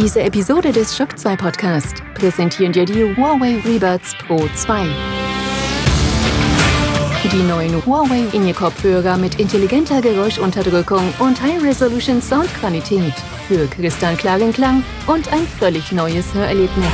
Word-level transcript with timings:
Diese 0.00 0.22
Episode 0.22 0.70
des 0.70 0.96
Shock 0.96 1.18
2 1.18 1.34
Podcast 1.34 2.04
präsentieren 2.14 2.72
dir 2.72 2.84
die 2.84 3.16
Huawei 3.16 3.60
Rebuds 3.66 4.14
Pro 4.24 4.48
2. 4.54 4.86
Die 7.32 7.42
neuen 7.42 7.84
Huawei 7.84 8.22
In-Ear-Kopfhörer 8.32 9.16
mit 9.16 9.40
intelligenter 9.40 10.00
Geräuschunterdrückung 10.00 11.02
und 11.18 11.42
High-Resolution 11.42 12.22
Soundqualität 12.22 13.12
für 13.48 13.66
kristallklaren 13.66 14.52
Klang 14.52 14.84
und 15.08 15.32
ein 15.32 15.44
völlig 15.58 15.90
neues 15.90 16.32
Hörerlebnis. 16.32 16.86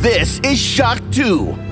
This 0.00 0.38
is 0.48 0.60
Shock 0.60 0.98
2. 1.10 1.67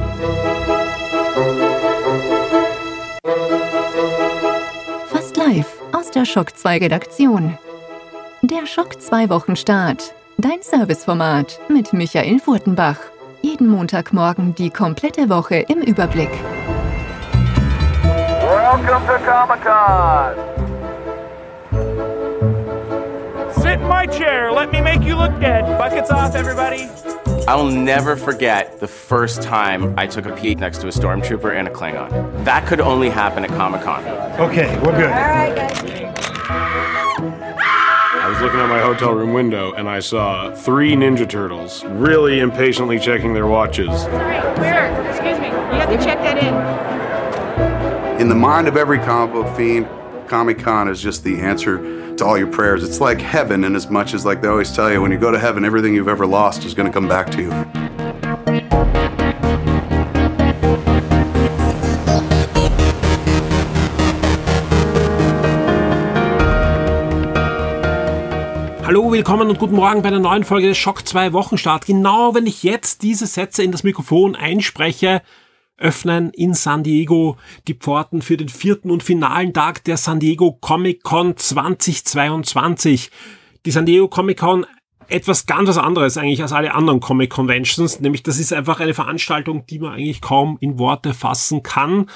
Shock 6.37 6.55
2 6.55 6.77
Redaktion. 6.81 7.57
Der 8.43 8.67
Schock 8.67 9.01
2 9.01 9.31
Wochenstart. 9.31 10.13
Dein 10.37 10.61
Serviceformat 10.61 11.59
mit 11.71 11.95
Michael 11.95 12.41
Furtenbach. 12.41 12.99
Jeden 13.41 13.69
Montagmorgen 13.69 14.55
die 14.55 14.69
komplette 14.69 15.31
Woche 15.31 15.65
im 15.67 15.81
Überblick. 15.81 16.29
Welcome 18.43 19.07
to 19.07 19.15
Comic 19.25 19.65
Con. 19.65 20.35
Sit 23.55 23.81
in 23.81 23.89
my 23.89 24.07
chair. 24.07 24.53
Let 24.53 24.71
me 24.73 24.83
make 24.83 25.03
you 25.03 25.17
look 25.17 25.41
dead. 25.41 25.65
Buckets 25.79 26.11
off, 26.11 26.35
everybody. 26.35 26.87
I'll 27.49 27.69
never 27.69 28.17
forget 28.17 28.81
the 28.81 28.89
first 28.89 29.41
time 29.41 29.95
I 29.97 30.09
took 30.09 30.27
a 30.27 30.35
peek 30.35 30.59
next 30.59 30.79
to 30.79 30.89
a 30.89 30.91
stormtrooper 30.91 31.57
and 31.57 31.69
a 31.69 31.71
Klingon. 31.71 32.45
That 32.45 32.67
could 32.67 32.81
only 32.81 33.09
happen 33.09 33.45
at 33.45 33.51
Comic 33.51 33.83
Con. 33.83 34.05
Okay, 34.41 34.77
we're 34.81 34.97
good. 34.97 35.13
I 38.19 38.29
was 38.29 38.41
looking 38.41 38.59
out 38.59 38.69
my 38.69 38.81
hotel 38.81 39.13
room 39.13 39.33
window 39.33 39.73
and 39.75 39.89
I 39.89 40.01
saw 40.01 40.53
three 40.57 40.95
Ninja 40.97 41.29
Turtles 41.29 41.85
really 41.85 42.41
impatiently 42.41 42.99
checking 42.99 43.33
their 43.33 43.47
watches. 43.47 44.07
Where? 44.07 45.09
Excuse 45.09 45.39
me. 45.39 45.47
You 45.47 45.53
have 45.53 45.89
to 45.89 45.99
check 46.05 46.19
that 46.19 46.39
in. 46.43 48.21
In 48.21 48.29
the 48.29 48.35
mind 48.35 48.67
of 48.67 48.77
every 48.77 48.99
comic 48.99 49.33
book 49.33 49.57
fiend, 49.57 49.87
Comic 50.27 50.59
Con 50.59 50.89
is 50.89 51.01
just 51.01 51.23
the 51.23 51.41
answer 51.41 51.79
to 52.17 52.25
all 52.25 52.37
your 52.37 52.49
prayers. 52.49 52.83
It's 52.83 53.01
like 53.01 53.21
heaven, 53.21 53.65
in 53.65 53.77
as 53.77 53.89
much 53.89 54.13
as, 54.13 54.25
like 54.25 54.43
they 54.43 54.49
always 54.49 54.73
tell 54.73 54.91
you, 54.93 55.01
when 55.01 55.13
you 55.13 55.19
go 55.19 55.31
to 55.31 55.39
heaven, 55.39 55.65
everything 55.65 55.95
you've 55.95 56.09
ever 56.09 56.27
lost 56.27 56.65
is 56.65 56.75
going 56.75 56.87
to 56.87 56.93
come 56.93 57.09
back 57.09 57.31
to 57.31 57.43
you. 57.43 57.51
Hallo, 68.85 69.11
willkommen 69.13 69.49
und 69.49 69.59
guten 69.59 69.75
Morgen 69.75 70.03
bei 70.03 70.09
einer 70.09 70.19
neuen 70.19 70.45
Folge 70.45 70.69
des 70.69 70.79
Schock 70.79 71.07
2 71.07 71.33
Wochenstart. 71.33 71.87
Genau 71.87 72.35
wenn 72.35 72.47
ich 72.47 72.63
jetzt 72.63 73.03
diese 73.03 73.27
Sätze 73.27 73.63
in 73.63 73.73
das 73.73 73.83
Mikrofon 73.83 74.35
einspreche, 74.37 75.23
öffnen 75.79 76.31
in 76.31 76.55
San 76.55 76.83
Diego 76.83 77.37
die 77.69 77.75
Pforten 77.75 78.23
für 78.23 78.37
den 78.37 78.49
vierten 78.49 78.91
und 78.91 79.03
finalen 79.03 79.53
Tag 79.53 79.85
der 79.85 79.97
San 79.97 80.21
Diego 80.21 80.53
Comic 80.53 81.03
Con 81.03 81.37
2022. 81.37 83.11
Die 83.65 83.71
San 83.71 83.87
Diego 83.87 84.09
Comic 84.09 84.39
Con 84.39 84.67
etwas 85.09 85.47
ganz 85.47 85.69
was 85.69 85.79
anderes 85.79 86.17
eigentlich 86.17 86.43
als 86.43 86.53
alle 86.53 86.75
anderen 86.75 87.01
Comic 87.01 87.31
Conventions, 87.31 88.01
nämlich 88.01 88.23
das 88.23 88.39
ist 88.39 88.53
einfach 88.53 88.81
eine 88.81 88.95
Veranstaltung, 88.95 89.67
die 89.67 89.79
man 89.79 89.95
eigentlich 89.95 90.21
kaum 90.21 90.57
in 90.61 90.79
Worte 90.79 91.15
fassen 91.15 91.63
kann. 91.63 92.11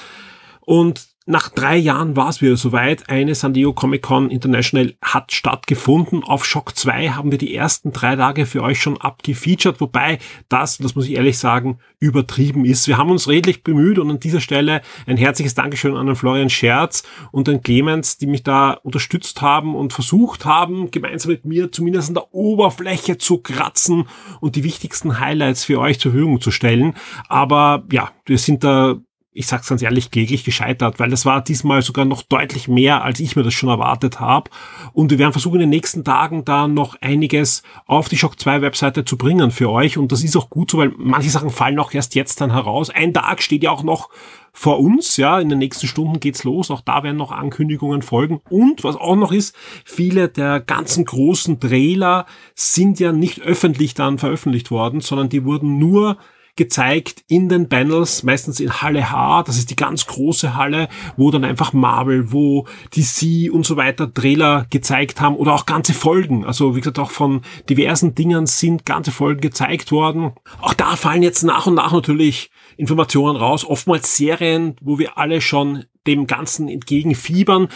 Und 0.61 1.09
nach 1.31 1.48
drei 1.48 1.77
Jahren 1.77 2.17
war 2.17 2.28
es 2.28 2.42
wieder 2.42 2.56
soweit. 2.56 3.09
Eine 3.09 3.36
San 3.36 3.55
Diego 3.55 3.73
Comic 3.73 4.03
Con 4.03 4.31
International 4.31 4.95
hat 5.01 5.33
stattgefunden. 5.33 6.24
Auf 6.24 6.45
Shock 6.45 6.77
2 6.77 7.11
haben 7.11 7.30
wir 7.30 7.39
die 7.39 7.55
ersten 7.55 7.92
drei 7.92 8.17
Tage 8.17 8.46
für 8.46 8.63
euch 8.63 8.83
schon 8.83 9.01
abgefeatured, 9.01 9.80
wobei 9.80 10.19
das, 10.48 10.79
das 10.79 10.96
muss 10.96 11.07
ich 11.07 11.14
ehrlich 11.14 11.39
sagen, 11.39 11.79
übertrieben 12.01 12.64
ist. 12.64 12.89
Wir 12.89 12.98
haben 12.98 13.11
uns 13.11 13.29
redlich 13.29 13.63
bemüht 13.63 13.98
und 14.01 14.11
an 14.11 14.19
dieser 14.19 14.40
Stelle 14.40 14.83
ein 15.07 15.17
herzliches 15.17 15.55
Dankeschön 15.55 15.96
an 15.96 16.07
den 16.07 16.17
Florian 16.17 16.51
Scherz 16.51 17.05
und 17.30 17.46
den 17.46 17.63
Clemens, 17.63 18.19
die 18.19 18.27
mich 18.27 18.42
da 18.42 18.73
unterstützt 18.73 19.40
haben 19.40 19.77
und 19.77 19.92
versucht 19.92 20.45
haben, 20.45 20.90
gemeinsam 20.90 21.30
mit 21.30 21.45
mir 21.45 21.70
zumindest 21.70 22.08
an 22.08 22.14
der 22.14 22.35
Oberfläche 22.35 23.19
zu 23.19 23.39
kratzen 23.39 24.08
und 24.40 24.57
die 24.57 24.64
wichtigsten 24.64 25.20
Highlights 25.20 25.64
für 25.64 25.79
euch 25.79 26.01
zur 26.01 26.11
Verfügung 26.11 26.40
zu 26.40 26.51
stellen. 26.51 26.95
Aber 27.29 27.85
ja, 27.92 28.11
wir 28.24 28.39
sind 28.39 28.64
da 28.64 28.98
ich 29.33 29.46
sag's 29.46 29.68
ganz 29.68 29.80
ehrlich, 29.80 30.11
kläglich 30.11 30.42
gescheitert, 30.42 30.98
weil 30.98 31.11
das 31.11 31.24
war 31.24 31.42
diesmal 31.42 31.83
sogar 31.83 32.05
noch 32.05 32.23
deutlich 32.23 32.67
mehr, 32.67 33.05
als 33.05 33.20
ich 33.20 33.36
mir 33.36 33.45
das 33.45 33.55
schon 33.55 33.68
erwartet 33.68 34.18
habe. 34.18 34.51
Und 34.92 35.13
wir 35.13 35.20
werden 35.20 35.30
versuchen, 35.30 35.57
in 35.57 35.61
den 35.61 35.70
nächsten 35.70 36.02
Tagen 36.02 36.45
da 36.45 36.67
noch 36.67 36.96
einiges 37.01 37.63
auf 37.86 38.08
die 38.08 38.17
Shock 38.17 38.40
2 38.40 38.61
Webseite 38.61 39.05
zu 39.05 39.17
bringen 39.17 39.52
für 39.52 39.70
euch. 39.70 39.98
Und 39.98 40.11
das 40.11 40.24
ist 40.24 40.36
auch 40.36 40.51
gut 40.51 40.73
so, 40.73 40.79
weil 40.79 40.92
manche 40.96 41.30
Sachen 41.30 41.51
fallen 41.51 41.79
auch 41.79 41.95
erst 41.95 42.17
jetzt 42.17 42.40
dann 42.40 42.52
heraus. 42.52 42.90
Ein 42.90 43.14
Tag 43.14 43.40
steht 43.40 43.63
ja 43.63 43.70
auch 43.70 43.85
noch 43.85 44.11
vor 44.52 44.80
uns, 44.80 45.17
ja, 45.17 45.39
in 45.39 45.48
den 45.48 45.58
nächsten 45.58 45.86
Stunden 45.86 46.19
geht's 46.19 46.42
los. 46.42 46.73
Auch 46.73 46.80
da 46.80 47.05
werden 47.05 47.17
noch 47.17 47.30
Ankündigungen 47.30 48.02
folgen. 48.02 48.40
Und 48.51 48.83
was 48.83 48.96
auch 48.96 49.14
noch 49.14 49.30
ist, 49.30 49.55
viele 49.85 50.29
der 50.29 50.58
ganzen 50.58 51.05
großen 51.05 51.61
Trailer 51.61 52.27
sind 52.57 52.98
ja 52.98 53.13
nicht 53.13 53.42
öffentlich 53.42 53.95
dann 53.95 54.19
veröffentlicht 54.19 54.73
worden, 54.73 55.01
sondern 55.01 55.29
die 55.29 55.45
wurden 55.45 55.79
nur 55.79 56.19
gezeigt 56.60 57.24
in 57.26 57.48
den 57.48 57.70
Panels, 57.70 58.22
meistens 58.22 58.60
in 58.60 58.82
Halle 58.82 59.10
H, 59.10 59.44
das 59.44 59.56
ist 59.56 59.70
die 59.70 59.76
ganz 59.76 60.06
große 60.06 60.56
Halle, 60.56 60.90
wo 61.16 61.30
dann 61.30 61.42
einfach 61.42 61.72
Marvel, 61.72 62.32
wo 62.32 62.66
DC 62.94 63.50
und 63.50 63.64
so 63.64 63.78
weiter 63.78 64.12
Trailer 64.12 64.66
gezeigt 64.68 65.22
haben 65.22 65.36
oder 65.36 65.54
auch 65.54 65.64
ganze 65.64 65.94
Folgen. 65.94 66.44
Also 66.44 66.76
wie 66.76 66.80
gesagt, 66.80 66.98
auch 66.98 67.12
von 67.12 67.40
diversen 67.70 68.14
Dingern 68.14 68.44
sind 68.44 68.84
ganze 68.84 69.10
Folgen 69.10 69.40
gezeigt 69.40 69.90
worden. 69.90 70.32
Auch 70.60 70.74
da 70.74 70.96
fallen 70.96 71.22
jetzt 71.22 71.44
nach 71.44 71.66
und 71.66 71.76
nach 71.76 71.92
natürlich 71.92 72.50
Informationen 72.77 73.36
raus, 73.36 73.64
oftmals 73.64 74.14
Serien, 74.14 74.77
wo 74.82 74.98
wir 74.98 75.16
alle 75.16 75.40
schon 75.40 75.86
dem 76.06 76.27
Ganzen 76.27 76.68
entgegenfiebern. 76.68 77.68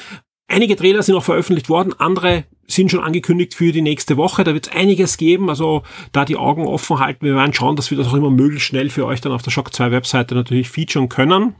Einige 0.46 0.76
Trailer 0.76 1.02
sind 1.02 1.14
auch 1.14 1.24
veröffentlicht 1.24 1.70
worden, 1.70 1.94
andere 1.98 2.44
sind 2.66 2.91
schon 2.91 3.00
angekündigt 3.00 3.54
für 3.54 3.72
die 3.72 3.82
nächste 3.82 4.16
Woche. 4.16 4.44
Da 4.44 4.54
wird 4.54 4.69
es 4.69 4.72
einiges 4.72 5.16
geben, 5.16 5.48
also 5.48 5.82
da 6.12 6.25
die 6.25 6.36
Augen 6.36 6.66
offen 6.66 6.98
halten. 6.98 7.26
Wir 7.26 7.34
werden 7.34 7.52
schauen, 7.54 7.76
dass 7.76 7.91
wir 7.91 7.98
das 7.98 8.08
auch 8.08 8.14
immer 8.14 8.30
möglichst 8.30 8.69
schnell 8.69 8.91
für 8.91 9.06
euch 9.06 9.20
dann 9.20 9.32
auf 9.32 9.42
der 9.42 9.50
Shock 9.50 9.72
2 9.75 9.91
Webseite 9.91 10.34
natürlich 10.34 10.69
featuren 10.69 11.08
können. 11.08 11.54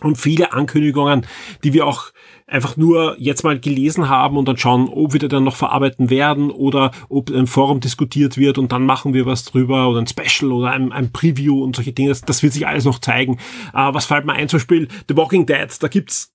Und 0.00 0.16
viele 0.16 0.52
Ankündigungen, 0.54 1.26
die 1.62 1.74
wir 1.74 1.86
auch 1.86 2.12
einfach 2.46 2.76
nur 2.76 3.16
jetzt 3.18 3.44
mal 3.44 3.60
gelesen 3.60 4.08
haben 4.08 4.38
und 4.38 4.48
dann 4.48 4.56
schauen, 4.56 4.88
ob 4.88 5.12
wir 5.12 5.20
die 5.20 5.28
dann 5.28 5.44
noch 5.44 5.56
verarbeiten 5.56 6.08
werden 6.08 6.50
oder 6.50 6.90
ob 7.08 7.30
ein 7.30 7.46
Forum 7.46 7.80
diskutiert 7.80 8.38
wird 8.38 8.56
und 8.56 8.72
dann 8.72 8.86
machen 8.86 9.12
wir 9.12 9.26
was 9.26 9.44
drüber 9.44 9.88
oder 9.88 10.00
ein 10.00 10.06
Special 10.06 10.52
oder 10.52 10.70
ein, 10.70 10.90
ein 10.90 11.12
Preview 11.12 11.62
und 11.62 11.76
solche 11.76 11.92
Dinge. 11.92 12.08
Das, 12.08 12.22
das 12.22 12.42
wird 12.42 12.54
sich 12.54 12.66
alles 12.66 12.86
noch 12.86 12.98
zeigen. 12.98 13.34
Äh, 13.74 13.92
was 13.92 14.06
fällt 14.06 14.24
mir 14.24 14.32
ein? 14.32 14.48
Zum 14.48 14.58
Beispiel 14.58 14.88
The 15.08 15.16
Walking 15.16 15.44
Dead. 15.44 15.68
Da 15.80 15.88
gibt's 15.88 16.32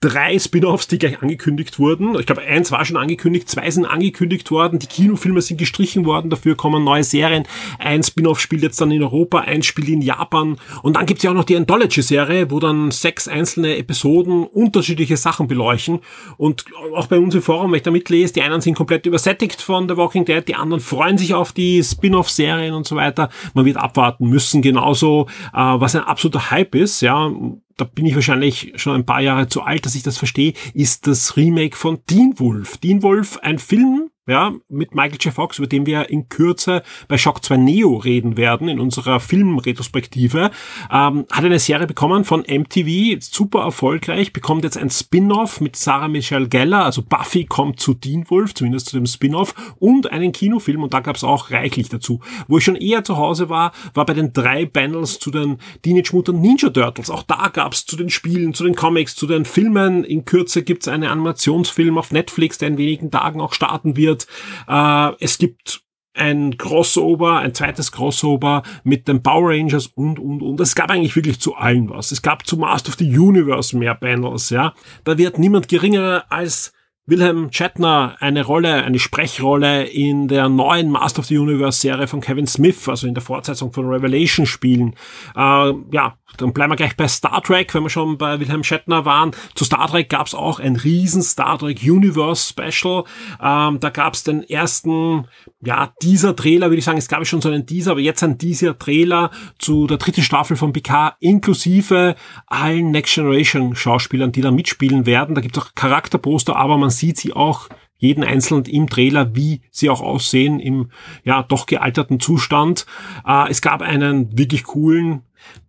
drei 0.00 0.38
Spin-offs, 0.38 0.88
die 0.88 0.98
gleich 0.98 1.22
angekündigt 1.22 1.78
wurden. 1.78 2.18
Ich 2.18 2.26
glaube, 2.26 2.42
eins 2.42 2.72
war 2.72 2.84
schon 2.84 2.96
angekündigt, 2.96 3.48
zwei 3.48 3.70
sind 3.70 3.86
angekündigt 3.86 4.50
worden, 4.50 4.78
die 4.80 4.88
Kinofilme 4.88 5.40
sind 5.40 5.58
gestrichen 5.58 6.04
worden, 6.04 6.28
dafür 6.28 6.56
kommen 6.56 6.82
neue 6.82 7.04
Serien. 7.04 7.44
Ein 7.78 8.02
Spin-off 8.02 8.40
spielt 8.40 8.62
jetzt 8.62 8.80
dann 8.80 8.90
in 8.90 9.02
Europa, 9.02 9.40
eins 9.40 9.66
spielt 9.66 9.88
in 9.88 10.02
Japan. 10.02 10.58
Und 10.82 10.96
dann 10.96 11.06
gibt's 11.06 11.22
ja 11.22 11.30
auch 11.30 11.34
noch 11.34 11.44
die 11.44 11.56
Anthology-Serie, 11.56 12.50
wo 12.50 12.58
dann 12.58 12.90
sechs 12.90 13.28
einzelne 13.28 13.76
Episoden 13.76 14.44
unterschiedliche 14.44 15.16
Sachen 15.16 15.46
beleuchten. 15.46 16.00
Und 16.36 16.64
auch 16.94 17.06
bei 17.06 17.18
uns 17.18 17.34
im 17.34 17.42
Forum, 17.42 17.70
wenn 17.70 17.78
ich 17.78 17.84
da 17.84 17.92
mitlese, 17.92 18.34
die 18.34 18.42
einen 18.42 18.60
sind 18.60 18.74
komplett 18.74 19.06
übersättigt 19.06 19.62
von 19.62 19.88
The 19.88 19.96
Walking 19.96 20.24
Dead, 20.24 20.46
die 20.46 20.56
anderen 20.56 20.80
freuen 20.80 21.16
sich 21.16 21.32
auf 21.32 21.52
die 21.52 21.82
Spin-off-Serien 21.82 22.74
und 22.74 22.86
so 22.86 22.96
weiter. 22.96 23.30
Man 23.54 23.64
wird 23.64 23.76
abwarten 23.76 24.28
müssen, 24.28 24.62
genauso, 24.62 25.26
äh, 25.54 25.58
was 25.58 25.94
ein 25.94 26.02
absoluter 26.02 26.50
Hype 26.50 26.74
ist, 26.74 27.02
ja 27.02 27.30
da 27.76 27.84
bin 27.84 28.06
ich 28.06 28.14
wahrscheinlich 28.14 28.72
schon 28.76 28.94
ein 28.94 29.06
paar 29.06 29.20
Jahre 29.20 29.48
zu 29.48 29.62
alt, 29.62 29.84
dass 29.86 29.94
ich 29.94 30.02
das 30.02 30.18
verstehe, 30.18 30.54
ist 30.74 31.06
das 31.06 31.36
Remake 31.36 31.76
von 31.76 32.04
Teen 32.06 32.38
Wolf. 32.38 32.78
Teen 32.78 33.02
Wolf, 33.02 33.38
ein 33.38 33.58
Film, 33.58 34.10
ja, 34.26 34.52
mit 34.68 34.94
Michael 34.94 35.18
J. 35.20 35.32
Fox, 35.32 35.58
über 35.58 35.68
den 35.68 35.86
wir 35.86 36.10
in 36.10 36.28
Kürze 36.28 36.82
bei 37.06 37.16
Shock 37.16 37.44
2 37.44 37.58
Neo 37.58 37.96
reden 37.96 38.36
werden, 38.36 38.68
in 38.68 38.80
unserer 38.80 39.20
Filmretrospektive, 39.20 40.50
ähm, 40.90 41.26
hat 41.30 41.44
eine 41.44 41.60
Serie 41.60 41.86
bekommen 41.86 42.24
von 42.24 42.40
MTV, 42.40 43.20
super 43.20 43.60
erfolgreich, 43.60 44.32
bekommt 44.32 44.64
jetzt 44.64 44.78
ein 44.78 44.90
Spin-off 44.90 45.60
mit 45.60 45.76
Sarah 45.76 46.08
Michelle 46.08 46.48
Geller, 46.48 46.84
also 46.84 47.02
Buffy 47.02 47.44
kommt 47.44 47.78
zu 47.78 47.94
Teen 47.94 48.28
Wolf, 48.28 48.54
zumindest 48.54 48.88
zu 48.88 48.96
dem 48.96 49.06
Spin-off, 49.06 49.54
und 49.78 50.10
einen 50.10 50.32
Kinofilm, 50.32 50.82
und 50.82 50.92
da 50.92 51.00
gab 51.00 51.14
es 51.14 51.22
auch 51.22 51.52
reichlich 51.52 51.88
dazu. 51.88 52.20
Wo 52.48 52.58
ich 52.58 52.64
schon 52.64 52.76
eher 52.76 53.04
zu 53.04 53.18
Hause 53.18 53.48
war, 53.48 53.70
war 53.94 54.06
bei 54.06 54.14
den 54.14 54.32
drei 54.32 54.66
Panels 54.66 55.20
zu 55.20 55.30
den 55.30 55.58
Teenage 55.82 56.10
Mutant 56.12 56.40
Ninja 56.40 56.70
Turtles. 56.70 57.10
Auch 57.10 57.22
da 57.22 57.48
gab 57.52 57.74
es 57.74 57.86
zu 57.86 57.96
den 57.96 58.10
Spielen, 58.10 58.54
zu 58.54 58.64
den 58.64 58.74
Comics, 58.74 59.14
zu 59.14 59.28
den 59.28 59.44
Filmen. 59.44 60.02
In 60.02 60.24
Kürze 60.24 60.64
gibt 60.64 60.82
es 60.82 60.88
einen 60.88 61.08
Animationsfilm 61.08 61.96
auf 61.96 62.10
Netflix, 62.10 62.58
der 62.58 62.68
in 62.68 62.78
wenigen 62.78 63.12
Tagen 63.12 63.40
auch 63.40 63.52
starten 63.52 63.96
wird 63.96 64.15
wird. 64.16 64.26
Äh, 64.68 65.24
es 65.24 65.38
gibt 65.38 65.82
ein 66.14 66.56
Crossover, 66.56 67.38
ein 67.40 67.52
zweites 67.52 67.92
Crossover 67.92 68.62
mit 68.84 69.06
den 69.06 69.22
Power 69.22 69.50
Rangers 69.50 69.86
und, 69.88 70.18
und, 70.18 70.42
und. 70.42 70.60
Es 70.60 70.74
gab 70.74 70.90
eigentlich 70.90 71.14
wirklich 71.14 71.40
zu 71.40 71.54
allen 71.56 71.90
was. 71.90 72.10
Es 72.10 72.22
gab 72.22 72.46
zu 72.46 72.56
Master 72.56 72.88
of 72.88 72.96
the 72.96 73.18
Universe 73.18 73.76
mehr 73.76 73.94
Panels, 73.94 74.48
ja. 74.48 74.72
Da 75.04 75.18
wird 75.18 75.38
niemand 75.38 75.68
geringer 75.68 76.24
als 76.30 76.72
Wilhelm 77.08 77.52
Shatner 77.52 78.16
eine 78.18 78.44
Rolle, 78.44 78.82
eine 78.82 78.98
Sprechrolle 78.98 79.84
in 79.84 80.26
der 80.26 80.48
neuen 80.48 80.90
Master 80.90 81.20
of 81.20 81.26
the 81.26 81.38
Universe 81.38 81.80
Serie 81.80 82.08
von 82.08 82.20
Kevin 82.20 82.48
Smith, 82.48 82.88
also 82.88 83.06
in 83.06 83.14
der 83.14 83.22
Fortsetzung 83.22 83.72
von 83.72 83.86
Revelation 83.86 84.44
spielen. 84.44 84.94
Äh, 85.36 85.72
ja, 85.92 86.16
dann 86.36 86.52
bleiben 86.52 86.72
wir 86.72 86.76
gleich 86.76 86.96
bei 86.96 87.06
Star 87.06 87.40
Trek, 87.42 87.72
wenn 87.74 87.84
wir 87.84 87.90
schon 87.90 88.18
bei 88.18 88.40
Wilhelm 88.40 88.64
Shatner 88.64 89.04
waren. 89.04 89.30
Zu 89.54 89.64
Star 89.64 89.88
Trek 89.88 90.08
gab 90.08 90.26
es 90.26 90.34
auch 90.34 90.58
ein 90.58 90.74
riesen 90.74 91.22
Star 91.22 91.58
Trek 91.58 91.80
Universe 91.82 92.48
Special. 92.52 93.04
Ähm, 93.40 93.78
da 93.78 93.90
gab 93.90 94.14
es 94.14 94.24
den 94.24 94.42
ersten, 94.42 95.28
ja, 95.62 95.92
dieser 96.02 96.34
Trailer, 96.34 96.70
würde 96.70 96.78
ich 96.78 96.84
sagen, 96.84 96.98
es 96.98 97.08
gab 97.08 97.24
schon 97.26 97.40
so 97.40 97.48
einen 97.48 97.66
Teaser, 97.66 97.92
aber 97.92 98.00
jetzt 98.00 98.22
ein 98.24 98.36
dieser 98.36 98.76
Trailer 98.78 99.30
zu 99.58 99.86
der 99.86 99.98
dritten 99.98 100.22
Staffel 100.22 100.56
von 100.56 100.72
Picard, 100.72 101.14
inklusive 101.20 102.16
allen 102.46 102.90
Next 102.90 103.14
Generation 103.14 103.76
Schauspielern, 103.76 104.32
die 104.32 104.40
da 104.40 104.50
mitspielen 104.50 105.06
werden. 105.06 105.36
Da 105.36 105.40
gibt 105.40 105.56
es 105.56 105.62
auch 105.62 105.74
Charakterposter, 105.74 106.56
aber 106.56 106.76
man 106.76 106.90
sieht 106.98 107.18
sie 107.18 107.32
auch 107.32 107.68
jeden 107.98 108.24
einzelnen 108.24 108.64
im 108.64 108.88
Trailer, 108.88 109.34
wie 109.34 109.62
sie 109.70 109.88
auch 109.88 110.00
aussehen 110.00 110.60
im 110.60 110.90
ja 111.24 111.42
doch 111.42 111.66
gealterten 111.66 112.20
Zustand. 112.20 112.86
Äh, 113.26 113.50
es 113.50 113.62
gab 113.62 113.82
einen 113.82 114.36
wirklich 114.36 114.64
coolen 114.64 115.22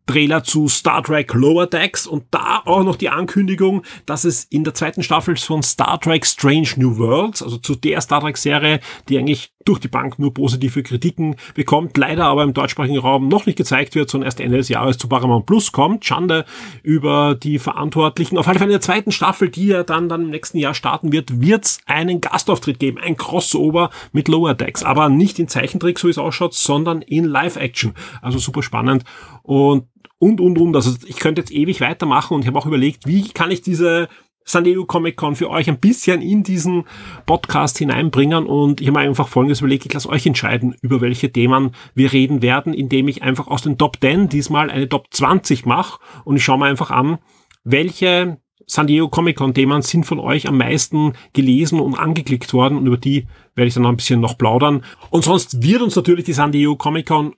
Trailer 0.07 0.43
zu 0.43 0.67
Star 0.69 1.03
Trek 1.03 1.33
Lower 1.33 1.67
Decks 1.67 2.07
und 2.07 2.25
da 2.31 2.61
auch 2.65 2.83
noch 2.83 2.95
die 2.95 3.09
Ankündigung, 3.09 3.83
dass 4.05 4.23
es 4.23 4.45
in 4.45 4.63
der 4.63 4.73
zweiten 4.73 5.03
Staffel 5.03 5.35
von 5.35 5.61
Star 5.61 5.99
Trek 5.99 6.25
Strange 6.25 6.69
New 6.77 6.97
Worlds, 6.97 7.43
also 7.43 7.57
zu 7.57 7.75
der 7.75 7.99
Star 8.01 8.21
Trek 8.21 8.37
Serie, 8.37 8.79
die 9.09 9.17
eigentlich 9.17 9.51
durch 9.67 9.79
die 9.79 9.87
Bank 9.87 10.19
nur 10.19 10.33
positive 10.33 10.83
Kritiken 10.83 11.35
bekommt, 11.53 11.97
leider 11.97 12.25
aber 12.25 12.43
im 12.43 12.53
deutschsprachigen 12.53 12.99
Raum 12.99 13.27
noch 13.27 13.45
nicht 13.45 13.57
gezeigt 13.57 13.95
wird, 13.95 14.09
sondern 14.09 14.27
erst 14.27 14.39
Ende 14.39 14.57
des 14.57 14.69
Jahres 14.69 14.97
zu 14.97 15.07
Paramount 15.07 15.45
Plus 15.45 15.71
kommt. 15.71 16.05
Schande 16.05 16.45
über 16.83 17.35
die 17.35 17.59
Verantwortlichen. 17.59 18.37
Auf 18.37 18.47
alle 18.47 18.59
Fälle 18.59 18.71
in 18.71 18.79
der 18.79 18.81
zweiten 18.81 19.11
Staffel, 19.11 19.49
die 19.49 19.67
ja 19.67 19.83
dann, 19.83 20.09
dann 20.09 20.23
im 20.23 20.29
nächsten 20.29 20.57
Jahr 20.57 20.73
starten 20.73 21.11
wird, 21.11 21.41
wird 21.41 21.65
es 21.65 21.79
einen 21.85 22.21
Gastauftritt 22.21 22.79
geben, 22.79 22.97
ein 22.99 23.17
Crossover 23.17 23.89
mit 24.11 24.27
Lower 24.27 24.53
Decks, 24.53 24.83
aber 24.83 25.09
nicht 25.09 25.39
in 25.39 25.47
Zeichentrick, 25.47 25.99
so 25.99 26.07
wie 26.07 26.11
es 26.11 26.17
ausschaut, 26.17 26.53
sondern 26.53 27.01
in 27.01 27.25
Live-Action. 27.25 27.93
Also 28.21 28.39
super 28.39 28.63
spannend 28.63 29.03
und 29.43 29.85
und, 30.19 30.41
und, 30.41 30.57
und. 30.57 30.75
Also 30.75 30.95
ich 31.05 31.17
könnte 31.17 31.41
jetzt 31.41 31.51
ewig 31.51 31.79
weitermachen 31.79 32.33
und 32.33 32.41
ich 32.41 32.47
habe 32.47 32.57
auch 32.57 32.65
überlegt, 32.65 33.05
wie 33.05 33.29
kann 33.29 33.51
ich 33.51 33.61
diese 33.61 34.07
San 34.49 34.63
Diego 34.63 34.85
Comic 34.85 35.17
Con 35.17 35.35
für 35.35 35.49
euch 35.49 35.67
ein 35.67 35.79
bisschen 35.79 36.21
in 36.21 36.41
diesen 36.41 36.85
Podcast 37.25 37.77
hineinbringen 37.77 38.47
und 38.47 38.79
ich 38.79 38.87
habe 38.87 38.99
mir 38.99 39.05
einfach 39.05 39.27
folgendes 39.27 39.59
überlegt, 39.59 39.85
ich 39.85 39.93
lasse 39.93 40.07
euch 40.07 40.25
entscheiden, 40.25 40.73
über 40.81 41.01
welche 41.01 41.29
Themen 41.29 41.71
wir 41.95 42.13
reden 42.13 42.41
werden, 42.41 42.73
indem 42.73 43.09
ich 43.09 43.23
einfach 43.23 43.47
aus 43.47 43.63
den 43.63 43.77
Top 43.77 43.97
10 43.99 44.29
diesmal 44.29 44.69
eine 44.69 44.87
Top 44.87 45.07
20 45.11 45.65
mache 45.65 45.99
und 46.23 46.37
ich 46.37 46.45
schaue 46.45 46.59
mir 46.59 46.65
einfach 46.65 46.91
an, 46.91 47.17
welche 47.65 48.37
San 48.65 48.87
Diego 48.87 49.09
Comic 49.09 49.35
Con 49.35 49.53
Themen 49.53 49.81
sind 49.81 50.05
von 50.05 50.19
euch 50.19 50.47
am 50.47 50.57
meisten 50.57 51.11
gelesen 51.33 51.81
und 51.81 51.95
angeklickt 51.95 52.53
worden 52.53 52.77
und 52.77 52.87
über 52.87 52.97
die 52.97 53.27
werde 53.53 53.67
ich 53.67 53.73
dann 53.73 53.83
noch 53.83 53.89
ein 53.89 53.97
bisschen 53.97 54.21
noch 54.21 54.37
plaudern. 54.37 54.83
Und 55.09 55.25
sonst 55.25 55.61
wird 55.61 55.81
uns 55.81 55.95
natürlich 55.95 56.23
die 56.23 56.33
San 56.33 56.53
Diego 56.53 56.77
Comic 56.77 57.07
Con 57.07 57.33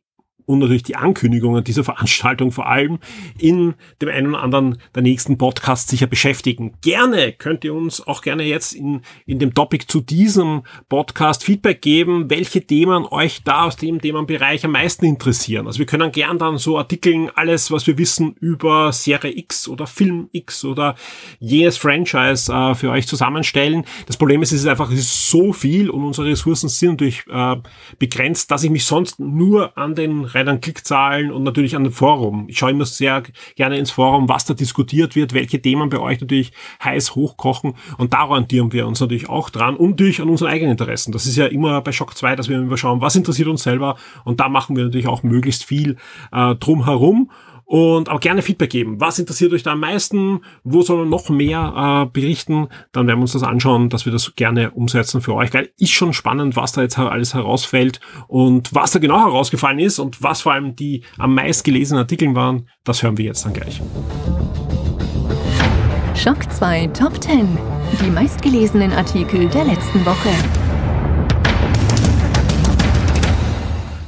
und 0.50 0.58
natürlich 0.58 0.82
die 0.82 0.96
Ankündigungen 0.96 1.64
dieser 1.64 1.84
Veranstaltung 1.84 2.52
vor 2.52 2.66
allem 2.66 2.98
in 3.38 3.76
dem 4.02 4.10
einen 4.10 4.30
oder 4.30 4.42
anderen 4.42 4.80
der 4.96 5.04
nächsten 5.04 5.38
Podcasts 5.38 5.92
sicher 5.92 6.08
beschäftigen. 6.08 6.74
Gerne 6.82 7.34
könnt 7.34 7.64
ihr 7.64 7.76
uns 7.76 8.06
auch 8.08 8.24
gerne 8.24 8.42
jetzt 8.42 8.74
in, 8.74 9.02
in 9.28 9.38
dem 9.38 9.54
Topic 9.54 9.86
zu 9.88 10.02
diesem 10.02 10.64
Podcast 10.90 11.44
Feedback 11.44 11.84
geben, 11.84 12.32
welche 12.32 12.62
Themen 12.62 13.06
euch 13.06 13.44
da 13.44 13.66
aus 13.66 13.76
dem 13.76 14.02
Themenbereich 14.02 14.66
am 14.66 14.72
meisten 14.72 15.06
interessieren. 15.06 15.68
Also 15.68 15.78
wir 15.78 15.86
können 15.86 16.12
gern 16.12 16.40
dann 16.40 16.58
so 16.58 16.80
Artikeln, 16.80 17.30
alles, 17.36 17.70
was 17.70 17.86
wir 17.86 18.00
wissen 18.00 18.36
über 18.40 18.92
Serie 18.92 19.38
X 19.38 19.68
oder 19.68 19.86
Film 19.86 20.30
X 20.32 20.66
oder 20.66 20.96
jenes 21.38 21.78
Franchise 21.78 22.52
äh, 22.52 22.74
für 22.74 22.90
euch 22.90 23.08
zusammenstellen. 23.08 23.86
Das 24.08 24.18
Problem 24.18 24.42
ist, 24.42 24.52
es 24.52 24.62
ist 24.62 24.68
einfach, 24.68 24.90
es 24.90 25.02
ist 25.02 25.30
so 25.30 25.54
viel 25.54 25.92
und 25.92 26.04
unsere 26.04 26.26
Ressourcen 26.26 26.70
sind 26.70 26.94
natürlich 26.94 27.24
äh, 27.30 27.58
begrenzt, 28.00 28.50
dass 28.50 28.64
ich 28.64 28.72
mich 28.72 28.86
sonst 28.86 29.20
nur 29.20 29.78
an 29.78 29.94
den 29.94 30.26
rein 30.40 30.48
an 30.48 30.62
Klickzahlen 30.62 31.32
und 31.32 31.44
natürlich 31.44 31.76
an 31.76 31.84
dem 31.84 31.94
Forum. 31.94 32.46
Ich 32.48 32.58
schaue 32.58 32.72
immer 32.72 32.86
sehr 32.86 33.24
gerne 33.56 33.78
ins 33.78 33.92
Forum, 33.92 34.30
was 34.30 34.46
da 34.46 34.54
diskutiert 34.54 35.16
wird, 35.16 35.34
welche 35.34 35.62
Themen 35.62 35.90
bei 35.90 36.00
euch 36.00 36.22
natürlich 36.22 36.52
heiß 36.84 37.16
hochkochen 37.16 37.76
und 37.98 38.14
da 38.14 38.26
orientieren 38.26 38.72
wir 38.72 38.88
uns 38.88 39.00
natürlich 39.00 39.30
auch 39.30 39.50
dran 39.50 39.76
und 39.76 39.92
natürlich 39.92 40.22
an 40.22 40.30
unseren 40.30 40.50
eigenen 40.50 40.72
Interessen. 40.72 41.12
Das 41.12 41.26
ist 41.26 41.36
ja 41.36 41.46
immer 41.46 41.82
bei 41.82 41.92
Shock 41.92 42.16
2, 42.16 42.36
dass 42.36 42.50
wir 42.50 42.58
immer 42.58 42.78
schauen, 42.78 43.02
was 43.02 43.16
interessiert 43.16 43.48
uns 43.48 43.64
selber 43.64 43.96
und 44.24 44.40
da 44.40 44.50
machen 44.50 44.76
wir 44.76 44.86
natürlich 44.86 45.08
auch 45.08 45.24
möglichst 45.24 45.64
viel 45.64 45.98
äh, 46.32 46.56
drumherum 46.56 47.30
und 47.70 48.10
auch 48.10 48.20
gerne 48.20 48.42
Feedback 48.42 48.72
geben. 48.72 49.00
Was 49.00 49.20
interessiert 49.20 49.54
euch 49.54 49.62
da 49.62 49.74
am 49.74 49.82
meisten? 49.82 50.42
Wo 50.64 50.82
soll 50.82 50.98
man 50.98 51.10
noch 51.10 51.30
mehr 51.30 52.08
äh, 52.08 52.12
berichten? 52.12 52.68
Dann 52.92 53.06
werden 53.06 53.20
wir 53.20 53.22
uns 53.22 53.34
das 53.34 53.44
anschauen, 53.44 53.90
dass 53.90 54.06
wir 54.06 54.12
das 54.12 54.34
gerne 54.36 54.72
umsetzen 54.72 55.22
für 55.22 55.36
euch. 55.36 55.54
Weil 55.54 55.70
ist 55.78 55.92
schon 55.92 56.14
spannend, 56.14 56.56
was 56.56 56.72
da 56.72 56.82
jetzt 56.82 56.98
alles 56.98 57.36
herausfällt 57.36 58.00
und 58.28 58.74
was 58.74 58.90
da 58.90 58.98
genau 58.98 59.20
herausgefallen 59.20 59.78
ist 59.78 60.00
und 60.00 60.24
was 60.24 60.42
vor 60.42 60.54
allem 60.54 60.76
die 60.76 61.04
am 61.20 61.36
meist 61.36 61.64
gelesenen 61.64 62.02
Artikel 62.02 62.34
waren. 62.34 62.68
Das 62.86 63.04
hören 63.04 63.20
wir 63.20 63.26
jetzt 63.26 63.46
dann 63.46 63.54
gleich. 63.54 63.80
Schock 66.16 66.52
2 66.52 66.88
Top 66.88 67.22
10. 67.22 67.56
Die 68.04 68.10
meistgelesenen 68.10 68.94
Artikel 68.94 69.48
der 69.48 69.66
letzten 69.66 70.04
Woche. 70.08 70.69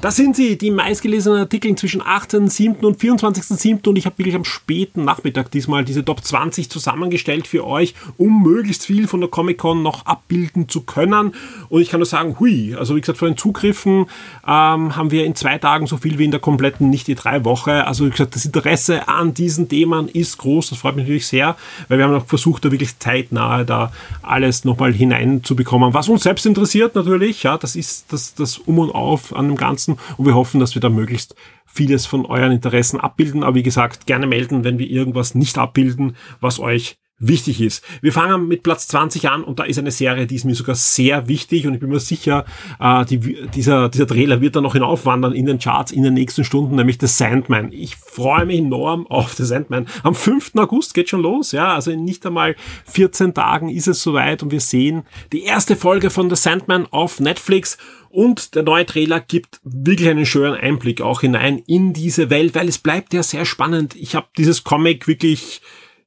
Das 0.01 0.15
sind 0.15 0.36
sie, 0.36 0.57
die 0.57 0.71
meistgelesenen 0.71 1.38
Artikel 1.38 1.75
zwischen 1.75 2.01
18.07. 2.01 2.83
und 2.83 3.00
24.07. 3.00 3.88
und 3.88 3.98
ich 3.98 4.07
habe 4.07 4.18
wirklich 4.18 4.33
am 4.33 4.45
späten 4.45 5.06
Nachmittag 5.06 5.51
diesmal 5.51 5.86
diese 5.86 6.03
Top 6.03 6.24
20 6.25 6.71
zusammengestellt 6.71 7.45
für 7.45 7.68
euch, 7.68 7.94
um 8.18 8.42
möglichst 8.42 8.83
viel 8.83 9.07
von 9.07 9.21
der 9.21 9.30
Comic-Con 9.30 9.83
noch 9.83 10.07
abbilden 10.07 10.68
zu 10.68 10.81
können. 10.81 11.36
Und 11.69 11.81
ich 11.81 11.89
kann 11.89 12.00
nur 12.00 12.07
sagen, 12.07 12.38
hui, 12.39 12.74
also 12.74 12.95
wie 12.95 13.01
gesagt, 13.01 13.19
von 13.19 13.27
den 13.27 13.38
Zugriffen 13.38 14.07
ähm, 14.48 14.95
haben 14.95 15.12
wir 15.12 15.24
in 15.24 15.36
zwei 15.36 15.59
Tagen 15.59 15.86
so 15.86 15.98
viel 15.98 16.18
wie 16.18 16.25
in 16.25 16.31
der 16.31 16.39
kompletten 16.39 16.89
nicht 16.89 17.06
die 17.06 17.13
drei 17.13 17.45
Woche. 17.45 17.86
Also 17.86 18.07
wie 18.07 18.09
gesagt, 18.09 18.33
das 18.33 18.44
Interesse 18.44 19.07
an 19.07 19.36
diesen 19.36 19.69
Themen 19.69 20.07
ist 20.07 20.39
groß, 20.39 20.71
das 20.71 20.80
freut 20.80 20.95
mich 20.95 21.06
natürlich 21.06 21.27
sehr, 21.27 21.56
weil 21.89 22.00
wir 22.00 22.06
haben 22.06 22.15
auch 22.15 22.25
versucht, 22.25 22.65
da 22.65 22.71
wirklich 22.71 22.98
zeitnahe 22.98 23.65
da 23.65 23.92
alles 24.24 24.65
nochmal 24.65 24.94
hineinzubekommen. 24.94 25.94
Was 25.94 26.09
uns 26.09 26.24
selbst 26.24 26.48
interessiert 26.48 26.95
natürlich, 26.95 27.44
ja, 27.44 27.59
das 27.59 27.75
ist 27.75 28.12
das, 28.12 28.33
das 28.33 28.57
Um 28.57 28.80
und 28.80 28.89
Auf 28.89 29.36
an 29.36 29.45
dem 29.45 29.57
Ganzen 29.57 29.90
lassen 29.91 30.15
und 30.17 30.25
wir 30.25 30.35
hoffen, 30.35 30.59
dass 30.59 30.75
wir 30.75 30.81
da 30.81 30.89
möglichst 30.89 31.35
vieles 31.65 32.05
von 32.05 32.25
euren 32.25 32.51
Interessen 32.51 32.99
abbilden. 32.99 33.43
Aber 33.43 33.55
wie 33.55 33.63
gesagt, 33.63 34.05
gerne 34.05 34.27
melden, 34.27 34.63
wenn 34.63 34.79
wir 34.79 34.89
irgendwas 34.89 35.36
nicht 35.36 35.57
abbilden, 35.57 36.15
was 36.39 36.60
euch 36.60 36.98
wichtig 37.22 37.62
ist. 37.62 37.84
Wir 38.01 38.12
fangen 38.12 38.48
mit 38.48 38.63
Platz 38.63 38.88
20 38.88 39.30
an 39.30 39.44
und 39.44 39.60
da 39.60 39.63
ist 39.63 39.80
eine 39.80 39.92
Serie, 39.92 40.28
die 40.28 40.36
ist 40.36 40.44
mir 40.44 40.56
sogar 40.56 40.75
sehr 40.75 41.28
wichtig 41.28 41.68
und 41.68 41.75
ich 41.75 41.80
bin 41.80 41.90
mir 41.90 42.00
sicher, 42.00 42.46
äh, 42.80 43.06
die, 43.06 43.48
dieser, 43.50 43.90
dieser 43.90 44.08
Trailer 44.08 44.42
wird 44.42 44.56
dann 44.56 44.63
noch 44.63 44.74
hinaufwandern 44.74 45.34
in 45.34 45.46
den 45.46 45.60
Charts 45.60 45.92
in 45.92 46.04
den 46.04 46.16
nächsten 46.16 46.44
Stunden, 46.44 46.75
nämlich 46.75 46.98
The 47.00 47.08
Sandman. 47.08 47.72
Ich 47.72 47.96
freue 47.96 48.46
mich 48.46 48.60
enorm 48.60 49.08
auf 49.08 49.34
The 49.34 49.46
Sandman. 49.46 49.88
Am 50.04 50.16
5. 50.16 50.54
August 50.56 50.94
geht 50.94 51.10
schon 51.10 51.22
los, 51.22 51.51
ja, 51.51 51.75
also 51.75 51.92
in 51.92 52.04
nicht 52.04 52.25
einmal 52.25 52.56
14 52.86 53.34
Tagen 53.34 53.70
ist 53.70 53.88
es 53.88 54.01
soweit 54.01 54.44
und 54.44 54.51
wir 54.51 54.60
sehen 54.60 55.04
die 55.32 55.44
erste 55.44 55.75
Folge 55.75 56.10
von 56.10 56.30
The 56.30 56.36
Sandman 56.36 56.88
auf 56.90 57.20
Netflix 57.20 57.78
und 58.10 58.56
der 58.56 58.63
neue 58.63 58.86
Trailer 58.86 59.22
gibt 59.22 59.62
wirklich 59.63 60.10
einen 60.10 60.25
schönen 60.25 60.56
Einblick 60.56 61.01
auch 61.01 61.22
hinein 61.22 61.62
in 61.66 61.94
diese 61.94 62.30
Welt, 62.30 62.56
weil 62.56 62.68
es 62.68 62.78
bleibt 62.78 63.13
ja 63.13 63.24
sehr 63.24 63.46
spannend. 63.46 63.96
Ich 63.96 64.16
habe 64.16 64.28
dieses 64.38 64.63
Comic 64.63 65.08
wirklich 65.08 65.62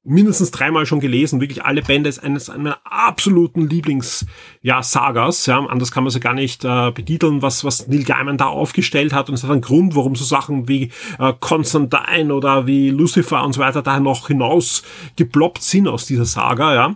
mindestens 0.05 0.51
dreimal 0.51 0.87
schon 0.87 1.01
gelesen, 1.01 1.41
wirklich 1.41 1.65
alle 1.65 1.83
Bände 1.83 2.09
ist 2.09 2.19
eines 2.19 2.49
meiner 2.49 2.79
absoluten 2.85 3.69
Lieblings 3.69 4.27
ja, 4.61 4.83
Sagas, 4.83 5.47
ja, 5.47 5.59
anders 5.59 5.91
kann 5.91 6.05
man 6.05 6.11
sie 6.11 6.21
gar 6.21 6.35
nicht 6.35 6.65
äh, 6.65 6.91
betiteln, 6.91 7.43
was 7.43 7.65
was 7.65 7.89
Neil 7.89 8.05
Gaiman 8.05 8.37
da 8.37 8.47
aufgestellt 8.47 9.13
hat. 9.13 9.29
Und 9.29 9.35
es 9.35 9.43
hat 9.43 9.51
einen 9.51 9.63
Grund, 9.63 9.97
warum 9.97 10.15
so 10.15 10.25
Sachen 10.25 10.69
wie 10.69 10.91
äh, 11.19 11.33
Constantine 11.41 12.35
oder 12.35 12.67
wie 12.67 12.91
Lucifer 12.91 13.43
und 13.43 13.55
so 13.55 13.61
weiter 13.61 13.83
da 13.83 13.99
noch 13.99 14.29
hinaus 14.29 14.83
geploppt 15.17 15.63
sind 15.63 15.89
aus 15.89 16.07
dieser 16.07 16.27
Saga, 16.27 16.75
ja. 16.75 16.95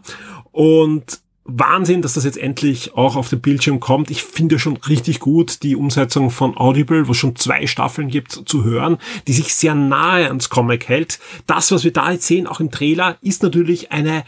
Und 0.53 1.21
Wahnsinn, 1.51 2.03
dass 2.03 2.13
das 2.13 2.25
jetzt 2.25 2.37
endlich 2.37 2.95
auch 2.95 3.17
auf 3.17 3.31
den 3.31 3.41
Bildschirm 3.41 3.81
kommt. 3.81 4.11
Ich 4.11 4.23
finde 4.23 4.59
schon 4.59 4.77
richtig 4.77 5.19
gut 5.19 5.63
die 5.63 5.77
Umsetzung 5.77 6.31
von 6.31 6.57
Audible, 6.57 7.09
wo 7.09 7.13
es 7.13 7.17
schon 7.17 7.37
zwei 7.37 7.67
Staffeln 7.67 8.09
gibt, 8.09 8.33
zu 8.33 8.65
hören, 8.65 8.99
die 9.27 9.33
sich 9.33 9.55
sehr 9.55 9.75
nahe 9.75 10.29
ans 10.29 10.51
Comic 10.51 10.89
hält. 10.89 11.19
Das, 11.47 11.73
was 11.73 11.85
wir 11.85 11.93
da 11.93 12.13
jetzt 12.13 12.27
sehen, 12.27 12.47
auch 12.47 12.61
im 12.61 12.71
Trailer, 12.71 13.17
ist 13.23 13.43
natürlich 13.43 13.91
eine 13.93 14.25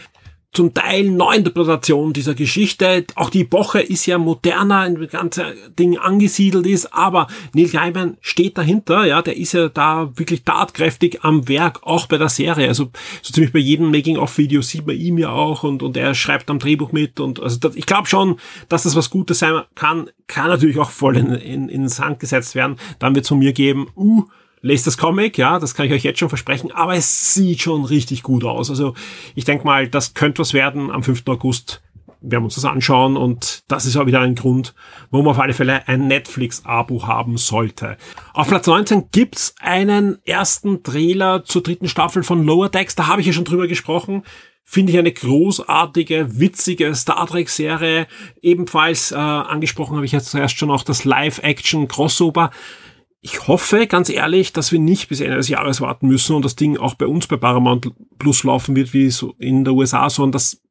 zum 0.52 0.74
Teil 0.74 1.04
Neuinterpretation 1.04 2.12
dieser 2.12 2.34
Geschichte. 2.34 3.04
Auch 3.14 3.30
die 3.30 3.42
Epoche 3.42 3.80
ist 3.80 4.06
ja 4.06 4.18
moderner, 4.18 4.80
ein 4.80 5.08
ganze 5.08 5.54
Ding 5.78 5.96
angesiedelt 5.96 6.66
ist, 6.66 6.92
aber 6.92 7.28
Neil 7.54 7.68
Gaiman 7.68 8.16
steht 8.20 8.58
dahinter, 8.58 9.04
ja, 9.04 9.22
der 9.22 9.36
ist 9.36 9.52
ja 9.52 9.68
da 9.68 10.10
wirklich 10.16 10.42
tatkräftig 10.42 11.20
am 11.22 11.48
Werk, 11.48 11.84
auch 11.84 12.06
bei 12.06 12.18
der 12.18 12.28
Serie. 12.28 12.66
Also 12.66 12.90
so 13.22 13.32
ziemlich 13.32 13.52
bei 13.52 13.60
jedem 13.60 13.90
Making-of-Video 13.92 14.60
sieht 14.60 14.86
man 14.86 14.96
ihm 14.96 15.18
ja 15.18 15.30
auch 15.30 15.62
und, 15.62 15.82
und 15.84 15.96
er 15.96 16.14
schreibt 16.14 16.50
am 16.50 16.58
Drehbuch 16.58 16.90
mit 16.90 17.20
und 17.20 17.40
also 17.40 17.58
das, 17.60 17.76
ich 17.76 17.86
glaube 17.86 18.08
schon, 18.08 18.36
dass 18.68 18.82
das 18.82 18.96
was 18.96 19.10
Gutes 19.10 19.38
sein 19.38 19.62
kann, 19.76 20.10
kann 20.26 20.48
natürlich 20.48 20.78
auch 20.78 20.90
voll 20.90 21.16
in, 21.16 21.28
in, 21.32 21.68
in 21.68 21.82
den 21.82 21.88
Sand 21.88 22.18
gesetzt 22.18 22.56
werden. 22.56 22.76
Dann 22.98 23.14
wird 23.14 23.24
es 23.24 23.28
von 23.28 23.38
mir 23.38 23.52
geben, 23.52 23.88
uh, 23.96 24.24
lest 24.62 24.86
das 24.86 24.98
Comic, 24.98 25.38
ja, 25.38 25.58
das 25.58 25.74
kann 25.74 25.86
ich 25.86 25.92
euch 25.92 26.04
jetzt 26.04 26.18
schon 26.18 26.28
versprechen, 26.28 26.72
aber 26.72 26.94
es 26.94 27.34
sieht 27.34 27.60
schon 27.60 27.84
richtig 27.84 28.22
gut 28.22 28.44
aus. 28.44 28.70
Also 28.70 28.94
ich 29.34 29.44
denke 29.44 29.64
mal, 29.64 29.88
das 29.88 30.14
könnte 30.14 30.40
was 30.40 30.52
werden 30.54 30.90
am 30.90 31.02
5. 31.02 31.22
August. 31.26 31.82
werden 32.20 32.42
Wir 32.42 32.42
uns 32.42 32.54
das 32.54 32.64
anschauen 32.64 33.16
und 33.16 33.62
das 33.68 33.86
ist 33.86 33.96
auch 33.96 34.06
wieder 34.06 34.20
ein 34.20 34.34
Grund, 34.34 34.74
warum 35.10 35.26
man 35.26 35.34
auf 35.34 35.40
alle 35.40 35.54
Fälle 35.54 35.88
ein 35.88 36.06
Netflix-Abo 36.06 37.06
haben 37.06 37.38
sollte. 37.38 37.96
Auf 38.34 38.48
Platz 38.48 38.66
19 38.66 39.10
gibt's 39.10 39.54
einen 39.60 40.18
ersten 40.24 40.82
Trailer 40.82 41.44
zur 41.44 41.62
dritten 41.62 41.88
Staffel 41.88 42.22
von 42.22 42.44
Lower 42.44 42.68
Decks, 42.68 42.94
da 42.94 43.06
habe 43.06 43.22
ich 43.22 43.26
ja 43.26 43.32
schon 43.32 43.44
drüber 43.44 43.66
gesprochen 43.66 44.22
finde 44.62 44.92
ich 44.92 44.98
eine 45.00 45.10
großartige, 45.10 46.38
witzige 46.38 46.94
Star 46.94 47.26
Trek-Serie. 47.26 48.06
Ebenfalls 48.40 49.10
äh, 49.10 49.16
angesprochen 49.16 49.96
habe 49.96 50.06
ich 50.06 50.12
jetzt 50.12 50.30
zuerst 50.30 50.56
schon 50.56 50.70
auch 50.70 50.84
das 50.84 51.04
Live-Action-Crossover 51.04 52.52
ich 53.22 53.46
hoffe, 53.48 53.86
ganz 53.86 54.08
ehrlich, 54.08 54.52
dass 54.52 54.72
wir 54.72 54.78
nicht 54.78 55.08
bis 55.08 55.20
Ende 55.20 55.36
des 55.36 55.48
Jahres 55.48 55.80
warten 55.80 56.08
müssen 56.08 56.34
und 56.34 56.44
das 56.44 56.56
Ding 56.56 56.78
auch 56.78 56.94
bei 56.94 57.06
uns 57.06 57.26
bei 57.26 57.36
Paramount 57.36 57.92
Plus 58.18 58.44
laufen 58.44 58.76
wird, 58.76 58.94
wie 58.94 59.10
so 59.10 59.34
in 59.38 59.64
der 59.64 59.74
USA, 59.74 60.08
sondern 60.08 60.32
dass 60.32 60.62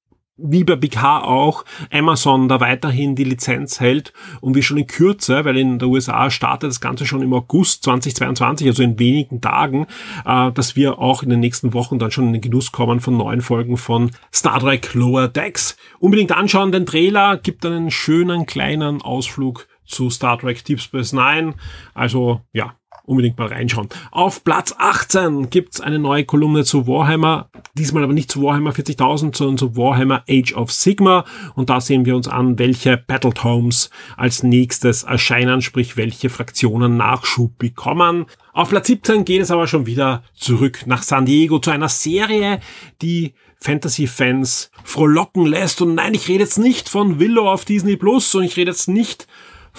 wie 0.41 0.63
bei 0.63 0.75
BK 0.75 1.19
auch 1.19 1.65
Amazon 1.91 2.47
da 2.47 2.59
weiterhin 2.59 3.15
die 3.15 3.23
Lizenz 3.23 3.79
hält 3.79 4.13
und 4.41 4.55
wie 4.55 4.63
schon 4.63 4.77
in 4.77 4.87
Kürze, 4.87 5.43
weil 5.45 5.57
in 5.57 5.79
der 5.79 5.89
USA 5.89 6.29
startet 6.31 6.69
das 6.69 6.79
Ganze 6.79 7.05
schon 7.05 7.21
im 7.21 7.33
August 7.33 7.83
2022, 7.83 8.67
also 8.67 8.81
in 8.81 8.97
wenigen 8.97 9.41
Tagen, 9.41 9.85
äh, 10.25 10.51
dass 10.51 10.75
wir 10.75 10.99
auch 10.99 11.23
in 11.23 11.29
den 11.29 11.41
nächsten 11.41 11.73
Wochen 11.73 11.99
dann 11.99 12.11
schon 12.11 12.27
in 12.27 12.33
den 12.33 12.41
Genuss 12.41 12.71
kommen 12.71 12.99
von 12.99 13.17
neuen 13.17 13.41
Folgen 13.41 13.77
von 13.77 14.11
Star 14.33 14.59
Trek 14.59 14.93
Lower 14.93 15.27
Decks. 15.27 15.77
Unbedingt 15.99 16.31
anschauen, 16.31 16.71
den 16.71 16.85
Trailer 16.85 17.37
gibt 17.37 17.65
einen 17.65 17.91
schönen 17.91 18.45
kleinen 18.45 19.01
Ausflug 19.01 19.67
zu 19.89 20.09
Star 20.09 20.39
Trek 20.39 20.63
Deep 20.63 20.79
Space 20.79 21.11
Nine. 21.11 21.55
Also 21.93 22.41
ja, 22.53 22.75
unbedingt 23.09 23.39
mal 23.39 23.47
reinschauen. 23.47 23.89
Auf 24.11 24.43
Platz 24.43 24.75
18 24.77 25.49
gibt's 25.49 25.81
eine 25.81 25.97
neue 25.97 26.25
Kolumne 26.25 26.63
zu 26.63 26.87
Warhammer, 26.87 27.49
diesmal 27.73 28.03
aber 28.03 28.13
nicht 28.13 28.31
zu 28.31 28.43
Warhammer 28.43 28.71
40.000, 28.71 29.35
sondern 29.35 29.57
zu 29.57 29.75
Warhammer 29.75 30.23
Age 30.29 30.53
of 30.53 30.71
Sigma 30.71 31.25
und 31.55 31.71
da 31.71 31.81
sehen 31.81 32.05
wir 32.05 32.15
uns 32.15 32.27
an, 32.27 32.59
welche 32.59 32.97
Battletomes 32.97 33.89
als 34.15 34.43
nächstes 34.43 35.03
erscheinen, 35.03 35.61
sprich 35.61 35.97
welche 35.97 36.29
Fraktionen 36.29 36.97
Nachschub 36.97 37.57
bekommen. 37.57 38.27
Auf 38.53 38.69
Platz 38.69 38.87
17 38.87 39.25
geht 39.25 39.41
es 39.41 39.51
aber 39.51 39.65
schon 39.65 39.87
wieder 39.87 40.23
zurück 40.35 40.83
nach 40.85 41.01
San 41.01 41.25
Diego 41.25 41.57
zu 41.59 41.71
einer 41.71 41.89
Serie, 41.89 42.59
die 43.01 43.33
Fantasy-Fans 43.61 44.71
frohlocken 44.83 45.45
lässt. 45.45 45.81
Und 45.81 45.95
nein, 45.95 46.13
ich 46.13 46.27
rede 46.27 46.43
jetzt 46.43 46.59
nicht 46.59 46.89
von 46.89 47.19
Willow 47.19 47.49
auf 47.49 47.65
Disney 47.65 47.97
Plus 47.97 48.33
und 48.35 48.43
ich 48.43 48.55
rede 48.55 48.71
jetzt 48.71 48.87
nicht 48.87 49.27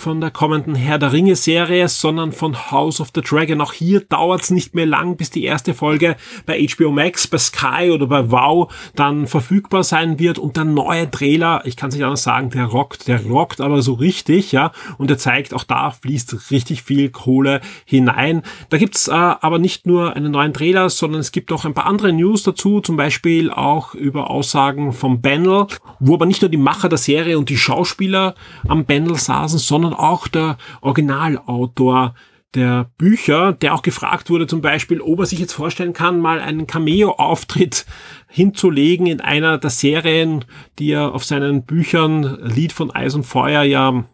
von 0.01 0.21
der 0.23 0.31
kommenden 0.31 0.75
Herr 0.75 0.99
der 0.99 1.13
Ringe 1.13 1.37
Serie, 1.37 1.87
sondern 1.89 2.33
von 2.33 2.71
House 2.71 3.03
of 3.03 3.11
the 3.15 3.21
Dragon. 3.21 3.61
Auch 3.61 3.75
hier 3.75 4.01
dauert 4.01 4.41
es 4.41 4.51
nicht 4.51 4.75
mehr 4.75 4.87
lang, 4.87 5.17
bis 5.19 5.29
die 5.29 5.45
erste 5.45 5.75
Folge 5.75 6.17
bei 6.47 6.67
HBO 6.67 6.91
Max, 6.91 7.27
bei 7.27 7.37
Sky 7.37 7.91
oder 7.93 8.07
bei 8.07 8.31
Wow 8.31 8.73
dann 8.97 9.27
verfügbar 9.27 9.85
sein 9.85 10.19
wird 10.19 10.39
und 10.39 10.57
der 10.57 10.65
neue 10.65 11.11
Trailer, 11.11 11.61
ich 11.67 11.77
kann 11.77 11.91
es 11.91 11.95
nicht 11.95 12.05
anders 12.05 12.23
sagen, 12.23 12.49
der 12.49 12.65
rockt, 12.65 13.09
der 13.09 13.23
rockt 13.27 13.61
aber 13.61 13.83
so 13.83 13.93
richtig, 13.93 14.53
ja, 14.53 14.73
und 14.97 15.11
er 15.11 15.19
zeigt, 15.19 15.53
auch 15.53 15.65
da 15.65 15.91
fließt 15.91 16.51
richtig 16.51 16.83
viel 16.83 17.11
Kohle 17.11 17.61
hinein. 17.85 18.43
Da 18.71 18.79
gibt's 18.79 19.09
äh, 19.09 19.13
aber 19.13 19.59
nicht 19.59 19.87
nur 19.87 20.17
einen 20.17 20.33
neuen 20.33 20.55
Trailer, 20.55 20.89
sondern 20.89 21.21
es 21.21 21.31
gibt 21.31 21.53
auch 21.53 21.67
ein 21.67 21.75
paar 21.75 21.87
andere 21.87 22.13
News 22.15 22.43
dazu, 22.43 22.81
zum 22.81 22.97
Beispiel 22.97 23.51
auch 23.51 23.95
über 23.95 24.31
Aussagen 24.31 24.95
vom 24.95 25.21
Bennel, 25.21 25.67
wo 25.99 26.15
aber 26.15 26.25
nicht 26.25 26.41
nur 26.41 26.51
die 26.51 26.57
Macher 26.57 26.89
der 26.89 26.99
Serie 26.99 27.39
und 27.39 27.51
die 27.51 27.59
Schauspieler 27.59 28.35
am 28.67 28.87
Bennel 28.87 29.17
saßen, 29.17 29.59
sondern 29.59 29.90
sondern 29.91 29.99
auch 29.99 30.29
der 30.29 30.57
Originalautor 30.81 32.15
der 32.55 32.91
Bücher, 32.99 33.53
der 33.53 33.75
auch 33.75 33.83
gefragt 33.83 34.29
wurde 34.29 34.47
zum 34.47 34.61
Beispiel, 34.61 35.01
ob 35.01 35.21
er 35.21 35.27
sich 35.27 35.39
jetzt 35.39 35.53
vorstellen 35.53 35.93
kann, 35.93 36.21
mal 36.21 36.41
einen 36.41 36.67
Cameo-Auftritt 36.67 37.87
hinzulegen 38.27 39.07
in 39.07 39.21
einer 39.21 39.59
der 39.59 39.71
Serien, 39.71 40.45
die 40.79 40.91
er 40.91 41.15
auf 41.15 41.25
seinen 41.25 41.65
Büchern 41.65 42.39
Lied 42.43 42.73
von 42.73 42.91
Eis 42.91 43.15
und 43.15 43.25
Feuer 43.25 43.63
ja 43.63 44.05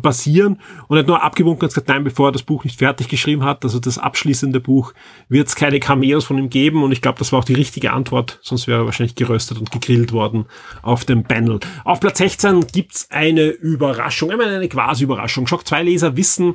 basieren 0.00 0.60
und 0.88 0.98
hat 0.98 1.06
nur 1.06 1.22
abgewunken 1.22 1.62
und 1.64 1.68
gesagt, 1.68 1.88
nein, 1.88 2.04
bevor 2.04 2.28
er 2.28 2.32
das 2.32 2.42
Buch 2.42 2.64
nicht 2.64 2.78
fertig 2.78 3.08
geschrieben 3.08 3.44
hat, 3.44 3.64
also 3.64 3.78
das 3.78 3.98
abschließende 3.98 4.60
Buch, 4.60 4.92
wird 5.28 5.48
es 5.48 5.56
keine 5.56 5.80
Cameos 5.80 6.24
von 6.24 6.38
ihm 6.38 6.50
geben 6.50 6.82
und 6.82 6.92
ich 6.92 7.02
glaube, 7.02 7.18
das 7.18 7.32
war 7.32 7.40
auch 7.40 7.44
die 7.44 7.54
richtige 7.54 7.92
Antwort, 7.92 8.38
sonst 8.42 8.66
wäre 8.66 8.82
er 8.82 8.86
wahrscheinlich 8.86 9.14
geröstet 9.14 9.58
und 9.58 9.70
gegrillt 9.70 10.12
worden 10.12 10.46
auf 10.82 11.04
dem 11.04 11.24
Panel. 11.24 11.60
Auf 11.84 12.00
Platz 12.00 12.18
16 12.18 12.66
gibt's 12.66 13.10
eine 13.10 13.48
Überraschung, 13.48 14.30
einmal 14.30 14.54
eine 14.54 14.68
Quasi-Überraschung. 14.68 15.46
Shock 15.46 15.66
2 15.66 15.82
Leser 15.84 16.16
wissen, 16.16 16.54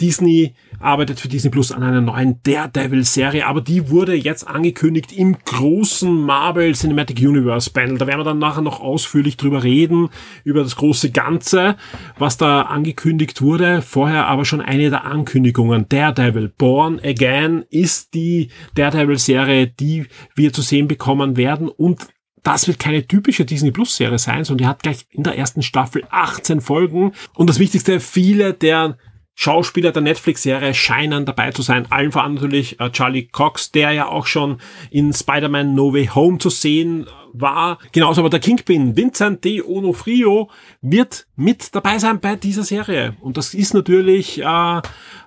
Disney 0.00 0.54
arbeitet 0.80 1.20
für 1.20 1.28
Disney 1.28 1.50
Plus 1.50 1.72
an 1.72 1.82
einer 1.82 2.00
neuen 2.00 2.40
Daredevil-Serie, 2.42 3.46
aber 3.46 3.60
die 3.60 3.90
wurde 3.90 4.14
jetzt 4.14 4.46
angekündigt 4.46 5.12
im 5.12 5.36
großen 5.44 6.12
Marvel 6.12 6.74
Cinematic 6.74 7.18
Universe 7.18 7.70
Panel. 7.70 7.98
Da 7.98 8.06
werden 8.06 8.20
wir 8.20 8.24
dann 8.24 8.38
nachher 8.38 8.62
noch 8.62 8.80
ausführlich 8.80 9.36
drüber 9.36 9.62
reden, 9.62 10.08
über 10.44 10.62
das 10.62 10.76
große 10.76 11.10
Ganze, 11.10 11.76
was 12.18 12.36
da 12.36 12.62
angekündigt 12.62 13.40
wurde. 13.40 13.82
Vorher 13.82 14.26
aber 14.26 14.44
schon 14.44 14.60
eine 14.60 14.90
der 14.90 15.04
Ankündigungen. 15.04 15.86
Daredevil 15.88 16.48
Born 16.48 17.00
Again 17.02 17.64
ist 17.70 18.14
die 18.14 18.50
Daredevil-Serie, 18.74 19.68
die 19.68 20.06
wir 20.34 20.52
zu 20.52 20.62
sehen 20.62 20.88
bekommen 20.88 21.36
werden 21.36 21.68
und 21.68 22.08
das 22.44 22.68
wird 22.68 22.78
keine 22.78 23.06
typische 23.06 23.46
Disney 23.46 23.70
Plus 23.70 23.96
Serie 23.96 24.18
sein, 24.18 24.44
sondern 24.44 24.64
die 24.64 24.68
hat 24.68 24.82
gleich 24.82 25.06
in 25.10 25.24
der 25.24 25.36
ersten 25.38 25.62
Staffel 25.62 26.04
18 26.10 26.60
Folgen. 26.60 27.12
Und 27.34 27.48
das 27.48 27.58
Wichtigste, 27.58 28.00
viele 28.00 28.52
der 28.52 28.98
Schauspieler 29.34 29.90
der 29.90 30.02
Netflix-Serie 30.02 30.74
scheinen 30.74 31.26
dabei 31.26 31.50
zu 31.50 31.62
sein. 31.62 31.86
Allen 31.90 32.12
voran 32.12 32.34
natürlich 32.34 32.78
äh, 32.80 32.90
Charlie 32.90 33.26
Cox, 33.26 33.72
der 33.72 33.92
ja 33.92 34.08
auch 34.08 34.26
schon 34.26 34.58
in 34.90 35.12
Spider-Man 35.12 35.74
No 35.74 35.92
Way 35.92 36.06
Home 36.14 36.38
zu 36.38 36.50
sehen 36.50 37.06
war. 37.32 37.78
Genauso 37.92 38.20
aber 38.20 38.30
der 38.30 38.40
Kingpin, 38.40 38.96
Vincent 38.96 39.44
de 39.44 39.60
Onofrio, 39.62 40.50
wird 40.80 41.26
mit 41.34 41.74
dabei 41.74 41.98
sein 41.98 42.20
bei 42.20 42.36
dieser 42.36 42.62
Serie. 42.62 43.16
Und 43.20 43.36
das 43.36 43.54
ist 43.54 43.74
natürlich 43.74 44.40
äh, 44.40 44.78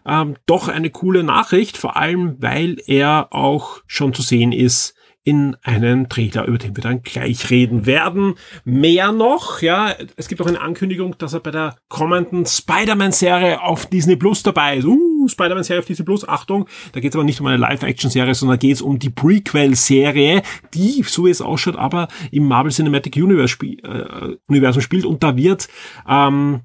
äh, 0.06 0.26
doch 0.46 0.70
eine 0.70 0.90
coole 0.90 1.24
Nachricht, 1.24 1.78
vor 1.78 1.98
allem 1.98 2.38
weil 2.40 2.78
er 2.88 3.28
auch 3.32 3.82
schon 3.88 4.14
zu 4.14 4.22
sehen 4.22 4.54
ist 4.54 4.97
in 5.28 5.58
einen 5.62 6.08
Trailer, 6.08 6.46
über 6.46 6.58
den 6.58 6.78
wir 6.78 6.82
dann 6.82 7.04
gleich 7.04 7.50
reden 7.50 7.86
werden. 7.86 8.36
Mehr 8.64 9.12
noch, 9.12 9.62
ja, 9.62 9.94
es 10.16 10.30
gibt 10.30 10.42
auch 10.42 10.46
eine 10.46 10.62
Ankündigung, 10.62 11.18
dass 11.18 11.34
er 11.34 11.42
bei 11.42 11.52
der 11.52 11.76
kommenden 11.90 12.46
Spider-Man-Serie 12.46 13.62
auf 13.62 13.88
Disney 13.88 14.16
Plus 14.16 14.42
dabei 14.42 14.78
ist. 14.78 14.86
Uh, 14.86 15.28
Spider-Man-Serie 15.28 15.82
auf 15.82 15.86
Disney 15.86 16.06
Plus, 16.06 16.26
Achtung, 16.26 16.66
da 16.94 17.02
geht 17.02 17.12
es 17.12 17.16
aber 17.18 17.26
nicht 17.26 17.42
um 17.42 17.48
eine 17.48 17.58
Live-Action-Serie, 17.58 18.36
sondern 18.36 18.58
geht 18.58 18.76
es 18.76 18.82
um 18.82 19.00
die 19.00 19.10
Prequel-Serie, 19.10 20.44
die, 20.74 21.04
so 21.04 21.26
wie 21.26 21.30
es 21.30 21.42
ausschaut, 21.42 21.76
aber 21.76 22.08
im 22.32 22.48
Marvel 22.48 22.72
Cinematic 22.72 23.18
Universe 23.18 23.50
spiel, 23.50 23.80
äh, 23.84 24.38
Universum 24.48 24.82
spielt 24.82 25.04
und 25.04 25.24
da 25.24 25.36
wird 25.36 25.68
ähm, 26.08 26.62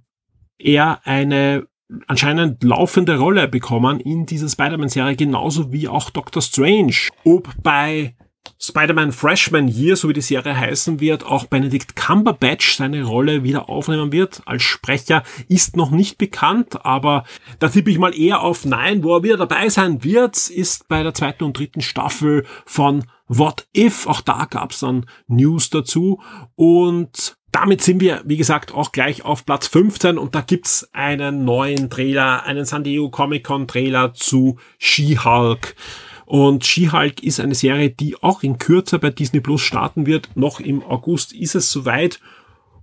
er 0.57 1.01
eine 1.03 1.67
anscheinend 2.07 2.63
laufende 2.63 3.19
Rolle 3.19 3.49
bekommen 3.49 3.99
in 3.99 4.25
dieser 4.25 4.49
Spider-Man-Serie, 4.49 5.17
genauso 5.17 5.73
wie 5.73 5.89
auch 5.89 6.11
Doctor 6.11 6.43
Strange. 6.43 6.95
Ob 7.25 7.49
bei 7.65 8.15
Spider-Man 8.59 9.13
Freshman 9.13 9.69
Year, 9.69 9.97
so 9.97 10.09
wie 10.09 10.13
die 10.13 10.21
Serie 10.21 10.57
heißen 10.57 11.01
wird, 11.01 11.25
auch 11.25 11.47
Benedict 11.47 11.97
Cumberbatch 11.97 12.77
seine 12.77 13.03
Rolle 13.03 13.43
wieder 13.43 13.69
aufnehmen 13.69 14.13
wird 14.13 14.43
als 14.47 14.63
Sprecher, 14.63 15.25
ist 15.49 15.77
noch 15.77 15.91
nicht 15.91 16.17
bekannt, 16.17 16.85
aber 16.85 17.25
da 17.59 17.69
tippe 17.69 17.91
ich 17.91 17.99
mal 17.99 18.17
eher 18.17 18.41
auf 18.41 18.65
Nein. 18.65 19.03
Wo 19.03 19.17
er 19.17 19.23
wieder 19.23 19.37
dabei 19.37 19.69
sein 19.69 20.05
wird, 20.05 20.49
ist 20.49 20.87
bei 20.89 21.03
der 21.03 21.15
zweiten 21.15 21.45
und 21.45 21.59
dritten 21.59 21.81
Staffel 21.81 22.47
von 22.65 23.05
What 23.27 23.67
If. 23.77 24.07
Auch 24.07 24.21
da 24.21 24.45
gab's 24.45 24.81
dann 24.81 25.07
News 25.27 25.71
dazu 25.71 26.21
und 26.55 27.37
damit 27.53 27.83
sind 27.83 28.01
wir, 28.01 28.23
wie 28.25 28.39
gesagt, 28.39 28.73
auch 28.73 28.93
gleich 28.93 29.25
auf 29.25 29.45
Platz 29.45 29.67
15 29.67 30.19
und 30.19 30.35
da 30.35 30.41
gibt's 30.41 30.89
einen 30.93 31.45
neuen 31.45 31.91
Trailer, 31.91 32.45
einen 32.45 32.65
San 32.65 32.83
Diego 32.83 33.11
Comic 33.11 33.45
Con 33.45 33.69
Trailer 33.69 34.15
zu 34.15 34.59
She-Hulk. 34.79 35.75
Und 36.27 36.65
She-Hulk 36.65 37.23
ist 37.23 37.41
eine 37.41 37.55
Serie, 37.55 37.91
die 37.91 38.17
auch 38.23 38.43
in 38.43 38.59
Kürze 38.59 38.99
bei 38.99 39.11
Disney 39.11 39.41
Plus 39.41 39.61
starten 39.61 40.07
wird. 40.07 40.31
Noch 40.35 40.61
im 40.61 40.83
August 40.83 41.33
ist 41.33 41.55
es 41.55 41.71
soweit. 41.71 42.21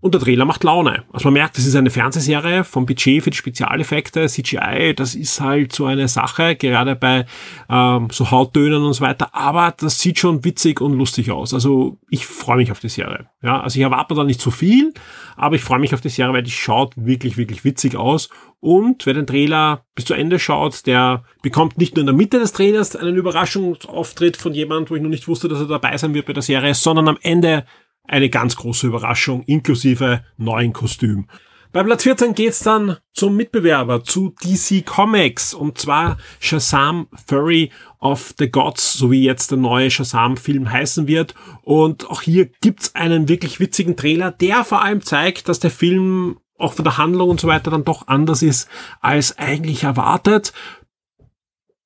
Und 0.01 0.13
der 0.13 0.21
Trailer 0.21 0.45
macht 0.45 0.63
Laune. 0.63 1.03
Also 1.11 1.27
man 1.27 1.33
merkt, 1.33 1.57
das 1.57 1.65
ist 1.65 1.75
eine 1.75 1.89
Fernsehserie 1.89 2.63
vom 2.63 2.85
Budget 2.85 3.21
für 3.21 3.31
die 3.31 3.37
Spezialeffekte, 3.37 4.27
CGI, 4.27 4.93
das 4.95 5.13
ist 5.13 5.41
halt 5.41 5.73
so 5.73 5.85
eine 5.85 6.07
Sache, 6.07 6.55
gerade 6.55 6.95
bei 6.95 7.25
ähm, 7.69 8.07
so 8.09 8.31
Hauttönen 8.31 8.83
und 8.83 8.93
so 8.93 9.01
weiter. 9.01 9.35
Aber 9.35 9.73
das 9.77 9.99
sieht 9.99 10.17
schon 10.17 10.45
witzig 10.45 10.79
und 10.79 10.93
lustig 10.93 11.31
aus. 11.31 11.53
Also 11.53 11.97
ich 12.09 12.25
freue 12.25 12.57
mich 12.57 12.71
auf 12.71 12.79
die 12.79 12.87
Serie. 12.87 13.25
Ja, 13.41 13.59
also 13.59 13.77
ich 13.77 13.83
erwarte 13.83 14.15
da 14.15 14.23
nicht 14.23 14.39
zu 14.39 14.51
viel, 14.51 14.93
aber 15.35 15.55
ich 15.55 15.61
freue 15.61 15.79
mich 15.79 15.93
auf 15.93 16.01
die 16.01 16.09
Serie, 16.09 16.33
weil 16.33 16.43
die 16.43 16.51
schaut 16.51 16.93
wirklich, 16.95 17.35
wirklich 17.35 17.65
witzig 17.65 17.97
aus. 17.97 18.29
Und 18.61 19.05
wer 19.05 19.13
den 19.13 19.27
Trailer 19.27 19.85
bis 19.95 20.05
zu 20.05 20.13
Ende 20.13 20.39
schaut, 20.39 20.85
der 20.87 21.23
bekommt 21.41 21.77
nicht 21.77 21.95
nur 21.95 22.01
in 22.01 22.07
der 22.07 22.15
Mitte 22.15 22.39
des 22.39 22.53
Trailers 22.53 22.95
einen 22.95 23.15
Überraschungsauftritt 23.15 24.37
von 24.37 24.53
jemand, 24.53 24.91
wo 24.91 24.95
ich 24.95 25.01
noch 25.01 25.09
nicht 25.09 25.27
wusste, 25.27 25.49
dass 25.49 25.59
er 25.59 25.67
dabei 25.67 25.97
sein 25.97 26.13
wird 26.13 26.25
bei 26.25 26.33
der 26.33 26.43
Serie, 26.43 26.73
sondern 26.73 27.07
am 27.09 27.17
Ende 27.21 27.65
eine 28.09 28.29
ganz 28.29 28.55
große 28.55 28.87
Überraschung 28.87 29.43
inklusive 29.43 30.23
neuen 30.37 30.73
Kostüm. 30.73 31.27
Bei 31.71 31.83
Platz 31.83 32.01
14 32.01 32.33
geht's 32.33 32.63
dann 32.63 32.97
zum 33.13 33.35
Mitbewerber, 33.35 34.03
zu 34.03 34.33
DC 34.43 34.83
Comics, 34.83 35.53
und 35.53 35.77
zwar 35.77 36.17
Shazam 36.39 37.07
Furry 37.27 37.71
of 37.99 38.33
the 38.39 38.49
Gods, 38.49 38.93
so 38.93 39.11
wie 39.11 39.23
jetzt 39.23 39.51
der 39.51 39.59
neue 39.59 39.91
Shazam-Film 39.91 40.71
heißen 40.71 41.05
wird. 41.05 41.35
Und 41.61 42.09
auch 42.09 42.23
hier 42.23 42.49
gibt's 42.61 42.95
einen 42.95 43.29
wirklich 43.29 43.59
witzigen 43.59 43.95
Trailer, 43.95 44.31
der 44.31 44.63
vor 44.63 44.81
allem 44.81 45.01
zeigt, 45.01 45.47
dass 45.47 45.59
der 45.59 45.69
Film 45.69 46.39
auch 46.57 46.73
von 46.73 46.85
der 46.85 46.97
Handlung 46.97 47.29
und 47.29 47.39
so 47.39 47.47
weiter 47.47 47.69
dann 47.69 47.85
doch 47.85 48.07
anders 48.07 48.41
ist 48.41 48.67
als 48.99 49.37
eigentlich 49.37 49.83
erwartet 49.83 50.53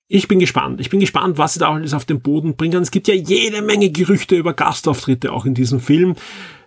ich 0.07 0.27
bin 0.27 0.39
gespannt. 0.39 0.79
Ich 0.79 0.89
bin 0.89 0.99
gespannt, 0.99 1.37
was 1.37 1.53
sie 1.53 1.59
da 1.59 1.71
alles 1.71 1.93
auf 1.93 2.05
den 2.05 2.21
Boden 2.21 2.55
bringen. 2.55 2.81
Es 2.81 2.91
gibt 2.91 3.07
ja 3.07 3.13
jede 3.13 3.61
Menge 3.61 3.89
Gerüchte 3.89 4.35
über 4.35 4.53
Gastauftritte 4.53 5.31
auch 5.31 5.45
in 5.45 5.53
diesem 5.53 5.79
Film. 5.79 6.15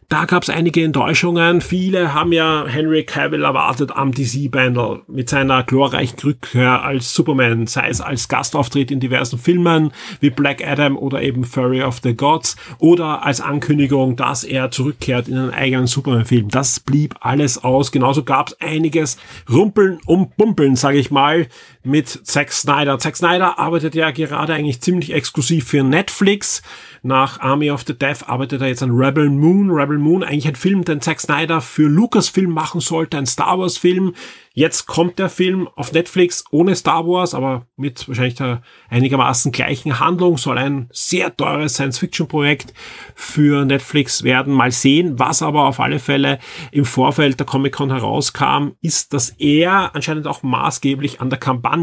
Da 0.09 0.25
gab 0.25 0.45
es 0.45 0.51
einige 0.51 0.85
Enttäuschungen. 0.85 1.61
Viele 1.61 2.15
haben 2.15 2.31
ja 2.31 2.65
Henry 2.69 3.03
Cavill 3.03 3.43
erwartet 3.43 3.91
am 3.91 4.13
DC-Panel 4.13 5.03
mit 5.09 5.29
seiner 5.29 5.65
glorreichen 5.65 6.17
Rückkehr 6.21 6.85
als 6.85 7.13
Superman, 7.13 7.67
sei 7.67 7.89
es 7.89 8.01
als 8.01 8.29
Gastauftritt 8.29 8.93
in 8.93 9.01
diversen 9.01 9.37
Filmen 9.37 9.91
wie 10.21 10.31
Black 10.31 10.65
Adam 10.65 10.97
oder 10.97 11.23
eben 11.23 11.43
Fury 11.43 11.83
of 11.83 11.99
the 12.05 12.15
Gods 12.15 12.55
oder 12.79 13.27
als 13.27 13.41
Ankündigung, 13.41 14.15
dass 14.15 14.45
er 14.45 14.71
zurückkehrt 14.71 15.27
in 15.27 15.39
einen 15.39 15.51
eigenen 15.51 15.89
Superman-Film. 15.89 16.51
Das 16.51 16.79
blieb 16.79 17.17
alles 17.19 17.65
aus. 17.65 17.91
Genauso 17.91 18.23
gab 18.23 18.51
es 18.51 18.61
einiges 18.61 19.19
Rumpeln 19.51 19.99
und 20.07 20.37
Bumpeln, 20.37 20.77
sage 20.77 20.99
ich 20.99 21.11
mal, 21.11 21.49
mit 21.87 22.09
Zack 22.09 22.53
Snyder. 22.53 22.99
Zack 22.99 23.17
Snyder 23.17 23.59
arbeitet 23.59 23.95
ja 23.95 24.11
gerade 24.11 24.55
eigentlich 24.55 24.81
ziemlich 24.81 25.13
exklusiv 25.13 25.69
für 25.69 25.83
Netflix 25.83 26.63
nach 27.07 27.39
Army 27.39 27.71
of 27.71 27.85
the 27.87 27.97
Death 27.97 28.29
arbeitet 28.29 28.61
er 28.63 28.67
jetzt 28.67 28.83
an 28.83 28.91
Rebel 28.91 29.31
Moon. 29.31 29.71
Rebel 29.71 29.97
Moon, 29.97 30.25
eigentlich 30.25 30.49
ein 30.49 30.57
Film, 30.57 30.85
den 30.85 31.01
Zack 31.01 31.21
Snyder 31.21 31.61
für 31.61 31.89
Lucasfilm 31.89 32.51
machen 32.51 32.81
sollte, 32.81 33.17
ein 33.17 33.27
Star 33.27 33.61
Wars 33.61 33.79
Film. 33.79 34.13
Jetzt 34.55 34.87
kommt 34.87 35.19
der 35.19 35.29
Film 35.29 35.69
auf 35.77 35.93
Netflix 35.93 36.45
ohne 36.51 36.75
Star 36.75 37.07
Wars, 37.07 37.35
aber 37.35 37.67
mit 37.77 38.09
wahrscheinlich 38.09 38.37
der 38.37 38.63
einigermaßen 38.89 39.53
gleichen 39.53 40.01
Handlung. 40.01 40.39
Soll 40.39 40.57
ein 40.57 40.89
sehr 40.91 41.37
teures 41.37 41.75
Science-Fiction-Projekt 41.75 42.73
für 43.15 43.67
Netflix 43.67 44.23
werden. 44.23 44.53
Mal 44.53 44.73
sehen. 44.73 45.19
Was 45.19 45.43
aber 45.43 45.67
auf 45.67 45.79
alle 45.79 45.99
Fälle 45.99 46.39
im 46.73 46.87
Vorfeld 46.87 47.39
der 47.39 47.47
Comic-Con 47.47 47.93
herauskam, 47.93 48.71
ist, 48.81 49.13
dass 49.13 49.29
er 49.39 49.95
anscheinend 49.95 50.27
auch 50.27 50.43
maßgeblich 50.43 51.21
an 51.21 51.29
der 51.29 51.39
Kampagne 51.39 51.76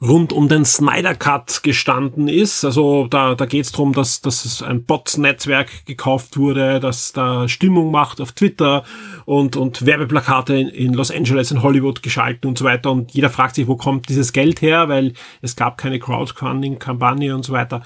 rund 0.00 0.32
um 0.32 0.48
den 0.48 0.64
Snyder 0.64 1.14
Cut 1.14 1.62
gestanden 1.62 2.28
ist. 2.28 2.64
Also 2.64 3.06
da, 3.08 3.34
da 3.34 3.46
geht 3.46 3.64
es 3.64 3.72
darum, 3.72 3.92
dass, 3.92 4.20
dass 4.20 4.62
ein 4.62 4.84
Bots-Netzwerk 4.84 5.86
gekauft 5.86 6.36
wurde, 6.36 6.80
dass 6.80 7.12
da 7.12 7.48
Stimmung 7.48 7.90
macht 7.90 8.20
auf 8.20 8.32
Twitter 8.32 8.84
und, 9.24 9.56
und 9.56 9.86
Werbeplakate 9.86 10.54
in, 10.54 10.68
in 10.68 10.92
Los 10.92 11.10
Angeles, 11.10 11.50
in 11.50 11.62
Hollywood 11.62 12.02
geschalten 12.02 12.48
und 12.48 12.58
so 12.58 12.64
weiter. 12.64 12.90
Und 12.90 13.12
jeder 13.12 13.30
fragt 13.30 13.54
sich, 13.54 13.66
wo 13.66 13.76
kommt 13.76 14.08
dieses 14.08 14.32
Geld 14.32 14.60
her, 14.60 14.88
weil 14.88 15.14
es 15.40 15.56
gab 15.56 15.78
keine 15.78 15.98
Crowdfunding-Kampagne 15.98 17.34
und 17.34 17.44
so 17.44 17.52
weiter. 17.52 17.82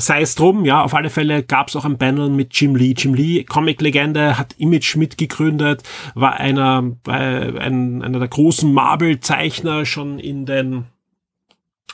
Sei 0.00 0.22
es 0.22 0.34
drum, 0.34 0.64
ja, 0.64 0.82
auf 0.82 0.94
alle 0.94 1.10
Fälle 1.10 1.42
gab 1.42 1.68
es 1.68 1.76
auch 1.76 1.84
ein 1.84 1.98
Panel 1.98 2.30
mit 2.30 2.58
Jim 2.58 2.74
Lee. 2.74 2.94
Jim 2.96 3.14
Lee, 3.14 3.44
Comic-Legende, 3.44 4.38
hat 4.38 4.54
Image 4.58 4.96
mitgegründet, 4.96 5.82
war 6.14 6.34
einer, 6.34 6.96
äh, 7.06 7.12
ein, 7.12 8.02
einer 8.02 8.18
der 8.18 8.28
großen 8.28 8.72
Marvel-Zeichner 8.72 9.84
schon 9.86 10.18
in 10.18 10.46
den 10.46 10.86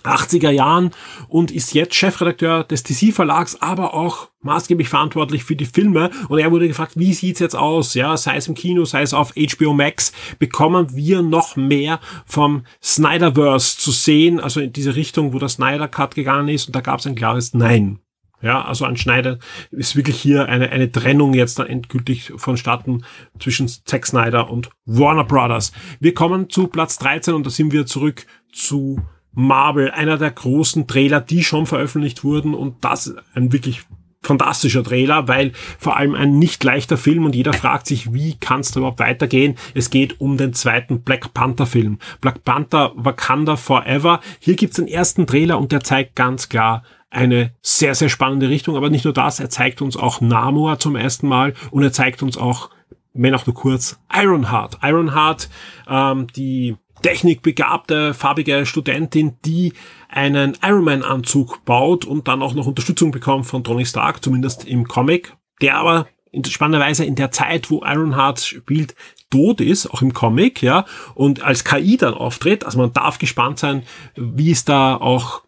80er 0.07 0.51
Jahren 0.51 0.91
und 1.29 1.51
ist 1.51 1.75
jetzt 1.75 1.95
Chefredakteur 1.95 2.65
des 2.65 2.83
DC 2.83 3.13
Verlags, 3.13 3.61
aber 3.61 3.95
auch 3.95 4.29
maßgeblich 4.43 4.89
verantwortlich 4.89 5.45
für 5.45 5.57
die 5.57 5.67
Filme. 5.67 6.11
Und 6.29 6.39
er 6.39 6.51
wurde 6.51 6.69
gefragt, 6.69 6.93
wie 6.97 7.13
sieht's 7.13 7.41
jetzt 7.41 7.57
aus? 7.57 7.95
Ja, 7.95 8.17
sei 8.17 8.37
es 8.37 8.49
im 8.49 8.55
Kino, 8.55 8.85
sei 8.85 9.03
es 9.03 9.13
auf 9.13 9.35
HBO 9.35 9.73
Max, 9.73 10.13
bekommen 10.39 10.95
wir 10.95 11.23
noch 11.23 11.57
mehr 11.57 12.01
vom 12.25 12.65
Snyderverse 12.83 13.77
zu 13.77 13.91
sehen, 13.91 14.41
also 14.41 14.61
in 14.61 14.73
diese 14.73 14.97
Richtung, 14.97 15.33
wo 15.33 15.39
der 15.39 15.49
Snyder 15.49 15.89
Cut 15.89 16.15
gegangen 16.15 16.49
ist. 16.49 16.69
Und 16.69 16.77
da 16.77 16.81
gab 16.81 17.01
es 17.01 17.07
ein 17.07 17.15
klares 17.15 17.53
Nein. 17.55 17.99
Ja, 18.43 18.63
also 18.65 18.85
an 18.85 18.97
Schneider 18.97 19.39
ist 19.71 19.97
wirklich 19.97 20.21
hier 20.21 20.47
eine, 20.47 20.71
eine 20.71 20.93
Trennung 20.93 21.33
jetzt 21.33 21.59
dann 21.59 21.69
endgültig 21.69 22.33
vonstatten 22.37 23.05
zwischen 23.41 23.67
Zack 23.67 24.07
Snyder 24.07 24.51
und 24.51 24.71
Warner 24.85 25.25
Brothers. 25.25 25.73
Wir 26.01 26.13
kommen 26.13 26.51
zu 26.51 26.67
Platz 26.67 26.99
13 26.99 27.35
und 27.35 27.47
da 27.47 27.51
sind 27.51 27.73
wir 27.73 27.87
zurück 27.87 28.27
zu 28.53 29.01
Marvel, 29.37 29.91
einer 29.91 30.17
der 30.17 30.31
großen 30.31 30.87
Trailer, 30.87 31.21
die 31.21 31.45
schon 31.45 31.67
veröffentlicht 31.67 32.25
wurden 32.25 32.55
und 32.55 32.83
das 32.83 33.15
ein 33.35 33.53
wirklich 33.53 33.83
fantastischer 34.23 34.83
Trailer, 34.83 35.29
weil 35.29 35.53
vor 35.79 35.97
allem 35.97 36.15
ein 36.15 36.39
nicht 36.39 36.65
leichter 36.65 36.97
Film 36.97 37.27
und 37.27 37.37
jeder 37.37 37.53
fragt 37.53 37.87
sich, 37.87 38.13
wie 38.13 38.35
kann 38.35 38.61
es 38.61 38.75
überhaupt 38.75 38.99
weitergehen? 38.99 39.57
Es 39.75 39.91
geht 39.91 40.21
um 40.21 40.39
den 40.39 40.55
zweiten 40.55 41.03
Black 41.03 41.33
Panther 41.35 41.67
Film. 41.67 41.99
Black 42.21 42.45
Panther 42.45 42.93
Wakanda 42.97 43.57
Forever. 43.57 44.21
Hier 44.41 44.57
gibt's 44.57 44.77
den 44.77 44.89
ersten 44.89 45.27
Trailer 45.27 45.59
und 45.59 45.71
der 45.71 45.83
zeigt 45.83 46.17
ganz 46.17 46.49
klar 46.49 46.83
eine 47.11 47.53
sehr, 47.63 47.95
sehr 47.95 48.09
spannende 48.09 48.49
Richtung. 48.49 48.77
Aber 48.77 48.91
nicht 48.91 49.05
nur 49.05 49.15
das, 49.15 49.39
er 49.39 49.51
zeigt 49.51 49.81
uns 49.83 49.99
auch 49.99 50.21
Namor 50.21 50.79
zum 50.79 50.97
ersten 50.97 51.29
Mal 51.29 51.53
und 51.71 51.83
er 51.83 51.93
zeigt 51.93 52.23
uns 52.23 52.37
auch, 52.37 52.71
wenn 53.13 53.35
auch 53.35 53.47
nur 53.47 53.55
kurz, 53.55 53.99
Ironheart. 54.13 54.79
Ironheart, 54.83 55.51
ähm, 55.89 56.27
die 56.35 56.77
technikbegabte, 57.07 58.15
farbige 58.15 58.67
Studentin, 58.67 59.37
die 59.45 59.75
einen 60.09 60.57
Ironman-Anzug 60.61 61.65
baut 61.65 62.05
und 62.05 62.27
dann 62.27 62.43
auch 62.43 62.55
noch 62.55 62.67
Unterstützung 62.67 63.13
bekommt 63.13 63.47
von 63.47 63.63
Tony 63.63 63.87
Stark, 63.87 64.25
zumindest 64.25 64.67
im 64.67 64.89
Comic, 64.89 65.37
der 65.61 65.77
aber 65.77 66.09
spannenderweise 66.49 67.05
in 67.05 67.15
der 67.15 67.31
Zeit, 67.31 67.71
wo 67.71 67.83
Ironheart 67.85 68.41
spielt, 68.41 68.97
tot 69.31 69.61
ist, 69.61 69.87
auch 69.87 70.03
im 70.03 70.13
Comic, 70.13 70.63
ja, 70.63 70.85
und 71.15 71.43
als 71.43 71.65
KI 71.65 71.97
dann 71.97 72.15
auftritt. 72.15 72.65
Also 72.65 72.79
man 72.79 72.93
darf 72.93 73.19
gespannt 73.19 73.61
sein, 73.61 73.85
wie 74.17 74.51
es 74.51 74.65
da 74.65 74.97
auch 74.97 75.43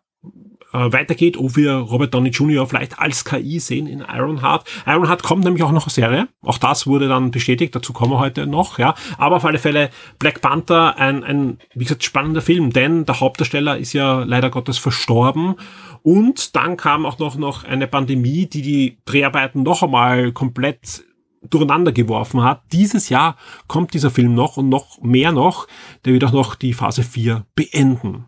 äh, 0.73 0.93
weitergeht, 0.93 1.37
ob 1.37 1.57
wir 1.57 1.73
Robert 1.73 2.15
Downey 2.15 2.31
Jr. 2.31 2.67
vielleicht 2.67 2.99
als 2.99 3.25
KI 3.25 3.59
sehen 3.59 3.87
in 3.87 4.01
Ironheart. 4.01 4.69
Ironheart 4.87 5.23
kommt 5.23 5.45
nämlich 5.45 5.63
auch 5.63 5.73
noch 5.73 5.87
eine 5.87 5.93
Serie. 5.93 6.29
Auch 6.43 6.59
das 6.59 6.87
wurde 6.87 7.09
dann 7.09 7.31
bestätigt, 7.31 7.75
dazu 7.75 7.93
kommen 7.93 8.13
wir 8.13 8.19
heute 8.19 8.47
noch, 8.47 8.79
ja. 8.79 8.95
Aber 9.17 9.37
auf 9.37 9.45
alle 9.45 9.59
Fälle 9.59 9.91
Black 10.19 10.41
Panther, 10.41 10.99
ein, 10.99 11.25
ein 11.25 11.59
wie 11.75 11.85
gesagt, 11.85 12.05
spannender 12.05 12.43
Film, 12.43 12.73
denn 12.73 13.07
der 13.07 13.21
Hauptdarsteller 13.21 13.79
ist 13.79 13.93
ja 13.93 14.25
leider 14.25 14.51
Gottes 14.51 14.79
verstorben. 14.79 15.55
Und 16.03 16.55
dann 16.55 16.77
kam 16.77 17.07
auch 17.07 17.19
noch, 17.19 17.37
noch 17.37 17.65
eine 17.65 17.87
Pandemie, 17.87 18.47
die 18.47 18.63
die 18.63 18.99
Dreharbeiten 19.05 19.63
noch 19.63 19.83
einmal 19.83 20.33
komplett 20.33 21.05
durcheinander 21.49 21.93
geworfen 21.93 22.43
hat. 22.43 22.63
Dieses 22.73 23.09
Jahr 23.09 23.37
kommt 23.69 23.95
dieser 23.95 24.11
Film 24.11 24.35
noch 24.35 24.57
und 24.57 24.69
noch 24.69 25.01
mehr 25.01 25.33
noch. 25.33 25.67
Der 26.05 26.13
wird 26.13 26.25
auch 26.25 26.33
noch 26.33 26.55
die 26.55 26.73
Phase 26.73 27.03
4 27.03 27.47
beenden 27.55 28.28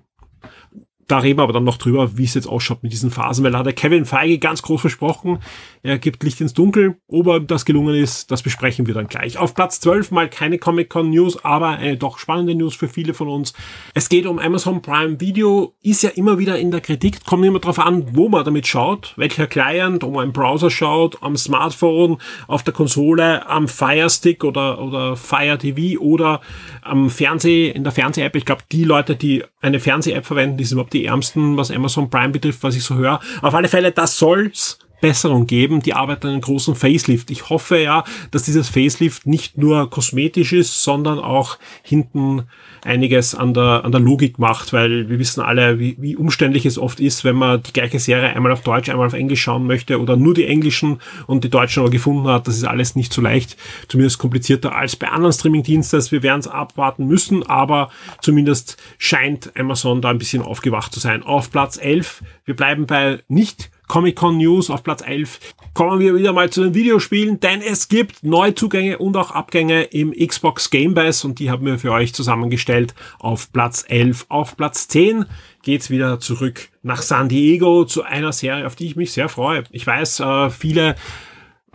da 1.10 1.18
reden 1.18 1.38
wir 1.38 1.42
aber 1.42 1.52
dann 1.52 1.64
noch 1.64 1.78
drüber, 1.78 2.16
wie 2.16 2.24
es 2.24 2.34
jetzt 2.34 2.46
ausschaut 2.46 2.82
mit 2.82 2.92
diesen 2.92 3.10
Phasen, 3.10 3.44
weil 3.44 3.52
da 3.52 3.58
hat 3.58 3.66
der 3.66 3.72
Kevin 3.72 4.04
Feige 4.04 4.38
ganz 4.38 4.62
groß 4.62 4.80
versprochen, 4.80 5.40
er 5.82 5.98
gibt 5.98 6.22
Licht 6.22 6.40
ins 6.40 6.52
Dunkel. 6.52 6.96
Ob 7.08 7.26
er 7.26 7.40
das 7.40 7.64
gelungen 7.64 7.94
ist, 7.94 8.30
das 8.30 8.42
besprechen 8.42 8.86
wir 8.86 8.94
dann 8.94 9.08
gleich. 9.08 9.38
Auf 9.38 9.54
Platz 9.54 9.80
12 9.80 10.10
mal 10.10 10.28
keine 10.28 10.58
Comic-Con-News, 10.58 11.44
aber 11.44 11.68
eine 11.70 11.96
doch 11.96 12.18
spannende 12.18 12.54
News 12.54 12.74
für 12.74 12.88
viele 12.88 13.14
von 13.14 13.28
uns. 13.28 13.54
Es 13.94 14.08
geht 14.08 14.26
um 14.26 14.38
Amazon 14.38 14.82
Prime 14.82 15.20
Video, 15.20 15.74
ist 15.82 16.02
ja 16.02 16.10
immer 16.10 16.38
wieder 16.38 16.58
in 16.58 16.70
der 16.70 16.80
Kritik, 16.80 17.24
kommt 17.24 17.44
immer 17.44 17.60
darauf 17.60 17.78
an, 17.78 18.14
wo 18.14 18.28
man 18.28 18.44
damit 18.44 18.66
schaut, 18.66 19.14
welcher 19.16 19.46
Client, 19.46 20.04
ob 20.04 20.12
man 20.12 20.26
im 20.26 20.32
Browser 20.32 20.70
schaut, 20.70 21.22
am 21.22 21.36
Smartphone, 21.36 22.18
auf 22.46 22.62
der 22.62 22.74
Konsole, 22.74 23.48
am 23.48 23.66
Fire 23.66 24.10
Stick 24.10 24.44
oder, 24.44 24.80
oder 24.82 25.16
Fire 25.16 25.56
TV 25.56 26.00
oder 26.00 26.40
am 26.82 27.10
Fernseh, 27.10 27.70
in 27.70 27.84
der 27.84 27.92
Fernseh-App. 27.92 28.36
Ich 28.36 28.44
glaube, 28.44 28.62
die 28.70 28.84
Leute, 28.84 29.16
die 29.16 29.44
eine 29.62 29.80
Fernseh-App 29.80 30.26
verwenden, 30.26 30.58
die 30.58 30.64
sind 30.64 30.76
überhaupt 30.76 30.92
die 30.92 30.99
ärmsten, 31.06 31.56
was 31.56 31.70
Amazon 31.70 32.10
Prime 32.10 32.30
betrifft, 32.30 32.62
was 32.62 32.76
ich 32.76 32.84
so 32.84 32.94
höre. 32.94 33.20
Auf 33.42 33.54
alle 33.54 33.68
Fälle, 33.68 33.92
das 33.92 34.18
soll's 34.18 34.78
Besserung 35.00 35.46
geben. 35.46 35.80
Die 35.82 35.94
arbeiten 35.94 36.26
an 36.26 36.32
einem 36.34 36.42
großen 36.42 36.74
Facelift. 36.74 37.30
Ich 37.30 37.48
hoffe 37.48 37.78
ja, 37.78 38.04
dass 38.30 38.44
dieses 38.44 38.68
Facelift 38.68 39.26
nicht 39.26 39.58
nur 39.58 39.90
kosmetisch 39.90 40.52
ist, 40.52 40.82
sondern 40.82 41.18
auch 41.18 41.58
hinten 41.82 42.44
einiges 42.84 43.34
an 43.34 43.54
der, 43.54 43.84
an 43.84 43.92
der 43.92 44.00
Logik 44.00 44.38
macht, 44.38 44.72
weil 44.72 45.08
wir 45.08 45.18
wissen 45.18 45.40
alle, 45.42 45.78
wie, 45.78 45.96
wie 45.98 46.16
umständlich 46.16 46.66
es 46.66 46.78
oft 46.78 47.00
ist, 47.00 47.24
wenn 47.24 47.36
man 47.36 47.62
die 47.62 47.72
gleiche 47.72 47.98
Serie 47.98 48.30
einmal 48.30 48.52
auf 48.52 48.62
Deutsch, 48.62 48.88
einmal 48.88 49.06
auf 49.06 49.12
Englisch 49.12 49.42
schauen 49.42 49.66
möchte 49.66 50.00
oder 50.00 50.16
nur 50.16 50.34
die 50.34 50.46
englischen 50.46 51.00
und 51.26 51.44
die 51.44 51.50
deutschen 51.50 51.80
aber 51.80 51.90
gefunden 51.90 52.28
hat. 52.28 52.48
Das 52.48 52.56
ist 52.56 52.64
alles 52.64 52.96
nicht 52.96 53.12
so 53.12 53.20
leicht, 53.20 53.56
zumindest 53.88 54.18
komplizierter 54.18 54.74
als 54.74 54.96
bei 54.96 55.08
anderen 55.08 55.32
Streamingdiensten. 55.32 56.00
Wir 56.10 56.22
werden 56.22 56.40
es 56.40 56.46
abwarten 56.46 57.06
müssen, 57.06 57.46
aber 57.46 57.90
zumindest 58.22 58.76
scheint 58.98 59.52
Amazon 59.58 60.00
da 60.00 60.10
ein 60.10 60.18
bisschen 60.18 60.42
aufgewacht 60.42 60.92
zu 60.92 61.00
sein. 61.00 61.22
Auf 61.22 61.50
Platz 61.50 61.78
11, 61.78 62.22
wir 62.44 62.56
bleiben 62.56 62.86
bei 62.86 63.20
nicht 63.28 63.70
Comic-Con 63.90 64.36
News 64.36 64.70
auf 64.70 64.84
Platz 64.84 65.02
11 65.04 65.40
kommen 65.74 65.98
wir 65.98 66.14
wieder 66.14 66.32
mal 66.32 66.48
zu 66.48 66.62
den 66.62 66.74
Videospielen, 66.74 67.40
denn 67.40 67.60
es 67.60 67.88
gibt 67.88 68.22
Neuzugänge 68.22 68.98
und 68.98 69.16
auch 69.16 69.32
Abgänge 69.32 69.82
im 69.82 70.12
Xbox 70.12 70.70
Game 70.70 70.94
Pass 70.94 71.24
und 71.24 71.40
die 71.40 71.50
haben 71.50 71.66
wir 71.66 71.76
für 71.76 71.90
euch 71.90 72.14
zusammengestellt 72.14 72.94
auf 73.18 73.52
Platz 73.52 73.84
11. 73.88 74.26
Auf 74.28 74.56
Platz 74.56 74.86
10 74.86 75.26
geht's 75.64 75.90
wieder 75.90 76.20
zurück 76.20 76.68
nach 76.84 77.02
San 77.02 77.28
Diego 77.28 77.84
zu 77.84 78.04
einer 78.04 78.30
Serie, 78.30 78.64
auf 78.64 78.76
die 78.76 78.86
ich 78.86 78.94
mich 78.94 79.10
sehr 79.10 79.28
freue. 79.28 79.64
Ich 79.72 79.84
weiß, 79.84 80.20
äh, 80.20 80.50
viele 80.50 80.94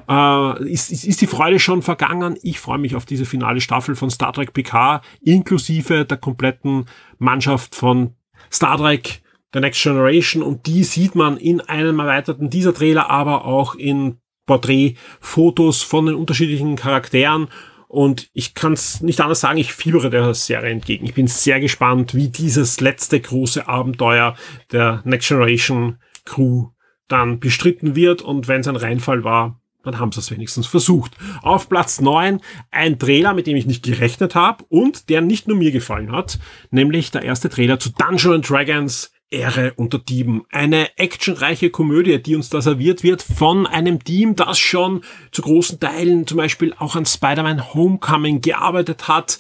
äh, 0.08 0.72
ist, 0.72 0.94
ist, 0.94 1.04
ist 1.04 1.20
die 1.20 1.28
Freude 1.28 1.60
schon 1.60 1.82
vergangen. 1.82 2.38
Ich 2.44 2.62
freue 2.62 2.78
mich 2.78 2.96
auf 2.96 3.06
diese 3.06 3.26
finale 3.26 3.60
Staffel 3.60 3.94
von 3.98 4.10
Star 4.10 4.32
Trek 4.32 4.54
PK, 4.54 5.02
inklusive 5.22 6.06
der 6.06 6.18
kompletten 6.18 6.86
Mannschaft 7.18 7.76
von 7.76 8.16
Star 8.50 8.78
Trek 8.78 9.22
The 9.56 9.62
Next 9.62 9.82
Generation 9.82 10.44
und 10.44 10.68
die 10.68 10.84
sieht 10.84 11.16
man 11.16 11.38
in 11.38 11.62
einem 11.62 12.00
erweiterten 12.00 12.50
dieser 12.50 12.74
Trailer, 12.74 13.10
aber 13.10 13.46
auch 13.46 13.76
in 13.76 14.18
Porträtfotos 14.48 15.82
von 15.82 16.08
den 16.08 16.16
unterschiedlichen 16.16 16.76
Charakteren 16.76 17.48
und 17.88 18.30
ich 18.34 18.54
kann 18.54 18.74
es 18.74 19.00
nicht 19.00 19.22
anders 19.22 19.40
sagen, 19.40 19.58
ich 19.58 19.74
fiebere 19.74 20.10
der 20.10 20.34
Serie 20.34 20.72
entgegen. 20.72 21.06
Ich 21.06 21.14
bin 21.14 21.28
sehr 21.28 21.62
gespannt, 21.62 22.14
wie 22.14 22.28
dieses 22.28 22.82
letzte 22.82 23.22
große 23.22 23.66
Abenteuer 23.66 24.36
der 24.74 25.02
Next 25.06 25.30
Generation 25.30 26.00
Crew 26.26 26.72
dann 27.08 27.40
bestritten 27.40 27.96
wird 27.96 28.22
und 28.22 28.50
wenn 28.50 28.60
es 28.60 28.68
ein 28.68 28.76
Reinfall 28.76 29.24
war, 29.24 29.62
dann 29.84 30.00
haben 30.00 30.12
sie 30.12 30.20
es 30.20 30.32
wenigstens 30.32 30.68
versucht. 30.68 31.14
Auf 31.42 31.70
Platz 31.70 32.02
9 32.02 32.42
ein 32.72 33.00
Trailer, 33.00 33.34
mit 33.34 33.48
dem 33.48 33.56
ich 33.56 33.68
nicht 33.68 33.86
gerechnet 33.86 34.36
habe 34.36 34.66
und 34.68 35.08
der 35.10 35.22
nicht 35.22 35.48
nur 35.48 35.56
mir 35.56 35.72
gefallen 35.72 36.12
hat, 36.12 36.40
nämlich 36.72 37.12
der 37.12 37.22
erste 37.22 37.48
Trailer 37.48 37.80
zu 37.80 37.92
Dungeons 37.92 38.46
Dragons 38.46 39.15
Ehre 39.30 39.74
unter 39.76 40.00
Dieben. 40.00 40.46
Eine 40.52 40.98
actionreiche 40.98 41.70
Komödie, 41.70 42.22
die 42.22 42.36
uns 42.36 42.50
da 42.50 42.62
serviert 42.62 43.04
wird 43.04 43.22
von 43.22 43.66
einem 43.66 44.04
Team, 44.04 44.36
das 44.36 44.60
schon 44.60 45.04
zu 45.32 45.42
großen 45.42 45.80
Teilen 45.80 46.28
zum 46.28 46.38
Beispiel 46.38 46.74
auch 46.78 46.96
an 46.96 47.06
Spider-Man 47.06 47.74
Homecoming 47.74 48.42
gearbeitet 48.42 49.08
hat. 49.08 49.40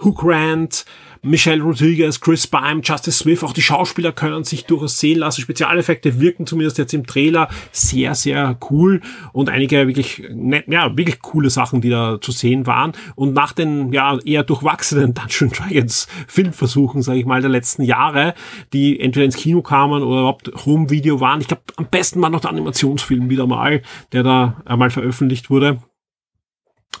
Hugh 0.00 0.14
Grant, 0.14 0.84
Michelle 1.24 1.62
Rodriguez, 1.62 2.20
Chris 2.20 2.48
Bime, 2.48 2.80
Justice 2.82 3.18
Smith, 3.18 3.44
auch 3.44 3.52
die 3.52 3.62
Schauspieler 3.62 4.10
können 4.10 4.42
sich 4.42 4.64
durchaus 4.64 4.98
sehen 4.98 5.20
lassen. 5.20 5.40
Spezialeffekte 5.40 6.18
wirken 6.20 6.48
zumindest 6.48 6.78
jetzt 6.78 6.94
im 6.94 7.06
Trailer 7.06 7.48
sehr, 7.70 8.16
sehr 8.16 8.58
cool 8.70 9.00
und 9.32 9.48
einige 9.48 9.86
wirklich, 9.86 10.24
nett, 10.34 10.64
ja, 10.66 10.96
wirklich 10.96 11.22
coole 11.22 11.48
Sachen, 11.48 11.80
die 11.80 11.90
da 11.90 12.20
zu 12.20 12.32
sehen 12.32 12.66
waren. 12.66 12.90
Und 13.14 13.34
nach 13.34 13.52
den, 13.52 13.92
ja, 13.92 14.18
eher 14.24 14.42
durchwachsenen 14.42 15.14
Dungeon 15.14 15.50
Dragons 15.50 16.08
Filmversuchen, 16.26 17.02
sage 17.02 17.20
ich 17.20 17.24
mal, 17.24 17.40
der 17.40 17.50
letzten 17.50 17.84
Jahre, 17.84 18.34
die 18.72 18.98
entweder 18.98 19.24
ins 19.24 19.36
Kino 19.36 19.62
kamen 19.62 20.02
oder 20.02 20.22
überhaupt 20.22 20.50
Home-Video 20.66 21.20
waren. 21.20 21.40
Ich 21.40 21.46
glaube, 21.46 21.62
am 21.76 21.86
besten 21.86 22.20
war 22.20 22.30
noch 22.30 22.40
der 22.40 22.50
Animationsfilm 22.50 23.30
wieder 23.30 23.46
mal, 23.46 23.82
der 24.10 24.24
da 24.24 24.60
einmal 24.64 24.90
veröffentlicht 24.90 25.50
wurde. 25.50 25.78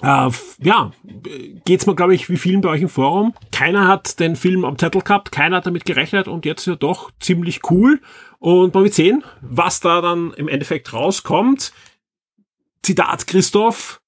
Äh, 0.00 0.30
ja, 0.62 0.92
geht's 1.64 1.86
mir, 1.86 1.94
glaube 1.94 2.14
ich, 2.14 2.28
wie 2.28 2.36
vielen 2.36 2.60
bei 2.60 2.70
euch 2.70 2.82
im 2.82 2.88
Forum. 2.88 3.34
Keiner 3.52 3.86
hat 3.86 4.18
den 4.18 4.36
Film 4.36 4.64
am 4.64 4.78
Zettel 4.78 5.02
gehabt, 5.02 5.32
keiner 5.32 5.58
hat 5.58 5.66
damit 5.66 5.84
gerechnet 5.84 6.28
und 6.28 6.44
jetzt 6.44 6.62
ist 6.62 6.74
er 6.74 6.76
doch 6.76 7.10
ziemlich 7.20 7.60
cool. 7.70 8.00
Und 8.38 8.74
mal 8.74 8.90
sehen, 8.90 9.22
was 9.40 9.80
da 9.80 10.00
dann 10.00 10.32
im 10.34 10.48
Endeffekt 10.48 10.92
rauskommt. 10.92 11.72
Zitat 12.82 13.28
Christoph, 13.28 14.00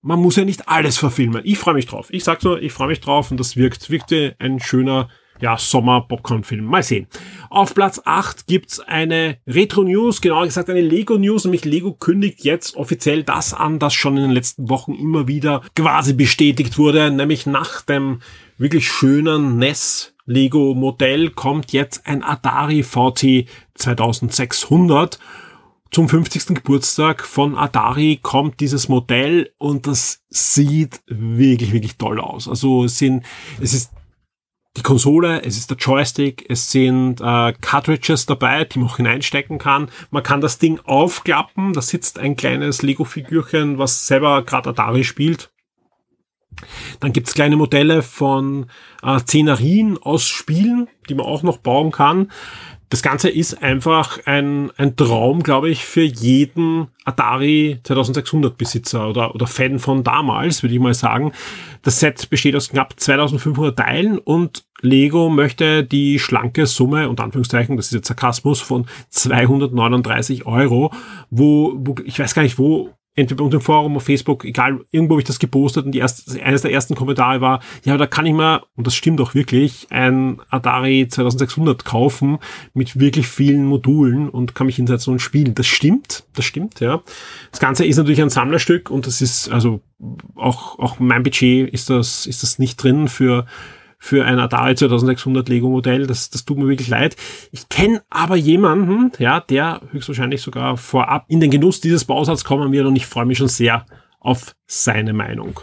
man 0.00 0.18
muss 0.18 0.36
ja 0.36 0.44
nicht 0.44 0.68
alles 0.68 0.96
verfilmen. 0.96 1.42
Ich 1.44 1.58
freue 1.58 1.74
mich 1.74 1.86
drauf. 1.86 2.08
Ich 2.10 2.24
sag 2.24 2.40
so, 2.40 2.56
ich 2.56 2.72
freue 2.72 2.88
mich 2.88 3.00
drauf 3.00 3.30
und 3.30 3.38
das 3.38 3.56
wirkt, 3.56 3.90
wirkte 3.90 4.34
ein 4.38 4.60
schöner 4.60 5.08
ja, 5.40 5.56
Sommer-Popcorn-Film. 5.58 6.64
Mal 6.64 6.82
sehen. 6.82 7.06
Auf 7.50 7.74
Platz 7.74 8.00
8 8.04 8.46
gibt's 8.46 8.80
eine 8.80 9.38
Retro-News, 9.46 10.20
genauer 10.20 10.46
gesagt 10.46 10.70
eine 10.70 10.80
Lego-News, 10.80 11.44
nämlich 11.44 11.64
Lego 11.64 11.92
kündigt 11.92 12.44
jetzt 12.44 12.76
offiziell 12.76 13.24
das 13.24 13.52
an, 13.52 13.78
das 13.78 13.94
schon 13.94 14.16
in 14.16 14.22
den 14.22 14.32
letzten 14.32 14.68
Wochen 14.68 14.94
immer 14.94 15.26
wieder 15.26 15.62
quasi 15.74 16.12
bestätigt 16.12 16.78
wurde, 16.78 17.10
nämlich 17.10 17.46
nach 17.46 17.82
dem 17.82 18.20
wirklich 18.58 18.88
schönen 18.88 19.58
NES 19.58 20.14
Lego 20.24 20.74
Modell 20.74 21.30
kommt 21.30 21.72
jetzt 21.72 22.06
ein 22.06 22.22
Atari 22.22 22.82
VT 22.84 23.46
2600 23.74 25.18
zum 25.90 26.08
50. 26.08 26.54
Geburtstag 26.54 27.22
von 27.26 27.56
Atari 27.56 28.18
kommt 28.22 28.60
dieses 28.60 28.88
Modell 28.88 29.52
und 29.58 29.86
das 29.86 30.22
sieht 30.30 31.02
wirklich, 31.06 31.72
wirklich 31.72 31.98
toll 31.98 32.18
aus. 32.18 32.48
Also 32.48 32.84
es 32.84 32.98
sind, 32.98 33.24
es 33.60 33.74
ist 33.74 33.90
die 34.76 34.82
Konsole, 34.82 35.42
es 35.42 35.58
ist 35.58 35.70
der 35.70 35.76
Joystick, 35.76 36.46
es 36.48 36.70
sind 36.70 37.20
äh, 37.20 37.52
Cartridges 37.60 38.24
dabei, 38.24 38.64
die 38.64 38.78
man 38.78 38.88
auch 38.88 38.96
hineinstecken 38.96 39.58
kann. 39.58 39.90
Man 40.10 40.22
kann 40.22 40.40
das 40.40 40.58
Ding 40.58 40.80
aufklappen, 40.84 41.74
da 41.74 41.82
sitzt 41.82 42.18
ein 42.18 42.36
kleines 42.36 42.80
Lego-Figürchen, 42.82 43.78
was 43.78 44.06
selber 44.06 44.42
gerade 44.42 44.70
Atari 44.70 45.04
spielt. 45.04 45.50
Dann 47.00 47.12
gibt's 47.12 47.34
kleine 47.34 47.56
Modelle 47.56 48.02
von 48.02 48.66
äh, 49.02 49.18
Szenarien 49.18 49.98
aus 49.98 50.26
Spielen, 50.26 50.88
die 51.08 51.14
man 51.14 51.26
auch 51.26 51.42
noch 51.42 51.58
bauen 51.58 51.90
kann. 51.90 52.30
Das 52.92 53.00
Ganze 53.00 53.30
ist 53.30 53.62
einfach 53.62 54.18
ein, 54.26 54.70
ein 54.76 54.96
Traum, 54.96 55.42
glaube 55.42 55.70
ich, 55.70 55.86
für 55.86 56.02
jeden 56.02 56.88
Atari 57.06 57.78
2600 57.84 58.58
Besitzer 58.58 59.08
oder, 59.08 59.34
oder 59.34 59.46
Fan 59.46 59.78
von 59.78 60.04
damals, 60.04 60.62
würde 60.62 60.74
ich 60.74 60.80
mal 60.80 60.92
sagen. 60.92 61.32
Das 61.80 62.00
Set 62.00 62.28
besteht 62.28 62.54
aus 62.54 62.68
knapp 62.68 63.00
2500 63.00 63.78
Teilen 63.78 64.18
und 64.18 64.64
Lego 64.82 65.30
möchte 65.30 65.84
die 65.84 66.18
schlanke 66.18 66.66
Summe, 66.66 67.08
und 67.08 67.18
Anführungszeichen, 67.18 67.78
das 67.78 67.86
ist 67.86 67.94
jetzt 67.94 68.08
Sarkasmus, 68.08 68.60
von 68.60 68.84
239 69.08 70.44
Euro, 70.44 70.92
wo, 71.30 71.72
wo 71.78 71.94
ich 72.04 72.18
weiß 72.18 72.34
gar 72.34 72.42
nicht, 72.42 72.58
wo 72.58 72.90
entweder 73.14 73.44
uns 73.44 73.54
im 73.54 73.60
Forum 73.60 73.96
auf 73.96 74.04
Facebook, 74.04 74.44
egal, 74.44 74.80
irgendwo 74.90 75.14
habe 75.14 75.20
ich 75.20 75.26
das 75.26 75.38
gepostet 75.38 75.84
und 75.84 75.92
die 75.92 75.98
erste, 75.98 76.42
eines 76.42 76.62
der 76.62 76.72
ersten 76.72 76.94
Kommentare 76.94 77.40
war, 77.40 77.60
ja, 77.84 77.96
da 77.96 78.06
kann 78.06 78.24
ich 78.24 78.32
mal, 78.32 78.62
und 78.74 78.86
das 78.86 78.94
stimmt 78.94 79.20
auch 79.20 79.34
wirklich, 79.34 79.86
ein 79.90 80.40
Atari 80.48 81.06
2600 81.08 81.84
kaufen 81.84 82.38
mit 82.72 82.98
wirklich 82.98 83.26
vielen 83.26 83.64
Modulen 83.64 84.28
und 84.28 84.54
kann 84.54 84.66
mich 84.66 84.76
hinsetzen 84.76 85.12
und 85.12 85.18
spielen. 85.20 85.54
Das 85.54 85.66
stimmt, 85.66 86.24
das 86.34 86.46
stimmt, 86.46 86.80
ja. 86.80 87.02
Das 87.50 87.60
Ganze 87.60 87.84
ist 87.84 87.98
natürlich 87.98 88.22
ein 88.22 88.30
Sammlerstück 88.30 88.90
und 88.90 89.06
das 89.06 89.20
ist, 89.20 89.50
also 89.50 89.80
auch, 90.34 90.78
auch 90.78 90.98
mein 90.98 91.22
Budget 91.22 91.72
ist 91.72 91.90
das, 91.90 92.26
ist 92.26 92.42
das 92.42 92.58
nicht 92.58 92.82
drin 92.82 93.08
für, 93.08 93.46
für 94.04 94.24
ein 94.24 94.40
Atari 94.40 94.74
2600 94.74 95.48
Lego 95.48 95.68
Modell. 95.70 96.08
Das, 96.08 96.28
das 96.28 96.44
tut 96.44 96.58
mir 96.58 96.66
wirklich 96.66 96.88
leid. 96.88 97.14
Ich 97.52 97.68
kenne 97.68 98.02
aber 98.10 98.34
jemanden, 98.34 99.12
ja, 99.20 99.38
der 99.38 99.80
höchstwahrscheinlich 99.92 100.42
sogar 100.42 100.76
vorab 100.76 101.26
in 101.28 101.38
den 101.38 101.52
Genuss 101.52 101.80
dieses 101.80 102.04
Bausatz 102.04 102.42
kommen 102.42 102.72
wird 102.72 102.84
und 102.84 102.96
ich 102.96 103.06
freue 103.06 103.26
mich 103.26 103.38
schon 103.38 103.46
sehr 103.46 103.86
auf 104.18 104.56
seine 104.66 105.12
Meinung. 105.12 105.60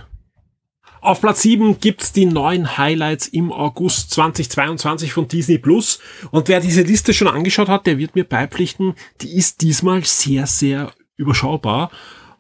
Auf 1.02 1.20
Platz 1.20 1.42
7 1.42 1.82
gibt's 1.82 2.14
die 2.14 2.26
neuen 2.26 2.78
Highlights 2.78 3.28
im 3.28 3.52
August 3.52 4.12
2022 4.12 5.12
von 5.12 5.28
Disney 5.28 5.58
Plus. 5.58 6.00
Und 6.32 6.48
wer 6.48 6.62
diese 6.62 6.84
Liste 6.84 7.14
schon 7.14 7.28
angeschaut 7.28 7.68
hat, 7.68 7.88
der 7.88 7.98
wird 7.98 8.16
mir 8.16 8.24
beipflichten, 8.24 8.96
die 9.20 9.36
ist 9.36 9.62
diesmal 9.62 10.06
sehr, 10.06 10.48
sehr 10.48 10.94
überschaubar 11.18 11.92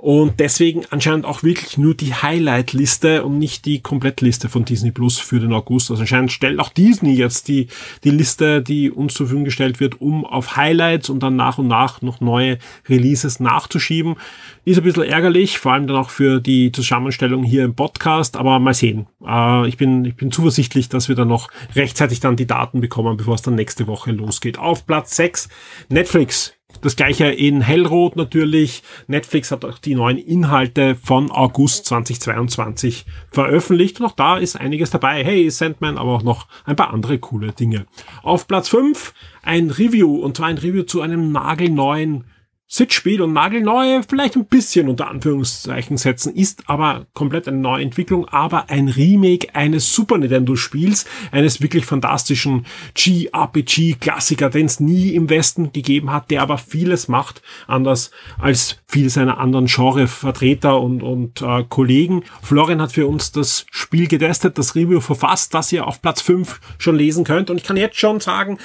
und 0.02 0.40
deswegen 0.40 0.84
anscheinend 0.92 1.26
auch 1.26 1.44
wirklich 1.44 1.78
nur 1.78 1.94
die 1.94 2.14
Highlight-Liste 2.14 3.26
und 3.26 3.38
nicht 3.38 3.66
die 3.66 3.82
Komplettliste 3.82 4.48
von 4.48 4.64
Disney 4.64 4.92
Plus 4.92 5.20
für 5.20 5.42
den 5.42 5.52
August. 5.52 5.92
Also 5.92 6.04
anscheinend 6.04 6.32
stellt 6.32 6.58
auch 6.62 6.70
Disney 6.70 7.16
jetzt 7.16 7.50
die, 7.50 7.68
die 8.06 8.12
Liste, 8.12 8.62
die 8.62 8.90
uns 8.92 9.14
zur 9.14 9.26
Verfügung 9.26 9.44
gestellt 9.44 9.82
wird, 9.82 10.00
um 10.00 10.24
auf 10.26 10.56
Highlights 10.56 11.10
und 11.10 11.22
dann 11.22 11.36
nach 11.36 11.58
und 11.58 11.68
nach 11.68 12.02
noch 12.02 12.22
neue 12.22 12.60
Releases 12.88 13.42
nachzuschieben. 13.42 14.16
Ist 14.64 14.78
ein 14.78 14.86
bisschen 14.86 15.04
ärgerlich, 15.04 15.60
vor 15.60 15.74
allem 15.74 15.88
dann 15.88 15.98
auch 15.98 16.12
für 16.12 16.40
die 16.40 16.72
Zusammenstellung 16.72 17.44
hier 17.44 17.66
im 17.66 17.76
Podcast, 17.76 18.38
aber 18.38 18.58
mal 18.60 18.74
sehen. 18.74 19.08
Äh, 19.28 19.68
ich, 19.68 19.76
bin, 19.76 20.06
ich 20.06 20.16
bin 20.16 20.32
zuversichtlich, 20.32 20.88
dass 20.88 21.10
wir 21.10 21.16
dann 21.18 21.28
noch 21.28 21.50
rechtzeitig 21.76 22.22
dann 22.22 22.38
die 22.38 22.48
Daten 22.48 22.80
bekommen, 22.80 23.18
bevor 23.18 23.36
es 23.36 23.42
dann 23.42 23.56
nächste 23.56 23.86
Woche 23.86 24.14
losgeht. 24.14 24.60
Auf 24.60 24.88
Platz 24.88 25.18
6 25.18 25.50
Netflix 25.90 26.54
das 26.82 26.96
gleiche 26.96 27.26
in 27.26 27.62
Hellrot 27.62 28.16
natürlich. 28.16 28.84
Netflix 29.08 29.52
hat 29.52 29.66
auch 29.66 29.80
die 29.80 29.96
neuen 29.96 30.18
Inhalte 30.18 30.96
von 30.96 31.32
August 31.32 31.86
2022 31.86 33.06
veröffentlicht 33.32 34.00
und 34.00 34.06
auch 34.06 34.16
da 34.16 34.38
ist 34.38 34.56
einiges 34.56 34.90
dabei. 34.90 35.24
Hey, 35.24 35.50
Sandman, 35.50 35.98
aber 35.98 36.14
auch 36.14 36.24
noch 36.24 36.48
ein 36.66 36.76
paar 36.76 36.94
andere 36.94 37.20
coole 37.20 37.52
Dinge. 37.52 37.86
Auf 38.24 38.48
Platz 38.48 38.70
5 38.70 39.14
ein 39.42 39.72
Review 39.72 40.16
und 40.16 40.38
zwar 40.38 40.48
ein 40.48 40.58
Review 40.58 40.84
zu 40.84 41.02
einem 41.02 41.32
nagelneuen 41.32 42.26
Sitzspiel 42.72 43.24
und 43.24 43.34
nagelneu, 43.34 44.04
vielleicht 44.08 44.36
ein 44.36 44.46
bisschen 44.46 44.90
unter 44.90 45.08
Anführungszeichen 45.08 45.98
setzen, 45.98 46.36
ist 46.36 46.70
aber 46.70 47.08
komplett 47.16 47.48
eine 47.48 47.58
neue 47.58 47.82
Entwicklung, 47.82 48.28
aber 48.28 48.70
ein 48.70 48.90
Remake 48.90 49.56
eines 49.56 49.92
Super 49.96 50.20
Nintendo 50.20 50.56
Spiels, 50.56 51.06
eines 51.32 51.64
wirklich 51.64 51.88
fantastischen 51.88 52.68
G-RPG-Klassiker, 52.94 54.52
den 54.52 54.68
es 54.68 54.80
nie 54.80 55.16
im 55.16 55.32
Westen 55.32 55.74
gegeben 55.74 56.12
hat, 56.12 56.30
der 56.30 56.44
aber 56.44 56.60
vieles 56.60 57.08
macht, 57.08 57.42
anders 57.66 58.12
als 58.38 58.78
viele 58.86 59.10
seiner 59.10 59.40
anderen 59.40 59.66
Genre-Vertreter 59.66 60.80
und, 60.80 61.02
und 61.02 61.42
äh, 61.42 61.64
Kollegen. 61.68 62.24
Florian 62.44 62.84
hat 62.84 62.92
für 62.92 63.08
uns 63.08 63.32
das 63.32 63.66
Spiel 63.72 64.08
getestet, 64.08 64.60
das 64.60 64.76
Review 64.76 65.02
verfasst, 65.02 65.56
das 65.56 65.72
ihr 65.72 65.88
auf 65.88 66.04
Platz 66.04 66.22
5 66.22 66.62
schon 66.78 66.96
lesen 66.96 67.24
könnt 67.24 67.50
und 67.50 67.58
ich 67.58 67.64
kann 67.64 67.78
jetzt 67.78 67.98
schon 67.98 68.20
sagen, 68.20 68.60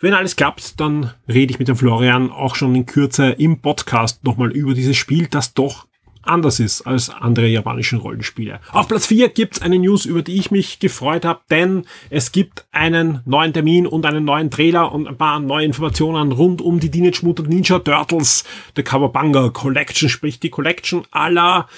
wenn 0.00 0.14
alles 0.14 0.36
klappt, 0.36 0.80
dann 0.80 1.12
rede 1.28 1.52
ich 1.52 1.58
mit 1.58 1.68
dem 1.68 1.76
Florian 1.76 2.30
auch 2.30 2.54
schon 2.54 2.74
in 2.74 2.86
Kürze 2.86 3.30
im 3.30 3.60
Podcast 3.60 4.24
nochmal 4.24 4.50
über 4.50 4.72
dieses 4.72 4.96
Spiel, 4.96 5.26
das 5.26 5.52
doch 5.52 5.86
anders 6.22 6.60
ist 6.60 6.82
als 6.82 7.10
andere 7.10 7.48
japanischen 7.48 7.98
Rollenspiele. 7.98 8.60
Auf 8.72 8.88
Platz 8.88 9.06
4 9.06 9.30
gibt's 9.30 9.62
eine 9.62 9.78
News, 9.78 10.04
über 10.04 10.22
die 10.22 10.38
ich 10.38 10.50
mich 10.50 10.78
gefreut 10.78 11.24
habe, 11.24 11.40
denn 11.50 11.84
es 12.08 12.32
gibt 12.32 12.66
einen 12.72 13.20
neuen 13.24 13.52
Termin 13.52 13.86
und 13.86 14.06
einen 14.06 14.24
neuen 14.24 14.50
Trailer 14.50 14.92
und 14.92 15.06
ein 15.06 15.16
paar 15.16 15.40
neue 15.40 15.66
Informationen 15.66 16.32
rund 16.32 16.62
um 16.62 16.80
die 16.80 16.90
Teenage 16.90 17.20
Mutant 17.22 17.48
Ninja 17.48 17.78
Turtles, 17.78 18.44
The 18.76 18.82
Kawabanga 18.82 19.50
Collection, 19.50 20.08
sprich 20.08 20.40
die 20.40 20.50
Collection 20.50 21.04
aller 21.10 21.68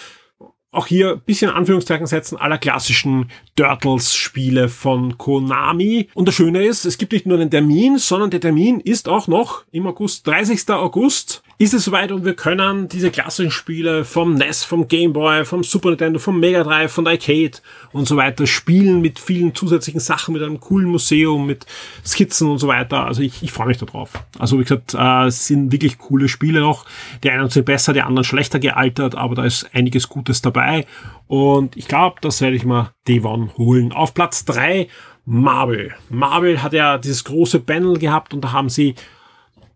auch 0.72 0.86
hier 0.86 1.16
bisschen 1.16 1.50
Anführungszeichen 1.50 2.06
setzen 2.06 2.36
aller 2.38 2.58
klassischen 2.58 3.30
Turtles-Spiele 3.56 4.68
von 4.68 5.18
Konami. 5.18 6.08
Und 6.14 6.26
das 6.26 6.34
Schöne 6.34 6.64
ist, 6.64 6.86
es 6.86 6.98
gibt 6.98 7.12
nicht 7.12 7.26
nur 7.26 7.38
einen 7.38 7.50
Termin, 7.50 7.98
sondern 7.98 8.30
der 8.30 8.40
Termin 8.40 8.80
ist 8.80 9.06
auch 9.06 9.28
noch 9.28 9.64
im 9.70 9.86
August, 9.86 10.26
30. 10.26 10.70
August 10.70 11.42
ist 11.62 11.74
es 11.74 11.84
soweit 11.84 12.10
und 12.10 12.24
wir 12.24 12.34
können 12.34 12.88
diese 12.88 13.12
klassischen 13.12 13.52
Spiele 13.52 14.04
vom 14.04 14.34
NES, 14.34 14.64
vom 14.64 14.88
Game 14.88 15.12
Boy, 15.12 15.44
vom 15.44 15.62
Super 15.62 15.90
Nintendo, 15.90 16.18
vom 16.18 16.40
Mega 16.40 16.64
Drive, 16.64 16.90
von 16.90 17.04
der 17.04 17.12
Arcade 17.12 17.52
und 17.92 18.08
so 18.08 18.16
weiter 18.16 18.48
spielen 18.48 19.00
mit 19.00 19.20
vielen 19.20 19.54
zusätzlichen 19.54 20.00
Sachen, 20.00 20.34
mit 20.34 20.42
einem 20.42 20.58
coolen 20.58 20.88
Museum, 20.88 21.46
mit 21.46 21.64
Skizzen 22.04 22.50
und 22.50 22.58
so 22.58 22.66
weiter. 22.66 23.06
Also 23.06 23.22
ich, 23.22 23.44
ich 23.44 23.52
freue 23.52 23.68
mich 23.68 23.78
darauf. 23.78 24.10
Also 24.40 24.58
wie 24.58 24.64
gesagt, 24.64 24.94
äh, 24.94 25.26
es 25.26 25.46
sind 25.46 25.70
wirklich 25.70 25.98
coole 25.98 26.28
Spiele 26.28 26.58
noch. 26.58 26.84
Die 27.22 27.30
einen 27.30 27.48
sind 27.48 27.64
besser, 27.64 27.92
die 27.92 28.02
anderen 28.02 28.24
schlechter 28.24 28.58
gealtert, 28.58 29.14
aber 29.14 29.36
da 29.36 29.44
ist 29.44 29.70
einiges 29.72 30.08
Gutes 30.08 30.42
dabei. 30.42 30.84
Und 31.28 31.76
ich 31.76 31.86
glaube, 31.86 32.16
das 32.22 32.40
werde 32.40 32.56
ich 32.56 32.64
mal 32.64 32.90
Devon 33.06 33.56
holen. 33.56 33.92
Auf 33.92 34.14
Platz 34.14 34.44
drei 34.44 34.88
Marvel. 35.24 35.94
Marvel 36.08 36.60
hat 36.60 36.72
ja 36.72 36.98
dieses 36.98 37.22
große 37.22 37.60
Panel 37.60 37.98
gehabt 37.98 38.34
und 38.34 38.40
da 38.40 38.50
haben 38.50 38.68
sie 38.68 38.96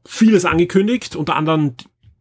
vieles 0.06 0.44
angekündigt, 0.44 1.16
unter 1.16 1.36
anderem 1.36 1.74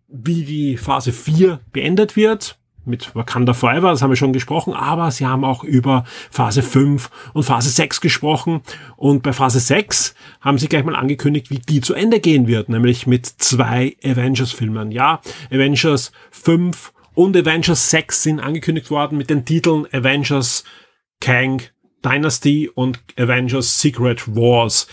wie 0.07 0.43
die 0.43 0.77
Phase 0.77 1.11
4 1.11 1.59
beendet 1.71 2.15
wird 2.15 2.57
mit 2.85 3.15
Wakanda 3.15 3.53
Forever, 3.53 3.89
das 3.89 4.01
haben 4.01 4.11
wir 4.11 4.15
schon 4.15 4.33
gesprochen, 4.33 4.73
aber 4.73 5.09
sie 5.11 5.25
haben 5.25 5.43
auch 5.43 5.63
über 5.63 6.03
Phase 6.29 6.61
5 6.61 7.09
und 7.33 7.43
Phase 7.43 7.69
6 7.69 7.99
gesprochen 7.99 8.61
und 8.95 9.23
bei 9.23 9.33
Phase 9.33 9.59
6 9.59 10.15
haben 10.41 10.57
sie 10.57 10.67
gleich 10.67 10.83
mal 10.83 10.95
angekündigt, 10.95 11.49
wie 11.49 11.59
die 11.59 11.81
zu 11.81 11.93
Ende 11.93 12.19
gehen 12.19 12.47
wird, 12.47 12.69
nämlich 12.69 13.07
mit 13.07 13.25
zwei 13.25 13.97
Avengers-Filmen. 14.03 14.91
Ja, 14.91 15.21
Avengers 15.51 16.11
5 16.31 16.93
und 17.13 17.35
Avengers 17.35 17.89
6 17.89 18.23
sind 18.23 18.39
angekündigt 18.39 18.91
worden 18.91 19.17
mit 19.17 19.29
den 19.29 19.45
Titeln 19.45 19.87
Avengers 19.91 20.63
Kang 21.21 21.61
Dynasty 22.03 22.69
und 22.69 22.99
Avengers 23.17 23.81
Secret 23.81 24.27
Wars 24.35 24.87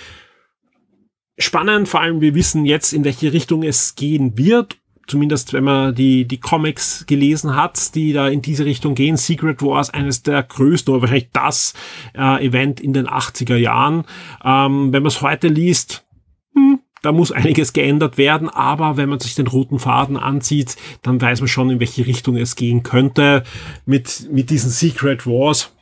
spannend, 1.39 1.89
vor 1.89 2.01
allem 2.01 2.21
wir 2.21 2.35
wissen 2.35 2.65
jetzt, 2.65 2.93
in 2.93 3.05
welche 3.05 3.33
Richtung 3.33 3.63
es 3.63 3.95
gehen 3.95 4.37
wird. 4.37 4.79
Zumindest 5.09 5.53
wenn 5.53 5.65
man 5.65 5.95
die, 5.95 6.27
die 6.27 6.39
Comics 6.39 7.07
gelesen 7.07 7.57
hat, 7.57 7.95
die 7.97 8.13
da 8.13 8.29
in 8.29 8.41
diese 8.41 8.65
Richtung 8.65 8.95
gehen. 8.95 9.17
Secret 9.17 9.61
Wars, 9.61 9.91
eines 9.91 10.23
der 10.23 10.43
größten 10.43 10.95
oder 10.95 11.03
wahrscheinlich 11.03 11.31
das 11.33 11.75
äh, 12.17 12.47
Event 12.47 12.81
in 12.81 12.93
den 12.93 13.09
80er 13.09 13.57
Jahren. 13.57 14.05
Ähm, 14.45 14.93
wenn 14.93 15.03
man 15.03 15.09
es 15.09 15.21
heute 15.21 15.49
liest, 15.49 16.07
hm, 16.55 16.81
da 17.03 17.11
muss 17.11 17.33
einiges 17.33 17.73
geändert 17.73 18.17
werden, 18.17 18.49
aber 18.49 18.97
wenn 18.97 19.09
man 19.09 19.19
sich 19.19 19.35
den 19.35 19.49
roten 19.49 19.81
Faden 19.81 20.17
anzieht, 20.17 20.77
dann 21.03 21.21
weiß 21.21 21.41
man 21.41 21.49
schon, 21.49 21.71
in 21.71 21.81
welche 21.81 22.07
Richtung 22.07 22.37
es 22.37 22.55
gehen 22.55 22.85
könnte 22.85 23.43
mit, 23.85 24.29
mit 24.31 24.51
diesen 24.51 24.71
Secret 24.71 25.27
Wars. 25.27 25.75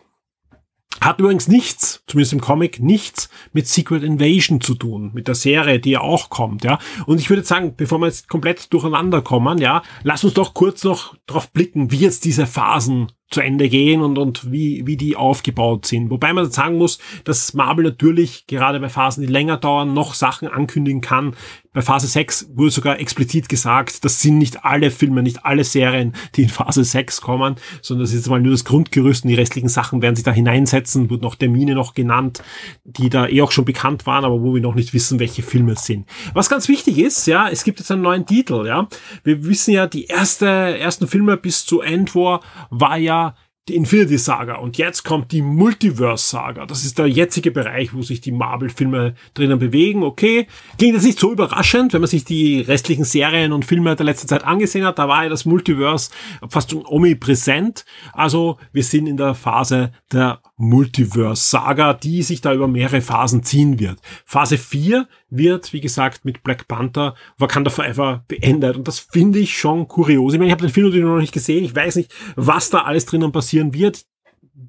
Hat 1.00 1.18
übrigens 1.18 1.48
nichts, 1.48 2.02
zumindest 2.06 2.34
im 2.34 2.40
Comic, 2.40 2.80
nichts 2.80 3.30
mit 3.52 3.66
Secret 3.66 4.02
Invasion 4.02 4.60
zu 4.60 4.74
tun, 4.74 5.10
mit 5.14 5.28
der 5.28 5.34
Serie, 5.34 5.80
die 5.80 5.92
ja 5.92 6.00
auch 6.00 6.28
kommt, 6.28 6.62
ja. 6.62 6.78
Und 7.06 7.20
ich 7.20 7.30
würde 7.30 7.42
sagen, 7.42 7.74
bevor 7.76 7.98
wir 8.00 8.06
jetzt 8.06 8.28
komplett 8.28 8.72
durcheinander 8.72 9.22
kommen, 9.22 9.58
ja, 9.58 9.82
lass 10.02 10.24
uns 10.24 10.34
doch 10.34 10.52
kurz 10.52 10.84
noch 10.84 11.16
drauf 11.26 11.50
blicken, 11.52 11.90
wie 11.90 11.98
jetzt 11.98 12.24
diese 12.24 12.46
Phasen 12.46 13.12
zu 13.30 13.40
Ende 13.40 13.68
gehen 13.68 14.02
und, 14.02 14.18
und 14.18 14.50
wie, 14.50 14.86
wie 14.86 14.96
die 14.96 15.16
aufgebaut 15.16 15.86
sind. 15.86 16.10
Wobei 16.10 16.32
man 16.32 16.50
sagen 16.50 16.76
muss, 16.76 16.98
dass 17.24 17.54
Marvel 17.54 17.84
natürlich 17.84 18.46
gerade 18.48 18.80
bei 18.80 18.88
Phasen, 18.88 19.24
die 19.24 19.32
länger 19.32 19.56
dauern, 19.56 19.94
noch 19.94 20.14
Sachen 20.14 20.48
ankündigen 20.48 21.00
kann. 21.00 21.34
Bei 21.72 21.82
Phase 21.82 22.08
6 22.08 22.50
wurde 22.56 22.72
sogar 22.72 22.98
explizit 22.98 23.48
gesagt, 23.48 24.04
das 24.04 24.20
sind 24.20 24.38
nicht 24.38 24.64
alle 24.64 24.90
Filme, 24.90 25.22
nicht 25.22 25.44
alle 25.44 25.62
Serien, 25.62 26.14
die 26.34 26.42
in 26.42 26.48
Phase 26.48 26.82
6 26.82 27.20
kommen, 27.20 27.54
sondern 27.80 28.06
das 28.06 28.12
ist 28.12 28.28
mal 28.28 28.40
nur 28.40 28.50
das 28.50 28.64
Grundgerüst 28.64 29.22
und 29.22 29.28
die 29.28 29.36
restlichen 29.36 29.68
Sachen 29.68 30.02
werden 30.02 30.16
sich 30.16 30.24
da 30.24 30.32
hineinsetzen, 30.32 31.10
wurden 31.10 31.22
noch 31.22 31.36
Termine 31.36 31.76
noch 31.76 31.94
genannt, 31.94 32.42
die 32.82 33.08
da 33.08 33.28
eh 33.28 33.42
auch 33.42 33.52
schon 33.52 33.64
bekannt 33.64 34.04
waren, 34.04 34.24
aber 34.24 34.42
wo 34.42 34.52
wir 34.52 34.60
noch 34.60 34.74
nicht 34.74 34.92
wissen, 34.94 35.20
welche 35.20 35.42
Filme 35.42 35.72
es 35.72 35.84
sind. 35.84 36.08
Was 36.34 36.50
ganz 36.50 36.66
wichtig 36.66 36.98
ist, 36.98 37.26
ja, 37.26 37.48
es 37.48 37.62
gibt 37.62 37.78
jetzt 37.78 37.92
einen 37.92 38.02
neuen 38.02 38.26
Titel, 38.26 38.66
ja. 38.66 38.88
Wir 39.22 39.44
wissen 39.44 39.72
ja, 39.72 39.86
die 39.86 40.06
erste, 40.06 40.46
ersten 40.46 41.06
Filme 41.06 41.36
bis 41.36 41.66
zu 41.66 41.82
End 41.82 42.16
War 42.16 42.40
war 42.70 42.96
ja 42.96 43.36
die 43.68 43.76
Infinity 43.76 44.18
Saga 44.18 44.56
und 44.56 44.78
jetzt 44.78 45.04
kommt 45.04 45.32
die 45.32 45.42
Multiverse 45.42 46.26
Saga. 46.26 46.66
Das 46.66 46.84
ist 46.84 46.98
der 46.98 47.06
jetzige 47.06 47.50
Bereich, 47.50 47.94
wo 47.94 48.02
sich 48.02 48.20
die 48.20 48.32
Marvel-Filme 48.32 49.14
drinnen 49.34 49.58
bewegen. 49.58 50.02
Okay, 50.02 50.46
klingt 50.78 50.94
jetzt 50.94 51.04
nicht 51.04 51.20
so 51.20 51.30
überraschend, 51.30 51.92
wenn 51.92 52.00
man 52.00 52.08
sich 52.08 52.24
die 52.24 52.60
restlichen 52.60 53.04
Serien 53.04 53.52
und 53.52 53.64
Filme 53.64 53.94
der 53.94 54.06
letzten 54.06 54.28
Zeit 54.28 54.44
angesehen 54.44 54.84
hat. 54.84 54.98
Da 54.98 55.08
war 55.08 55.24
ja 55.24 55.28
das 55.28 55.44
Multiverse 55.44 56.10
fast 56.48 56.74
omnipräsent. 56.74 57.84
Also 58.12 58.58
wir 58.72 58.82
sind 58.82 59.06
in 59.06 59.16
der 59.16 59.34
Phase 59.34 59.92
der 60.10 60.40
Multiverse 60.56 61.50
Saga, 61.50 61.92
die 61.94 62.22
sich 62.22 62.40
da 62.40 62.54
über 62.54 62.66
mehrere 62.66 63.02
Phasen 63.02 63.42
ziehen 63.42 63.78
wird. 63.78 64.00
Phase 64.24 64.58
4 64.58 65.06
wird, 65.30 65.72
wie 65.72 65.80
gesagt, 65.80 66.24
mit 66.24 66.42
Black 66.42 66.68
Panther 66.68 67.14
Wakanda 67.38 67.70
Forever 67.70 68.24
beendet. 68.28 68.76
Und 68.76 68.88
das 68.88 68.98
finde 68.98 69.38
ich 69.38 69.56
schon 69.56 69.88
kurios. 69.88 70.32
Ich 70.32 70.38
meine, 70.38 70.48
ich 70.48 70.52
habe 70.52 70.66
den 70.66 70.72
Film 70.72 70.86
natürlich 70.86 71.06
noch 71.06 71.18
nicht 71.18 71.32
gesehen. 71.32 71.64
Ich 71.64 71.74
weiß 71.74 71.96
nicht, 71.96 72.12
was 72.36 72.70
da 72.70 72.82
alles 72.82 73.06
drinnen 73.06 73.32
passieren 73.32 73.72
wird 73.74 74.04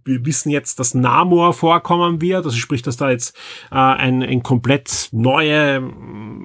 wir 0.04 0.26
wissen 0.26 0.50
jetzt, 0.50 0.80
dass 0.80 0.94
Namor 0.94 1.54
vorkommen 1.54 2.22
wird, 2.22 2.46
also 2.46 2.58
sprich, 2.58 2.82
dass 2.82 2.98
da 2.98 3.12
jetzt 3.12 3.36
äh, 3.72 3.76
ein, 3.76 4.24
ein 4.24 4.44
komplett 4.44 5.10
neue, 5.12 5.92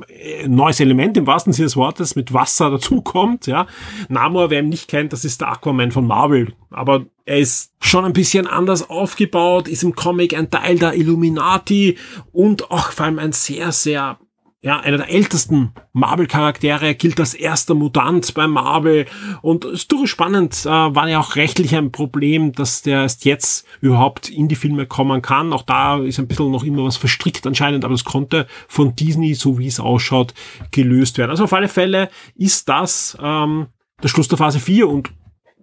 äh, 0.09 0.49
neues 0.49 0.81
Element 0.81 1.17
im 1.17 1.27
wahrsten 1.27 1.53
Sinne 1.53 1.67
des 1.67 1.77
Wortes 1.77 2.17
mit 2.17 2.33
Wasser 2.33 2.71
dazukommt. 2.71 3.47
Ja, 3.47 3.67
Namor, 4.09 4.51
wer 4.51 4.61
ihn 4.61 4.69
nicht 4.69 4.89
kennt, 4.89 5.13
das 5.13 5.25
ist 5.25 5.41
der 5.41 5.49
Aquaman 5.49 5.93
von 5.93 6.07
Marvel, 6.07 6.53
aber 6.71 7.07
er 7.25 7.39
ist 7.39 7.73
schon 7.81 8.05
ein 8.05 8.13
bisschen 8.13 8.47
anders 8.47 8.89
aufgebaut, 8.89 9.69
ist 9.69 9.83
im 9.83 9.95
Comic 9.95 10.37
ein 10.37 10.51
Teil 10.51 10.79
der 10.79 10.95
Illuminati 10.95 11.99
und 12.33 12.71
auch 12.71 12.93
vor 12.93 13.07
allem 13.07 13.19
ein 13.19 13.33
sehr, 13.33 13.73
sehr 13.73 14.19
ja, 14.67 14.81
einer 14.81 14.97
der 14.97 15.09
ältesten 15.09 15.71
Marvel-Charaktere, 15.93 16.97
gilt 16.97 17.21
als 17.21 17.35
erster 17.35 17.77
Mutant 17.77 18.35
bei 18.35 18.49
Marvel 18.49 19.07
und 19.41 19.65
ist 19.65 19.93
durchaus 19.93 20.11
spannend, 20.11 20.67
äh, 20.67 20.69
war 20.69 21.09
ja 21.09 21.21
auch 21.21 21.37
rechtlich 21.37 21.77
ein 21.77 21.93
Problem, 21.93 22.51
dass 22.51 22.83
der 22.83 23.03
erst 23.03 23.25
jetzt 23.25 23.65
überhaupt 23.81 24.29
in 24.29 24.49
die 24.49 24.57
Filme 24.57 24.87
kommen 24.87 25.23
kann. 25.23 25.53
Auch 25.53 25.63
da 25.63 25.99
ist 25.99 26.19
ein 26.19 26.27
bisschen 26.27 26.51
noch 26.51 26.65
immer 26.65 26.83
was 26.83 26.97
verstrickt 26.97 27.47
anscheinend, 27.47 27.85
aber 27.85 27.95
das 27.95 28.03
konnte 28.03 28.49
von 28.67 28.97
Disney, 28.97 29.35
so 29.35 29.57
wie 29.57 29.69
es 29.69 29.79
ausschaut, 29.79 30.35
gelöst 30.73 31.17
werden. 31.17 31.31
Also 31.31 31.45
auf 31.45 31.53
alle 31.53 31.69
Fälle 31.69 32.09
ist 32.35 32.69
das 32.69 33.17
ähm, 33.23 33.69
der 34.03 34.09
Schluss 34.09 34.27
der 34.27 34.39
Phase 34.39 34.59
4 34.59 34.89
und 34.89 35.13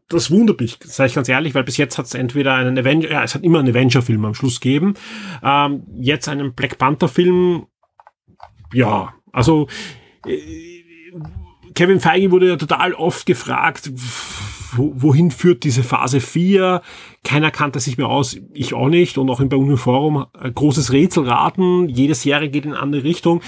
das 0.07 0.31
wundert 0.31 0.61
mich, 0.61 0.77
sage 0.81 1.09
ich 1.09 1.15
ganz 1.15 1.27
ehrlich, 1.27 1.53
weil 1.55 1.65
bis 1.65 1.75
jetzt 1.75 1.97
hat 1.97 2.05
es 2.05 2.13
entweder 2.13 2.53
einen 2.53 2.77
Avenger, 2.77 3.11
ja, 3.11 3.23
es 3.23 3.35
hat 3.35 3.43
immer 3.43 3.59
einen 3.59 3.75
Avenger-Film 3.75 4.23
am 4.23 4.33
Schluss 4.33 4.61
gegeben, 4.61 4.93
ähm, 5.43 5.83
jetzt 5.99 6.29
einen 6.29 6.53
Black 6.53 6.77
Panther-Film 6.77 7.65
ja, 8.73 9.13
also 9.31 9.67
äh, 10.25 10.37
Kevin 11.73 11.99
Feige 11.99 12.31
wurde 12.31 12.49
ja 12.49 12.55
total 12.55 12.93
oft 12.93 13.25
gefragt, 13.25 13.91
wohin 14.75 15.31
führt 15.31 15.63
diese 15.63 15.83
Phase 15.83 16.19
4? 16.19 16.81
Keiner 17.23 17.51
kannte 17.51 17.79
sich 17.79 17.97
mehr 17.97 18.07
aus, 18.07 18.37
ich 18.53 18.73
auch 18.73 18.89
nicht 18.89 19.17
und 19.17 19.29
auch 19.29 19.39
im 19.39 19.51
Uniforum 19.51 20.25
großes 20.33 20.91
Rätselraten, 20.91 21.89
jede 21.89 22.15
Serie 22.15 22.49
geht 22.49 22.65
in 22.65 22.73
eine 22.73 22.81
andere 22.81 23.03
Richtung. 23.03 23.41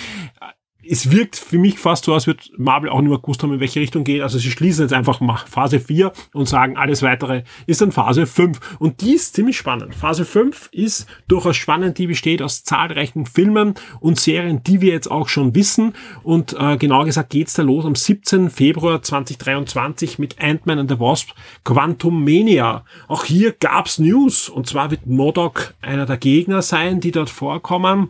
Es 0.87 1.11
wirkt 1.11 1.35
für 1.35 1.57
mich 1.57 1.79
fast 1.79 2.05
so, 2.05 2.13
als 2.13 2.27
wird 2.27 2.51
Marvel 2.57 2.89
auch 2.89 3.01
nicht 3.01 3.09
mehr 3.09 3.19
gewusst 3.19 3.41
haben, 3.43 3.53
in 3.53 3.59
welche 3.59 3.79
Richtung 3.79 4.03
geht. 4.03 4.21
Also 4.21 4.37
sie 4.37 4.51
schließen 4.51 4.83
jetzt 4.83 4.93
einfach 4.93 5.19
Phase 5.47 5.79
4 5.79 6.11
und 6.33 6.47
sagen, 6.47 6.77
alles 6.77 7.01
weitere 7.01 7.43
ist 7.65 7.81
dann 7.81 7.91
Phase 7.91 8.25
5. 8.25 8.77
Und 8.79 9.01
die 9.01 9.13
ist 9.13 9.35
ziemlich 9.35 9.57
spannend. 9.57 9.95
Phase 9.95 10.25
5 10.25 10.69
ist 10.71 11.07
durchaus 11.27 11.55
spannend, 11.55 11.97
die 11.97 12.07
besteht 12.07 12.41
aus 12.41 12.63
zahlreichen 12.63 13.25
Filmen 13.25 13.75
und 13.99 14.19
Serien, 14.19 14.63
die 14.63 14.81
wir 14.81 14.93
jetzt 14.93 15.09
auch 15.09 15.27
schon 15.27 15.55
wissen. 15.55 15.93
Und 16.23 16.55
äh, 16.59 16.77
genauer 16.77 17.05
gesagt 17.05 17.29
geht's 17.29 17.53
da 17.53 17.63
los 17.63 17.85
am 17.85 17.95
17. 17.95 18.49
Februar 18.49 19.01
2023 19.01 20.19
mit 20.19 20.39
Ant-Man 20.39 20.79
and 20.79 20.91
the 20.91 20.99
Wasp 20.99 21.29
Quantum 21.63 22.23
Mania. 22.23 22.85
Auch 23.07 23.25
hier 23.25 23.53
gab's 23.53 23.99
News. 23.99 24.49
Und 24.49 24.67
zwar 24.67 24.91
wird 24.91 25.07
Modok 25.07 25.73
einer 25.81 26.05
der 26.05 26.17
Gegner 26.17 26.61
sein, 26.61 26.99
die 26.99 27.11
dort 27.11 27.29
vorkommen. 27.29 28.09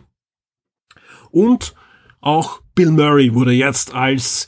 Und 1.30 1.74
auch 2.20 2.60
Bill 2.76 2.92
Murray 2.92 3.34
wurde 3.34 3.52
jetzt 3.52 3.94
als 3.94 4.46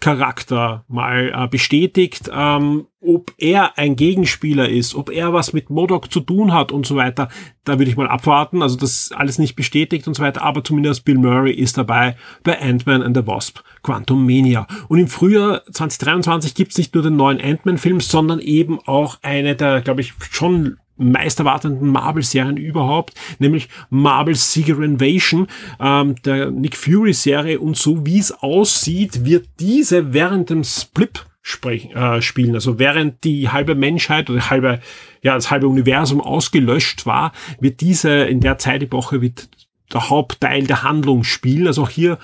Charakter 0.00 0.84
mal 0.88 1.32
äh, 1.32 1.46
bestätigt, 1.46 2.30
ähm, 2.34 2.86
ob 3.00 3.32
er 3.38 3.78
ein 3.78 3.96
Gegenspieler 3.96 4.68
ist, 4.68 4.94
ob 4.94 5.10
er 5.10 5.32
was 5.32 5.52
mit 5.52 5.70
Modok 5.70 6.10
zu 6.10 6.20
tun 6.20 6.52
hat 6.52 6.72
und 6.72 6.86
so 6.86 6.96
weiter. 6.96 7.28
Da 7.64 7.78
würde 7.78 7.90
ich 7.90 7.96
mal 7.96 8.08
abwarten. 8.08 8.62
Also 8.62 8.76
das 8.76 9.12
alles 9.12 9.38
nicht 9.38 9.56
bestätigt 9.56 10.08
und 10.08 10.14
so 10.14 10.22
weiter, 10.22 10.42
aber 10.42 10.64
zumindest 10.64 11.04
Bill 11.04 11.18
Murray 11.18 11.52
ist 11.52 11.78
dabei 11.78 12.16
bei 12.42 12.60
Ant-Man 12.60 13.02
and 13.02 13.16
the 13.16 13.26
Wasp 13.26 13.60
Quantum 13.82 14.26
Mania. 14.26 14.66
Und 14.88 14.98
im 14.98 15.08
Frühjahr 15.08 15.62
2023 15.70 16.54
gibt's 16.54 16.78
nicht 16.78 16.94
nur 16.94 17.04
den 17.04 17.16
neuen 17.16 17.40
Ant-Man-Film, 17.40 18.00
sondern 18.00 18.40
eben 18.40 18.80
auch 18.86 19.18
eine 19.22 19.54
der, 19.54 19.80
glaube 19.80 20.00
ich, 20.00 20.14
schon 20.30 20.78
meisterwartenden 21.00 21.88
Marvel-Serien 21.88 22.56
überhaupt, 22.56 23.14
nämlich 23.38 23.68
Marvel 23.88 24.34
Secret 24.34 24.78
Invasion, 24.78 25.48
ähm, 25.80 26.14
der 26.24 26.50
Nick 26.50 26.76
Fury-Serie. 26.76 27.58
Und 27.58 27.76
so 27.76 28.06
wie 28.06 28.18
es 28.18 28.32
aussieht, 28.32 29.24
wird 29.24 29.48
diese 29.58 30.12
während 30.12 30.50
dem 30.50 30.64
Split 30.64 31.26
sprechen, 31.42 31.92
äh, 31.92 32.20
spielen. 32.22 32.54
Also 32.54 32.78
während 32.78 33.24
die 33.24 33.48
halbe 33.48 33.74
Menschheit 33.74 34.28
oder 34.30 34.50
halbe, 34.50 34.80
ja, 35.22 35.34
das 35.34 35.50
halbe 35.50 35.68
Universum 35.68 36.20
ausgelöscht 36.20 37.06
war, 37.06 37.32
wird 37.60 37.80
diese 37.80 38.10
in 38.10 38.40
der 38.40 38.58
Zeitepoche 38.58 39.20
wird 39.22 39.48
der 39.92 40.10
Hauptteil 40.10 40.66
der 40.66 40.82
Handlung 40.82 41.24
spielen. 41.24 41.66
Also 41.66 41.82
auch 41.82 41.90
hier 41.90 42.18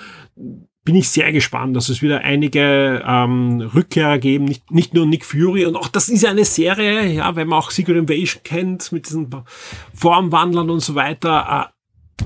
bin 0.86 0.94
ich 0.94 1.10
sehr 1.10 1.32
gespannt, 1.32 1.76
dass 1.76 1.88
es 1.88 2.00
wieder 2.00 2.20
einige 2.20 3.02
ähm, 3.04 3.60
Rückkehrer 3.74 4.18
geben, 4.18 4.44
nicht, 4.44 4.70
nicht 4.70 4.94
nur 4.94 5.04
Nick 5.04 5.24
Fury 5.24 5.66
und 5.66 5.76
auch 5.76 5.88
das 5.88 6.08
ist 6.08 6.24
eine 6.24 6.44
Serie, 6.44 7.12
ja, 7.12 7.34
wenn 7.34 7.48
man 7.48 7.58
auch 7.58 7.72
Secret 7.72 7.96
Invasion 7.96 8.42
kennt 8.44 8.92
mit 8.92 9.08
diesen 9.08 9.28
Formwandlern 9.92 10.70
und 10.70 10.80
so 10.80 10.94
weiter, 10.94 11.70
äh, 12.20 12.24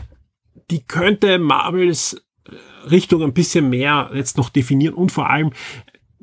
die 0.70 0.84
könnte 0.84 1.38
Marvels 1.38 2.22
äh, 2.46 2.88
Richtung 2.88 3.22
ein 3.22 3.32
bisschen 3.32 3.70
mehr 3.70 4.10
jetzt 4.14 4.36
noch 4.36 4.50
definieren 4.50 4.94
und 4.94 5.10
vor 5.10 5.28
allem 5.28 5.50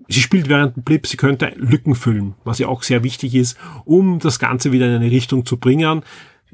Sie 0.10 0.21
spielt 0.21 0.47
während 0.47 0.78
dem 0.78 0.84
Blip, 0.84 1.06
sie 1.06 1.17
könnte 1.17 1.52
Lücken 1.58 1.93
füllen, 1.93 2.36
was 2.45 2.60
ja 2.60 2.69
auch 2.69 2.84
sehr 2.84 3.04
wichtig 3.04 3.36
ist, 3.36 3.58
um 3.84 4.19
das 4.19 4.39
Ganze 4.39 4.71
wieder 4.71 4.88
in 4.88 5.02
eine 5.02 5.12
Richtung 5.12 5.45
zu 5.45 5.58
bringen. 5.58 6.02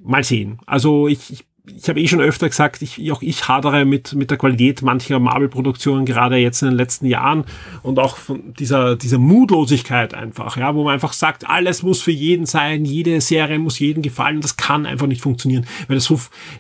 Mal 0.01 0.23
sehen. 0.23 0.57
Also 0.65 1.07
ich, 1.07 1.31
ich 1.31 1.45
ich 1.65 1.87
habe 1.87 2.01
eh 2.01 2.07
schon 2.07 2.19
öfter 2.19 2.49
gesagt, 2.49 2.81
ich, 2.81 3.11
auch 3.11 3.21
ich 3.21 3.47
hadere 3.47 3.85
mit, 3.85 4.13
mit 4.13 4.29
der 4.29 4.37
Qualität 4.37 4.81
mancher 4.81 5.19
Marvel-Produktionen, 5.19 6.05
gerade 6.05 6.35
jetzt 6.35 6.61
in 6.61 6.69
den 6.69 6.77
letzten 6.77 7.05
Jahren. 7.05 7.45
Und 7.83 7.99
auch 7.99 8.17
von 8.17 8.53
dieser, 8.53 8.97
dieser 8.97 9.17
Mutlosigkeit 9.17 10.13
einfach, 10.13 10.57
ja, 10.57 10.75
wo 10.75 10.83
man 10.83 10.93
einfach 10.93 11.13
sagt, 11.13 11.49
alles 11.49 11.81
muss 11.81 12.01
für 12.01 12.11
jeden 12.11 12.45
sein, 12.45 12.83
jede 12.83 13.21
Serie 13.21 13.59
muss 13.59 13.79
jedem 13.79 14.03
gefallen, 14.03 14.41
das 14.41 14.57
kann 14.57 14.85
einfach 14.85 15.07
nicht 15.07 15.21
funktionieren, 15.21 15.65
weil 15.87 15.95
das 15.95 16.13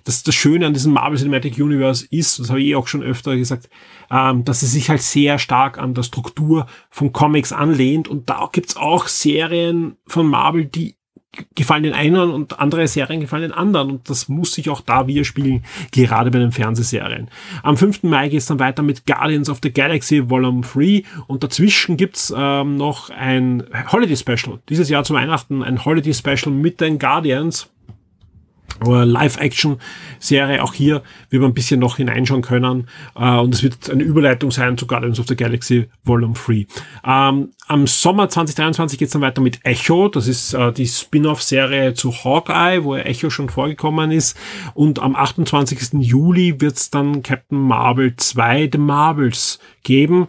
das, 0.05 0.23
das 0.23 0.35
Schöne 0.35 0.67
an 0.67 0.73
diesem 0.73 0.93
Marvel 0.93 1.17
Cinematic 1.17 1.57
Universe 1.57 2.07
ist, 2.09 2.39
das 2.39 2.49
habe 2.49 2.61
ich 2.61 2.67
eh 2.67 2.75
auch 2.75 2.87
schon 2.87 3.03
öfter 3.03 3.35
gesagt, 3.35 3.69
ähm, 4.09 4.45
dass 4.45 4.63
es 4.63 4.71
sich 4.71 4.89
halt 4.89 5.01
sehr 5.01 5.37
stark 5.37 5.77
an 5.77 5.93
der 5.93 6.03
Struktur 6.03 6.65
von 6.89 7.11
Comics 7.11 7.51
anlehnt. 7.51 8.07
Und 8.07 8.29
da 8.29 8.47
gibt's 8.51 8.77
auch 8.77 9.07
Serien 9.07 9.97
von 10.07 10.27
Marvel, 10.27 10.65
die 10.65 10.95
gefallen 11.55 11.83
den 11.83 11.93
einen 11.93 12.15
und 12.15 12.59
andere 12.59 12.87
Serien 12.87 13.21
gefallen 13.21 13.43
den 13.43 13.51
anderen. 13.51 13.89
Und 13.91 14.09
das 14.09 14.29
muss 14.29 14.53
sich 14.53 14.69
auch 14.69 14.81
da 14.81 15.07
wieder 15.07 15.23
spielen, 15.23 15.63
gerade 15.91 16.31
bei 16.31 16.39
den 16.39 16.51
Fernsehserien. 16.51 17.29
Am 17.63 17.77
5. 17.77 18.03
Mai 18.03 18.29
geht 18.29 18.39
es 18.39 18.45
dann 18.47 18.59
weiter 18.59 18.83
mit 18.83 19.05
Guardians 19.05 19.49
of 19.49 19.59
the 19.63 19.71
Galaxy 19.71 20.29
Volume 20.29 20.61
3 20.61 21.03
und 21.27 21.43
dazwischen 21.43 21.97
gibt's 21.97 22.33
ähm, 22.35 22.77
noch 22.77 23.09
ein 23.09 23.63
Holiday 23.91 24.17
Special. 24.17 24.59
Dieses 24.69 24.89
Jahr 24.89 25.03
zu 25.03 25.13
Weihnachten 25.13 25.63
ein 25.63 25.83
Holiday 25.83 26.13
Special 26.13 26.53
mit 26.53 26.81
den 26.81 26.99
Guardians 26.99 27.69
Live-Action-Serie. 28.81 30.63
Auch 30.63 30.73
hier 30.73 31.03
wird 31.29 31.41
man 31.41 31.51
ein 31.51 31.53
bisschen 31.53 31.79
noch 31.79 31.97
hineinschauen 31.97 32.41
können. 32.41 32.87
Äh, 33.15 33.37
und 33.37 33.53
es 33.53 33.63
wird 33.63 33.89
eine 33.89 34.03
Überleitung 34.03 34.51
sein 34.51 34.77
zu 34.77 34.87
Guardians 34.87 35.19
of 35.19 35.27
the 35.27 35.35
Galaxy 35.35 35.89
Volume 36.03 36.33
3. 36.33 36.67
Ähm, 37.05 37.49
am 37.67 37.87
Sommer 37.87 38.29
2023 38.29 38.99
geht 38.99 39.07
es 39.07 39.13
dann 39.13 39.21
weiter 39.21 39.41
mit 39.41 39.65
Echo. 39.65 40.09
Das 40.09 40.27
ist 40.27 40.53
äh, 40.53 40.71
die 40.71 40.87
Spin-off-Serie 40.87 41.93
zu 41.93 42.11
Hawkeye, 42.11 42.83
wo 42.83 42.95
Echo 42.95 43.29
schon 43.29 43.49
vorgekommen 43.49 44.11
ist. 44.11 44.37
Und 44.73 44.99
am 44.99 45.15
28. 45.15 45.93
Juli 45.99 46.59
wird 46.59 46.77
es 46.77 46.89
dann 46.89 47.23
Captain 47.23 47.57
Marvel 47.57 48.15
2 48.15 48.69
The 48.71 48.77
Marvels 48.77 49.59
geben. 49.83 50.27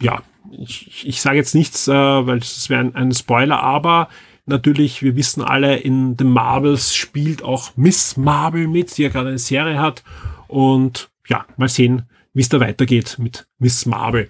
Ja, 0.00 0.22
ich, 0.50 1.06
ich 1.06 1.22
sage 1.22 1.36
jetzt 1.36 1.54
nichts, 1.54 1.88
äh, 1.88 1.92
weil 1.92 2.40
das 2.40 2.68
wäre 2.68 2.80
ein, 2.80 2.94
ein 2.94 3.12
Spoiler, 3.12 3.62
aber 3.62 4.08
natürlich, 4.46 5.02
wir 5.02 5.16
wissen 5.16 5.42
alle, 5.42 5.76
in 5.76 6.16
The 6.18 6.24
Marvels 6.24 6.94
spielt 6.94 7.42
auch 7.42 7.72
Miss 7.76 8.16
Marvel 8.16 8.68
mit, 8.68 8.96
die 8.96 9.02
ja 9.02 9.08
gerade 9.08 9.28
eine 9.28 9.38
Serie 9.38 9.80
hat. 9.80 10.02
Und 10.48 11.10
ja, 11.26 11.46
mal 11.56 11.68
sehen, 11.68 12.08
wie 12.34 12.40
es 12.40 12.48
da 12.48 12.60
weitergeht 12.60 13.16
mit 13.18 13.46
Miss 13.58 13.84
Marvel. 13.84 14.28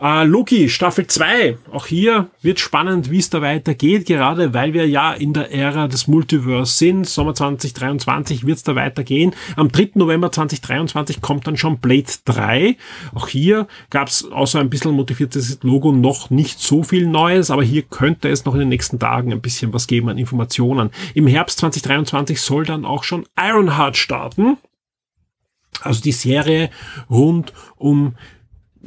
Äh, 0.00 0.24
Loki, 0.24 0.68
Staffel 0.68 1.06
2. 1.06 1.56
Auch 1.72 1.86
hier 1.86 2.28
wird 2.42 2.58
spannend, 2.58 3.10
wie 3.10 3.18
es 3.18 3.30
da 3.30 3.40
weitergeht, 3.42 4.06
gerade 4.06 4.52
weil 4.52 4.72
wir 4.72 4.88
ja 4.88 5.12
in 5.12 5.32
der 5.32 5.52
Ära 5.52 5.86
des 5.86 6.08
Multiverse 6.08 6.74
sind. 6.74 7.08
Sommer 7.08 7.34
2023 7.34 8.44
wird 8.44 8.56
es 8.56 8.64
da 8.64 8.74
weitergehen. 8.74 9.34
Am 9.54 9.70
3. 9.70 9.92
November 9.94 10.32
2023 10.32 11.20
kommt 11.20 11.46
dann 11.46 11.56
schon 11.56 11.78
Blade 11.78 12.10
3. 12.24 12.76
Auch 13.14 13.28
hier 13.28 13.68
gab 13.88 14.08
es 14.08 14.30
außer 14.30 14.58
ein 14.58 14.68
bisschen 14.68 14.90
motiviertes 14.90 15.60
Logo 15.62 15.92
noch 15.92 16.30
nicht 16.30 16.58
so 16.58 16.82
viel 16.82 17.06
Neues, 17.06 17.50
aber 17.50 17.62
hier 17.62 17.82
könnte 17.82 18.28
es 18.28 18.44
noch 18.44 18.54
in 18.54 18.60
den 18.60 18.68
nächsten 18.68 18.98
Tagen 18.98 19.32
ein 19.32 19.40
bisschen 19.40 19.72
was 19.72 19.86
geben 19.86 20.08
an 20.08 20.18
Informationen. 20.18 20.90
Im 21.14 21.28
Herbst 21.28 21.60
2023 21.60 22.40
soll 22.40 22.64
dann 22.64 22.84
auch 22.84 23.04
schon 23.04 23.26
Ironheart 23.38 23.96
starten. 23.96 24.58
Also 25.82 26.00
die 26.00 26.12
Serie 26.12 26.70
rund 27.10 27.52
um 27.76 28.14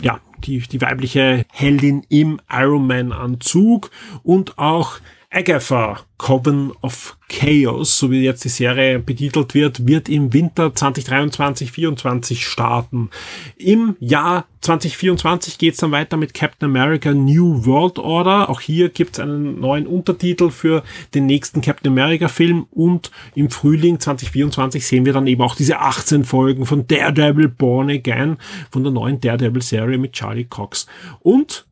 ja, 0.02 0.20
die, 0.44 0.60
die 0.60 0.82
weibliche 0.82 1.46
Heldin 1.52 2.04
im 2.10 2.40
Iron 2.52 2.88
Man 2.88 3.12
Anzug 3.12 3.92
und 4.24 4.58
auch 4.58 5.00
Agatha, 5.30 6.00
Coven 6.18 6.72
of 6.82 7.18
Chaos, 7.28 8.00
so 8.00 8.10
wie 8.10 8.24
jetzt 8.24 8.46
die 8.46 8.50
Serie 8.50 8.98
betitelt 8.98 9.54
wird, 9.54 9.86
wird 9.86 10.08
im 10.08 10.32
Winter 10.32 10.68
2023-24 10.68 12.38
starten. 12.38 13.10
Im 13.58 13.98
Jahr 14.00 14.46
2024 14.62 15.58
geht 15.58 15.74
es 15.74 15.82
dann 15.82 15.92
weiter 15.92 16.16
mit 16.16 16.34
Captain 16.34 16.70
America 16.70 17.14
New 17.14 17.66
World 17.66 18.00
Order. 18.00 18.50
Auch 18.50 18.62
hier 18.62 18.88
gibt 18.88 19.16
es 19.16 19.20
einen 19.20 19.60
neuen 19.60 19.86
Untertitel 19.86 20.50
für 20.50 20.82
den 21.14 21.26
nächsten 21.26 21.60
Captain 21.60 21.92
America 21.92 22.30
Film 22.30 22.66
und 22.72 23.12
im 23.36 23.50
Frühling 23.50 24.00
2024 24.00 24.88
sehen 24.88 25.06
wir 25.06 25.12
dann 25.12 25.28
eben 25.28 25.42
auch 25.42 25.56
diese 25.56 25.80
18 25.80 26.24
Folgen 26.24 26.66
von 26.66 26.88
Daredevil 26.88 27.50
Born 27.50 27.90
Again 27.90 28.38
von 28.72 28.84
der 28.84 28.94
neuen 28.94 29.20
Daredevil 29.20 29.62
Serie 29.62 29.98
mit 29.98 30.14
Charlie 30.14 30.46
Cox. 30.46 30.88
Und 31.20 31.67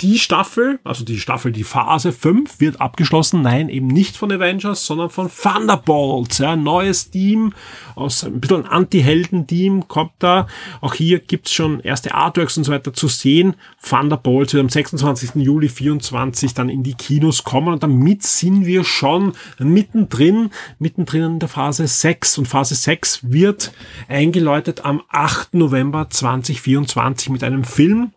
die 0.00 0.18
Staffel, 0.18 0.80
also 0.84 1.04
die 1.04 1.20
Staffel, 1.20 1.52
die 1.52 1.64
Phase 1.64 2.12
5 2.12 2.60
wird 2.60 2.80
abgeschlossen. 2.80 3.42
Nein, 3.42 3.68
eben 3.68 3.86
nicht 3.86 4.16
von 4.16 4.32
Avengers, 4.32 4.86
sondern 4.86 5.10
von 5.10 5.30
Thunderbolts. 5.30 6.38
Ja, 6.38 6.52
ein 6.52 6.62
neues 6.62 7.10
Team 7.10 7.52
aus 7.94 8.24
ein 8.24 8.40
bisschen 8.40 8.66
Anti-Helden-Team 8.66 9.88
kommt 9.88 10.12
da. 10.20 10.46
Auch 10.80 10.94
hier 10.94 11.20
gibt's 11.20 11.52
schon 11.52 11.80
erste 11.80 12.14
Artworks 12.14 12.56
und 12.56 12.64
so 12.64 12.72
weiter 12.72 12.92
zu 12.92 13.08
sehen. 13.08 13.56
Thunderbolts 13.86 14.54
wird 14.54 14.62
am 14.62 14.68
26. 14.70 15.34
Juli 15.36 15.68
24 15.68 16.54
dann 16.54 16.68
in 16.68 16.82
die 16.82 16.94
Kinos 16.94 17.44
kommen 17.44 17.72
und 17.72 17.82
damit 17.82 18.22
sind 18.22 18.64
wir 18.64 18.84
schon 18.84 19.32
mittendrin, 19.58 20.50
mittendrin 20.78 21.22
in 21.22 21.38
der 21.38 21.48
Phase 21.48 21.86
6 21.86 22.38
und 22.38 22.48
Phase 22.48 22.74
6 22.74 23.30
wird 23.30 23.72
eingeläutet 24.08 24.84
am 24.84 25.02
8. 25.10 25.54
November 25.54 26.08
2024 26.08 27.28
mit 27.28 27.44
einem 27.44 27.64
Film, 27.64 28.12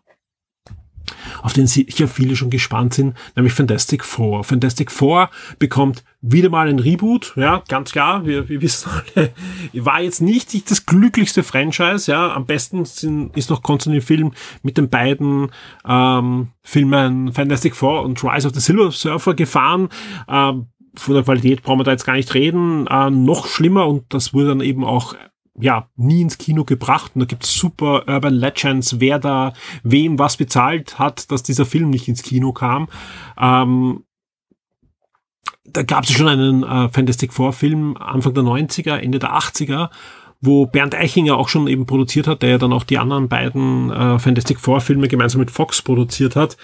auf 1.41 1.54
den 1.54 1.67
sicher 1.67 2.08
viele 2.08 2.36
schon 2.36 2.49
gespannt 2.49 2.93
sind, 2.93 3.15
nämlich 3.36 3.54
Fantastic 3.54 4.04
Four. 4.04 4.43
Fantastic 4.43 4.91
Four 4.91 5.30
bekommt 5.60 6.04
wieder 6.21 6.49
mal 6.49 6.69
ein 6.69 6.80
Reboot, 6.80 7.34
ja, 7.36 7.63
ganz 7.67 7.91
klar, 7.91 8.26
wir, 8.26 8.47
wir 8.47 8.62
wissen 8.62 8.89
alle, 9.15 9.32
war 9.73 10.02
jetzt 10.02 10.21
nicht 10.21 10.71
das 10.71 10.86
glücklichste 10.86 11.43
Franchise, 11.43 12.10
ja, 12.10 12.34
am 12.34 12.45
besten 12.45 12.86
sind, 12.86 13.36
ist 13.36 13.49
noch 13.49 13.62
Konstantin 13.62 14.02
Film 14.02 14.32
mit 14.62 14.78
den 14.78 14.89
beiden 14.89 15.52
ähm, 15.86 16.47
Filmen 16.62 17.34
Fantastic 17.34 17.76
Four 17.76 18.04
und 18.04 18.23
Rise 18.23 18.47
of 18.47 18.54
the 18.54 18.62
Silver 18.62 18.91
Surfer 18.91 19.34
gefahren, 19.34 19.89
ähm, 20.30 20.67
von 20.95 21.15
der 21.15 21.23
Qualität 21.23 21.63
brauchen 21.63 21.80
wir 21.80 21.84
da 21.84 21.91
jetzt 21.91 22.06
gar 22.06 22.13
nicht 22.13 22.34
reden, 22.34 22.88
äh, 22.88 23.10
noch 23.10 23.47
schlimmer 23.47 23.88
und 23.88 24.06
das 24.13 24.34
wurde 24.34 24.49
dann 24.49 24.62
eben 24.62 24.86
auch 24.86 25.15
ja 25.60 25.88
nie 25.96 26.22
ins 26.22 26.38
Kino 26.38 26.63
gebracht. 26.63 27.12
Und 27.16 27.22
da 27.22 27.26
gibt's 27.26 27.54
super 27.54 28.08
Urban 28.08 28.34
Legends, 28.34 29.00
wer 29.00 29.20
da 29.20 29.54
wem 29.84 30.20
was 30.20 30.38
bezahlt 30.38 31.00
hat, 31.00 31.32
dass 31.32 31.44
dieser 31.44 31.66
Film 31.66 31.89
nicht 31.89 32.08
ins 32.08 32.24
Kino 32.24 32.52
kam. 32.52 32.88
Ähm, 33.39 34.04
da 35.66 35.84
gab 35.84 36.04
es 36.04 36.12
schon 36.12 36.28
einen 36.28 36.63
äh, 36.63 36.89
Fantastic 36.89 37.34
Four 37.34 37.54
Film 37.54 37.96
Anfang 37.98 38.34
der 38.34 38.44
90er, 38.44 38.96
Ende 38.96 39.20
der 39.20 39.34
80er, 39.34 39.89
wo 40.42 40.66
Bernd 40.66 40.94
Eichinger 40.94 41.38
auch 41.38 41.48
schon 41.48 41.68
eben 41.68 41.86
produziert 41.86 42.28
hat, 42.28 42.42
der 42.42 42.50
ja 42.50 42.58
dann 42.58 42.74
auch 42.74 42.84
die 42.84 42.98
anderen 42.98 43.30
beiden 43.30 43.89
äh, 43.89 44.20
Fantastic 44.20 44.60
Four 44.60 44.82
Filme 44.82 45.08
gemeinsam 45.08 45.39
mit 45.39 45.52
Fox 45.52 45.82
produziert 45.82 46.36
hat. 46.36 46.58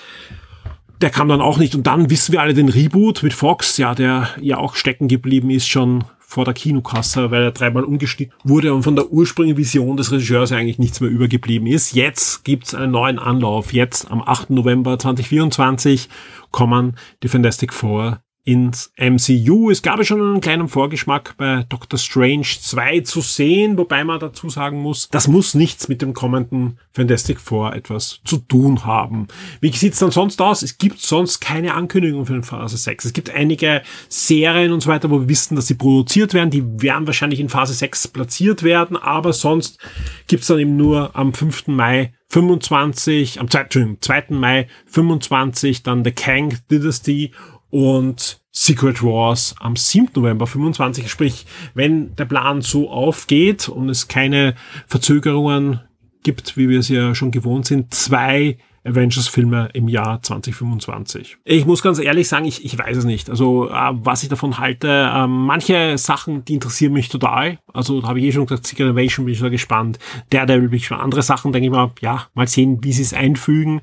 Der 1.02 1.12
kam 1.12 1.30
dann 1.30 1.40
auch 1.40 1.58
nicht 1.58 1.76
und 1.76 1.88
dann 1.88 2.10
wissen 2.10 2.34
wir 2.34 2.42
alle 2.42 2.54
den 2.54 2.68
Reboot 2.68 3.24
mit 3.24 3.34
Fox, 3.34 3.78
ja, 3.78 3.96
der 3.96 4.28
ja 4.42 4.58
auch 4.58 4.76
stecken 4.76 5.08
geblieben 5.08 5.50
ist 5.50 5.70
schon 5.70 6.04
vor 6.30 6.46
der 6.46 6.54
Kinokasse, 6.54 7.32
weil 7.32 7.42
er 7.42 7.52
dreimal 7.52 7.84
umgeschnitten 7.84 8.36
wurde 8.44 8.72
und 8.72 8.84
von 8.84 8.96
der 8.96 9.12
ursprünglichen 9.12 9.58
Vision 9.58 9.98
des 9.98 10.12
Regisseurs 10.12 10.52
eigentlich 10.52 10.78
nichts 10.78 11.02
mehr 11.02 11.10
übergeblieben 11.10 11.66
ist. 11.66 11.96
Jetzt 11.96 12.46
gibt's 12.46 12.76
einen 12.76 12.92
neuen 12.92 13.18
Anlauf. 13.18 13.74
Jetzt 13.74 14.12
am 14.12 14.22
8. 14.22 14.52
November 14.52 15.00
2024 15.00 16.08
kommen 16.52 16.96
die 17.24 17.30
Fantastic 17.30 17.74
Four 17.74 18.22
ins 18.50 18.92
MCU. 18.98 19.70
Es 19.70 19.84
gab 19.84 20.00
ja 20.00 20.04
schon 20.04 20.20
einen 20.20 20.42
kleinen 20.42 20.70
Vorgeschmack 20.70 21.36
bei 21.38 21.68
Doctor 21.70 22.00
Strange 22.00 22.48
2 22.60 23.02
zu 23.02 23.22
sehen, 23.22 23.78
wobei 23.78 24.04
man 24.04 24.20
dazu 24.20 24.50
sagen 24.50 24.82
muss, 24.82 25.08
das 25.10 25.28
muss 25.28 25.54
nichts 25.54 25.88
mit 25.88 26.02
dem 26.02 26.16
kommenden 26.16 26.80
Fantastic 26.94 27.40
Four 27.40 27.76
etwas 27.76 28.22
zu 28.26 28.38
tun 28.38 28.86
haben. 28.86 29.28
Wie 29.62 29.72
sieht's 29.72 30.00
dann 30.00 30.10
sonst 30.10 30.42
aus? 30.42 30.64
Es 30.64 30.80
gibt 30.80 31.00
sonst 31.00 31.42
keine 31.42 31.76
Ankündigung 31.76 32.26
für 32.26 32.34
den 32.34 32.42
Phase 32.42 32.78
6. 32.78 33.06
Es 33.06 33.14
gibt 33.14 33.30
einige 33.30 33.84
Serien 34.08 34.72
und 34.72 34.82
so 34.82 34.90
weiter, 34.90 35.12
wo 35.12 35.20
wir 35.20 35.30
wissen, 35.30 35.56
dass 35.56 35.68
sie 35.68 35.76
produziert 35.76 36.34
werden. 36.34 36.50
Die 36.50 36.82
werden 36.82 37.06
wahrscheinlich 37.06 37.40
in 37.40 37.50
Phase 37.50 37.76
6 37.76 38.08
platziert 38.08 38.64
werden, 38.64 38.98
aber 38.98 39.32
sonst 39.32 39.78
gibt's 40.26 40.48
dann 40.48 40.58
eben 40.58 40.76
nur 40.76 41.16
am 41.16 41.36
5. 41.36 41.68
Mai 41.68 42.14
25, 42.30 43.40
am 43.40 43.48
2. 43.48 43.98
2. 44.02 44.24
Mai 44.30 44.68
25 44.88 45.84
dann 45.84 46.04
The 46.04 46.12
Kang 46.12 46.58
Dynasty 46.72 47.32
und 47.70 48.39
Secret 48.52 49.04
Wars 49.04 49.56
am 49.60 49.76
7. 49.76 50.10
November 50.16 50.48
25. 50.48 51.10
Sprich, 51.10 51.46
wenn 51.74 52.16
der 52.16 52.26
Plan 52.26 52.62
so 52.62 52.90
aufgeht 52.90 53.70
und 53.70 53.90
es 53.90 54.08
keine 54.08 54.56
Verzögerungen 54.88 55.82
gibt, 56.24 56.58
wie 56.58 56.70
wir 56.70 56.80
es 56.80 56.90
ja 56.90 57.14
schon 57.16 57.32
gewohnt 57.32 57.66
sind, 57.66 57.94
zwei 57.94 58.58
Avengers-Filme 58.84 59.70
im 59.74 59.88
Jahr 59.88 60.22
2025. 60.22 61.38
Ich 61.44 61.66
muss 61.66 61.82
ganz 61.82 62.00
ehrlich 62.00 62.28
sagen, 62.28 62.46
ich, 62.46 62.64
ich 62.66 62.78
weiß 62.78 62.98
es 62.98 63.06
nicht. 63.06 63.30
Also, 63.30 63.70
äh, 63.70 63.92
was 63.94 64.24
ich 64.24 64.30
davon 64.30 64.58
halte, 64.58 64.88
äh, 64.88 65.28
manche 65.28 65.98
Sachen, 65.98 66.46
die 66.46 66.56
interessieren 66.56 66.94
mich 66.94 67.10
total. 67.10 67.60
Also, 67.74 68.02
da 68.02 68.10
habe 68.10 68.20
ich 68.20 68.26
eh 68.26 68.32
schon 68.32 68.46
gesagt, 68.46 68.68
Secret 68.68 68.90
Invasion 68.90 69.26
bin 69.26 69.34
ich 69.34 69.40
sehr 69.40 69.50
gespannt. 69.50 70.00
Daredevil 70.30 70.70
bin 70.70 70.78
ich 70.78 70.88
schon 70.88 71.00
andere 71.00 71.22
Sachen, 71.22 71.52
denke 71.52 71.68
ich 71.68 71.72
mal, 71.72 71.92
ja, 72.02 72.28
mal 72.34 72.48
sehen, 72.48 72.80
wie 72.82 72.94
sie 72.94 73.04
es 73.04 73.14
einfügen. 73.14 73.82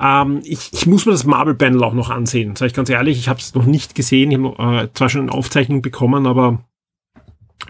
Ähm, 0.00 0.40
ich, 0.44 0.70
ich 0.72 0.86
muss 0.86 1.06
mir 1.06 1.12
das 1.12 1.24
Marvel-Panel 1.24 1.82
auch 1.82 1.94
noch 1.94 2.10
ansehen, 2.10 2.56
sage 2.56 2.68
ich 2.68 2.74
ganz 2.74 2.90
ehrlich. 2.90 3.18
Ich 3.18 3.28
habe 3.28 3.40
es 3.40 3.54
noch 3.54 3.66
nicht 3.66 3.94
gesehen. 3.94 4.30
Ich 4.30 4.38
habe 4.38 4.82
äh, 4.84 4.88
zwar 4.94 5.08
schon 5.08 5.22
eine 5.22 5.32
Aufzeichnung 5.32 5.82
bekommen, 5.82 6.26
aber 6.26 6.58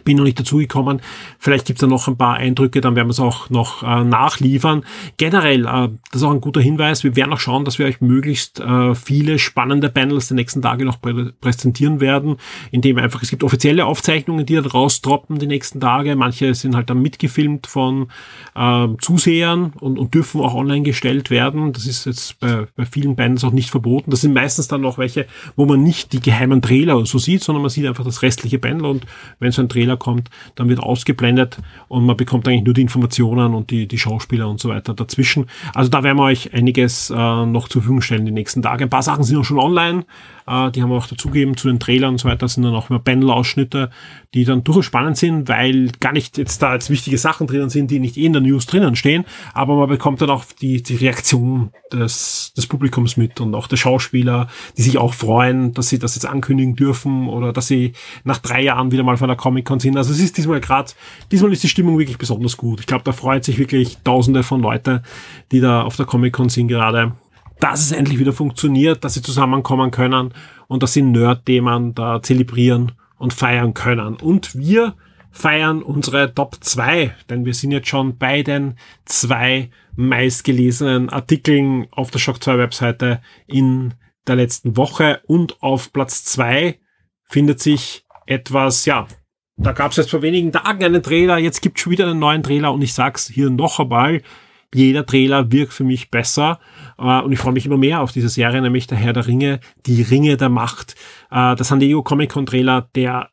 bin 0.09 0.17
noch 0.17 0.25
nicht 0.25 0.41
dazugekommen. 0.41 1.03
Vielleicht 1.39 1.67
gibt's 1.67 1.83
da 1.83 1.87
noch 1.87 2.09
ein 2.09 2.17
paar 2.17 2.37
Eindrücke, 2.37 2.81
dann 2.81 2.97
werden 2.97 3.09
wir 3.09 3.13
es 3.13 3.21
auch 3.21 3.51
noch 3.51 3.83
äh, 3.83 4.05
nachliefern. 4.05 4.83
Generell, 5.19 5.67
äh, 5.67 5.91
das 6.11 6.23
ist 6.23 6.23
auch 6.23 6.31
ein 6.31 6.41
guter 6.41 6.63
Hinweis, 6.63 7.05
wir 7.05 7.15
werden 7.15 7.31
auch 7.35 7.39
schauen, 7.39 7.67
dass 7.67 7.79
wir 7.79 7.85
euch 7.85 8.01
möglichst 8.01 8.59
äh, 8.59 8.95
viele 8.95 9.39
spannende 9.39 9.91
Panels 9.91 10.29
die 10.29 10.35
nächsten 10.35 10.63
Tage 10.63 10.87
noch 10.87 11.03
prä 11.03 11.33
präsentieren 11.43 12.01
werden, 12.01 12.37
indem 12.71 12.97
einfach, 12.97 13.23
es 13.23 13.29
gibt 13.29 13.45
offizielle 13.45 13.85
Aufzeichnungen, 13.85 14.47
die 14.47 14.55
dann 14.55 14.65
rausdroppen 14.65 15.39
die 15.39 15.47
nächsten 15.47 15.79
Tage. 15.79 16.17
Manche 16.17 16.55
sind 16.55 16.75
halt 16.75 16.89
dann 16.89 17.03
mitgefilmt 17.03 17.67
von 17.67 18.11
äh, 18.55 18.89
Zusehern 19.03 19.75
und, 19.79 19.99
und 19.99 20.15
dürfen 20.15 20.41
auch 20.41 20.55
online 20.55 20.85
gestellt 20.85 21.29
werden. 21.29 21.75
Das 21.75 21.87
ist 21.87 22.07
jetzt 22.07 22.41
bei, 22.41 22.67
bei 22.77 22.87
vielen 22.87 23.15
Panels 23.15 23.45
auch 23.45 23.53
nicht 23.53 23.69
verboten. 23.69 24.11
Das 24.11 24.23
sind 24.23 24.33
meistens 24.33 24.69
dann 24.69 24.81
noch 24.81 24.97
welche, 24.97 25.27
wo 25.55 25.67
man 25.67 25.83
nicht 25.83 26.15
die 26.15 26.21
geheimen 26.21 26.63
Trailer 26.63 27.05
so 27.05 27.19
sieht, 27.19 27.45
sondern 27.45 27.61
man 27.61 27.71
sieht 27.71 27.85
einfach 27.85 28.05
das 28.05 28.23
restliche 28.23 28.59
Panel 28.59 28.87
und 28.87 29.05
wenn 29.39 29.53
so 29.53 29.61
ein 29.61 29.69
Trailer 29.69 29.98
kommt, 29.99 30.31
dann 30.55 30.69
wird 30.69 30.81
ausgeblendet 30.81 31.59
und 31.89 32.07
man 32.07 32.17
bekommt 32.17 32.47
eigentlich 32.49 32.65
nur 32.65 32.75
die 32.75 32.83
Informationen 32.83 33.55
und 33.55 33.71
die, 33.71 33.87
die 33.87 33.99
Schauspieler 33.99 34.49
und 34.49 34.61
so 34.61 34.69
weiter 34.69 34.95
dazwischen. 34.95 35.47
Also 35.75 35.91
da 35.91 36.03
werden 36.03 36.19
wir 36.19 36.25
euch 36.25 36.55
einiges 36.55 37.11
äh, 37.11 37.15
noch 37.15 37.69
zur 37.69 37.83
Verfügung 37.83 38.01
stellen 38.01 38.25
die 38.25 38.33
nächsten 38.33 38.63
Tage. 38.63 38.85
Ein 38.85 38.91
paar 38.91 39.03
Sachen 39.03 39.25
sind 39.25 39.37
auch 39.37 39.45
schon 39.45 39.59
online. 39.59 40.05
Äh, 40.47 40.71
die 40.71 40.83
haben 40.83 40.91
wir 40.91 40.97
auch 40.97 41.07
dazugegeben 41.07 41.57
zu 41.57 41.69
den 41.69 41.79
Trailern 41.79 42.13
und 42.13 42.19
so 42.19 42.29
weiter. 42.29 42.39
Das 42.39 42.55
sind 42.55 42.65
dann 42.65 42.75
auch 42.75 42.91
immer 42.91 42.99
Panel-Ausschnitte, 42.99 43.91
die 44.35 44.45
dann 44.45 44.63
durchaus 44.63 44.85
spannend 44.85 45.17
sind, 45.17 45.49
weil 45.49 45.91
gar 46.01 46.13
nicht 46.13 46.37
jetzt 46.37 46.63
da 46.63 46.75
jetzt 46.75 46.91
wichtige 46.91 47.17
Sachen 47.17 47.47
drinnen 47.47 47.71
sind, 47.71 47.91
die 47.91 47.99
nicht 47.99 48.19
eh 48.19 48.27
in 48.27 48.35
der 48.35 48.43
News 48.43 48.67
drinnen 48.67 48.95
stehen, 48.95 49.25
aber 49.55 49.77
man 49.77 49.89
bekommt 49.89 50.21
dann 50.21 50.29
auch 50.29 50.45
die, 50.61 50.83
die 50.83 50.97
Reaktion 50.97 51.71
des, 51.91 52.53
des 52.55 52.67
Publikums 52.67 53.17
mit 53.17 53.41
und 53.41 53.55
auch 53.55 53.69
der 53.69 53.79
Schauspieler, 53.79 54.49
die 54.77 54.83
sich 54.83 54.99
auch 54.99 55.15
freuen, 55.15 55.73
dass 55.73 55.89
sie 55.89 55.99
das 55.99 56.15
jetzt 56.15 56.27
ankündigen 56.27 56.77
dürfen 56.77 57.29
oder 57.29 57.55
dass 57.55 57.69
sie 57.69 57.95
nach 58.25 58.39
drei 58.39 58.63
Jahren 58.63 58.93
wieder 58.93 59.03
mal 59.03 59.17
von 59.17 59.29
der 59.29 59.37
Comic-Con 59.37 59.81
sind. 59.81 59.97
Also 59.97 60.13
es 60.13 60.21
ist 60.21 60.37
diesmal 60.37 60.61
gerade, 60.61 60.93
diesmal 61.33 61.53
ist 61.53 61.63
die 61.63 61.69
Stimmung 61.69 61.99
wirklich 61.99 62.19
besonders 62.19 62.59
gut. 62.59 62.81
Ich 62.81 62.87
glaube, 62.87 63.05
da 63.05 63.13
freut 63.13 63.45
sich 63.45 63.59
wirklich 63.59 63.97
tausende 64.05 64.43
von 64.43 64.61
Leute, 64.61 65.03
die 65.53 65.61
da 65.61 65.83
auf 65.83 65.97
der 65.97 66.07
Comic-Con 66.07 66.51
sind 66.51 66.69
gerade 66.69 67.13
dass 67.61 67.81
es 67.81 67.91
endlich 67.91 68.21
wieder 68.21 68.33
funktioniert, 68.33 69.03
dass 69.03 69.15
sie 69.15 69.23
zusammenkommen 69.23 69.91
können 69.91 70.33
und 70.69 70.85
dass 70.85 70.93
sie 70.93 71.03
Nerd-Themen 71.03 71.93
da 71.93 72.23
zelebrieren 72.23 72.93
und 73.19 73.33
feiern 73.33 73.75
können. 73.75 74.17
Und 74.17 74.57
wir 74.57 74.95
feiern 75.31 75.83
unsere 75.83 76.35
Top 76.35 76.57
2, 76.61 77.15
denn 77.29 77.45
wir 77.45 77.55
sind 77.55 77.73
jetzt 77.73 77.89
schon 77.89 78.19
bei 78.19 78.43
den 78.43 78.77
zwei 79.05 79.71
meistgelesenen 79.95 81.11
Artikeln 81.11 81.87
auf 81.91 82.11
der 82.11 82.19
Shock 82.19 82.43
2 82.43 82.59
Webseite 82.59 83.21
in 83.47 83.95
der 84.27 84.37
letzten 84.37 84.77
Woche 84.77 85.21
und 85.27 85.63
auf 85.63 85.93
Platz 85.93 86.25
2 86.25 86.79
findet 87.25 87.61
sich 87.61 88.05
etwas, 88.27 88.85
ja, 88.85 89.07
da 89.57 89.73
gab 89.73 89.91
es 89.91 89.97
jetzt 89.97 90.11
vor 90.11 90.23
wenigen 90.23 90.53
Tagen 90.53 90.85
einen 90.85 91.03
Trailer, 91.03 91.39
jetzt 91.39 91.63
gibt 91.63 91.79
es 91.79 91.83
schon 91.83 91.93
wieder 91.93 92.07
einen 92.07 92.21
neuen 92.21 92.43
Trailer 92.43 92.73
und 92.73 92.83
ich 92.83 92.95
sag's 92.95 93.29
hier 93.29 93.51
noch 93.51 93.81
einmal, 93.81 94.23
jeder 94.75 95.07
Trailer 95.07 95.51
wirkt 95.51 95.73
für 95.73 95.85
mich 95.85 96.11
besser 96.11 96.61
äh, 96.99 97.21
und 97.21 97.33
ich 97.33 97.39
freue 97.39 97.53
mich 97.53 97.67
immer 97.67 97.79
mehr 97.79 98.01
auf 98.01 98.13
diese 98.13 98.29
Serie, 98.29 98.61
nämlich 98.61 98.87
der 98.87 98.99
Herr 98.99 99.13
der 99.13 99.27
Ringe, 99.27 99.61
die 99.87 100.03
Ringe 100.03 100.37
der 100.37 100.49
Macht. 100.49 100.95
Äh, 101.31 101.57
der 101.57 101.65
San 101.65 101.81
Diego 101.81 102.03
Comic 102.03 102.31
Con 102.31 102.47
Trailer, 102.47 102.89
der 102.95 103.31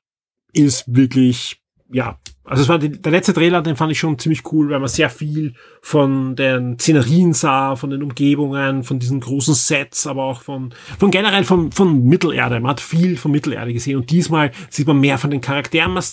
ist 0.53 0.85
wirklich, 0.87 1.61
ja, 1.91 2.17
also 2.45 2.61
es 2.61 2.69
war 2.69 2.77
die, 2.77 3.01
der 3.01 3.11
letzte 3.11 3.33
Trailer, 3.33 3.61
den 3.63 3.75
fand 3.75 3.91
ich 3.91 3.99
schon 3.99 4.19
ziemlich 4.19 4.43
cool, 4.51 4.69
weil 4.69 4.79
man 4.79 4.87
sehr 4.87 5.09
viel 5.09 5.55
von 5.81 6.35
den 6.35 6.77
Szenerien 6.77 7.33
sah, 7.33 7.75
von 7.75 7.89
den 7.89 8.03
Umgebungen, 8.03 8.83
von 8.83 8.99
diesen 8.99 9.19
großen 9.19 9.55
Sets, 9.55 10.05
aber 10.05 10.23
auch 10.23 10.41
von, 10.41 10.73
von 10.99 11.09
generell 11.09 11.43
von, 11.43 11.71
von 11.71 12.03
Mittelerde. 12.05 12.59
Man 12.59 12.69
hat 12.69 12.81
viel 12.81 13.17
von 13.17 13.31
Mittelerde 13.31 13.73
gesehen 13.73 13.97
und 13.97 14.11
diesmal 14.11 14.51
sieht 14.69 14.87
man 14.87 14.99
mehr 14.99 15.17
von 15.17 15.31
den 15.31 15.41
Charakteren. 15.41 15.93
Man 15.93 16.03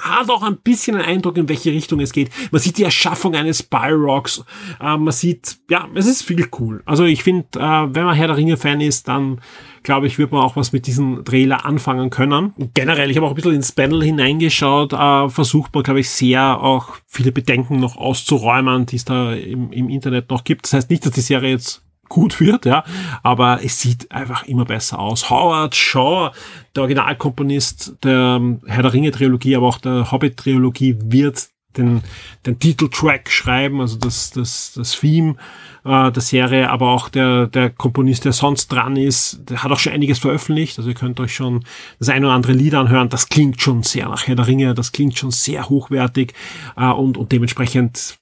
hat 0.00 0.28
auch 0.28 0.42
ein 0.42 0.58
bisschen 0.58 0.96
einen 0.96 1.04
Eindruck, 1.04 1.36
in 1.36 1.48
welche 1.48 1.70
Richtung 1.70 2.00
es 2.00 2.12
geht. 2.12 2.30
Man 2.50 2.60
sieht 2.60 2.78
die 2.78 2.82
Erschaffung 2.82 3.34
eines 3.34 3.60
Spyrocks. 3.60 4.44
Äh, 4.80 4.96
man 4.96 5.12
sieht, 5.12 5.58
ja, 5.70 5.88
es 5.94 6.06
ist 6.06 6.22
viel 6.22 6.48
cool. 6.58 6.82
Also 6.84 7.04
ich 7.04 7.22
finde, 7.22 7.46
äh, 7.56 7.94
wenn 7.94 8.04
man 8.04 8.14
Herr 8.14 8.28
der 8.28 8.36
Ringe-Fan 8.36 8.80
ist, 8.80 9.08
dann 9.08 9.40
glaube 9.84 10.06
ich, 10.06 10.18
wird 10.18 10.32
man 10.32 10.42
auch 10.42 10.56
was 10.56 10.72
mit 10.72 10.86
diesem 10.86 11.24
Trailer 11.24 11.64
anfangen 11.64 12.10
können. 12.10 12.54
Generell, 12.74 13.10
ich 13.10 13.16
habe 13.16 13.26
auch 13.26 13.30
ein 13.30 13.36
bisschen 13.36 13.54
ins 13.54 13.70
Panel 13.70 14.02
hineingeschaut, 14.02 14.92
äh, 14.92 15.28
versucht 15.28 15.74
man, 15.74 15.84
glaube 15.84 16.00
ich, 16.00 16.10
sehr 16.10 16.60
auch 16.60 16.96
viele 17.06 17.30
Bedenken 17.30 17.78
noch 17.78 17.96
auszuräumen, 17.96 18.86
die 18.86 18.96
es 18.96 19.04
da 19.04 19.32
im, 19.32 19.70
im 19.72 19.88
Internet 19.90 20.30
noch 20.30 20.42
gibt. 20.42 20.64
Das 20.64 20.72
heißt 20.72 20.90
nicht, 20.90 21.04
dass 21.04 21.12
die 21.12 21.20
Serie 21.20 21.50
jetzt 21.50 21.83
gut 22.08 22.40
wird, 22.40 22.66
ja, 22.66 22.84
aber 23.22 23.60
es 23.64 23.80
sieht 23.80 24.10
einfach 24.10 24.44
immer 24.44 24.64
besser 24.64 24.98
aus. 24.98 25.30
Howard 25.30 25.74
Shaw, 25.74 26.30
der 26.74 26.82
Originalkomponist 26.82 27.96
der 28.02 28.36
ähm, 28.40 28.60
Herr 28.66 28.82
der 28.82 28.92
Ringe 28.92 29.10
Trilogie, 29.10 29.56
aber 29.56 29.68
auch 29.68 29.78
der 29.78 30.10
Hobbit 30.10 30.36
Trilogie, 30.36 30.96
wird 31.00 31.48
den, 31.76 32.02
den 32.46 32.58
Titeltrack 32.58 33.30
schreiben, 33.30 33.80
also 33.80 33.96
das, 33.98 34.30
das, 34.30 34.72
das 34.74 34.98
Theme 34.98 35.36
äh, 35.84 36.10
der 36.10 36.22
Serie, 36.22 36.70
aber 36.70 36.90
auch 36.90 37.08
der, 37.08 37.46
der 37.46 37.70
Komponist, 37.70 38.24
der 38.24 38.32
sonst 38.32 38.68
dran 38.68 38.96
ist, 38.96 39.40
der 39.48 39.62
hat 39.62 39.72
auch 39.72 39.78
schon 39.78 39.92
einiges 39.92 40.18
veröffentlicht, 40.18 40.78
also 40.78 40.90
ihr 40.90 40.94
könnt 40.94 41.20
euch 41.20 41.34
schon 41.34 41.64
das 41.98 42.08
ein 42.08 42.24
oder 42.24 42.34
andere 42.34 42.52
Lied 42.52 42.74
anhören, 42.74 43.08
das 43.08 43.28
klingt 43.28 43.60
schon 43.60 43.82
sehr 43.82 44.08
nach 44.08 44.26
Herr 44.26 44.36
der 44.36 44.46
Ringe, 44.46 44.74
das 44.74 44.92
klingt 44.92 45.18
schon 45.18 45.30
sehr 45.30 45.68
hochwertig 45.68 46.34
äh, 46.76 46.86
und, 46.86 47.16
und 47.16 47.32
dementsprechend 47.32 48.18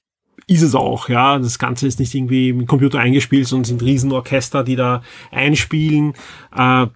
ist 0.53 0.61
es 0.61 0.75
auch, 0.75 1.09
ja. 1.09 1.39
Das 1.39 1.59
Ganze 1.59 1.87
ist 1.87 1.99
nicht 1.99 2.13
irgendwie 2.13 2.53
mit 2.53 2.67
Computer 2.67 2.99
eingespielt, 2.99 3.47
sondern 3.47 3.65
sind 3.65 3.83
Riesenorchester, 3.83 4.63
die 4.63 4.75
da 4.75 5.01
einspielen. 5.31 6.13
Äh, 6.55 6.87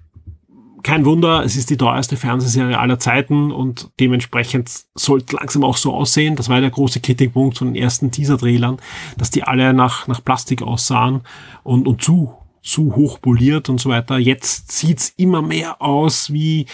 kein 0.84 1.06
Wunder, 1.06 1.44
es 1.44 1.56
ist 1.58 1.70
die 1.70 1.78
teuerste 1.78 2.16
Fernsehserie 2.16 2.80
aller 2.80 3.00
Zeiten 3.00 3.52
und 3.52 3.90
dementsprechend 4.00 4.72
sollte 4.96 5.36
langsam 5.36 5.64
auch 5.64 5.76
so 5.76 5.94
aussehen. 5.94 6.36
Das 6.36 6.50
war 6.50 6.62
der 6.62 6.70
große 6.70 7.02
Kritikpunkt 7.02 7.58
von 7.58 7.74
den 7.74 7.82
ersten 7.82 8.12
Teaser-Trailern, 8.12 8.78
dass 9.18 9.30
die 9.30 9.44
alle 9.44 9.74
nach, 9.74 10.08
nach 10.08 10.24
Plastik 10.24 10.62
aussahen 10.62 11.22
und, 11.64 11.88
und 11.88 12.02
zu, 12.02 12.34
zu 12.62 12.96
hoch 12.96 13.20
poliert 13.20 13.68
und 13.70 13.82
so 13.82 13.90
weiter. 13.90 14.18
Jetzt 14.18 14.72
sieht's 14.72 15.14
immer 15.18 15.42
mehr 15.42 15.82
aus 15.82 16.32
wie 16.32 16.68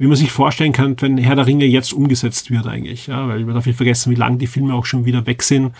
wie 0.00 0.06
man 0.06 0.16
sich 0.16 0.32
vorstellen 0.32 0.72
könnte, 0.72 1.04
wenn 1.04 1.18
Herr 1.18 1.36
der 1.36 1.46
Ringe 1.46 1.66
jetzt 1.66 1.92
umgesetzt 1.92 2.50
wird 2.50 2.66
eigentlich. 2.66 3.08
Ja, 3.08 3.28
weil 3.28 3.46
wir 3.46 3.52
darf 3.52 3.66
nicht 3.66 3.76
vergessen, 3.76 4.10
wie 4.10 4.16
lange 4.16 4.38
die 4.38 4.46
Filme 4.46 4.72
auch 4.72 4.86
schon 4.86 5.04
wieder 5.04 5.26
weg 5.26 5.42
sind. 5.42 5.74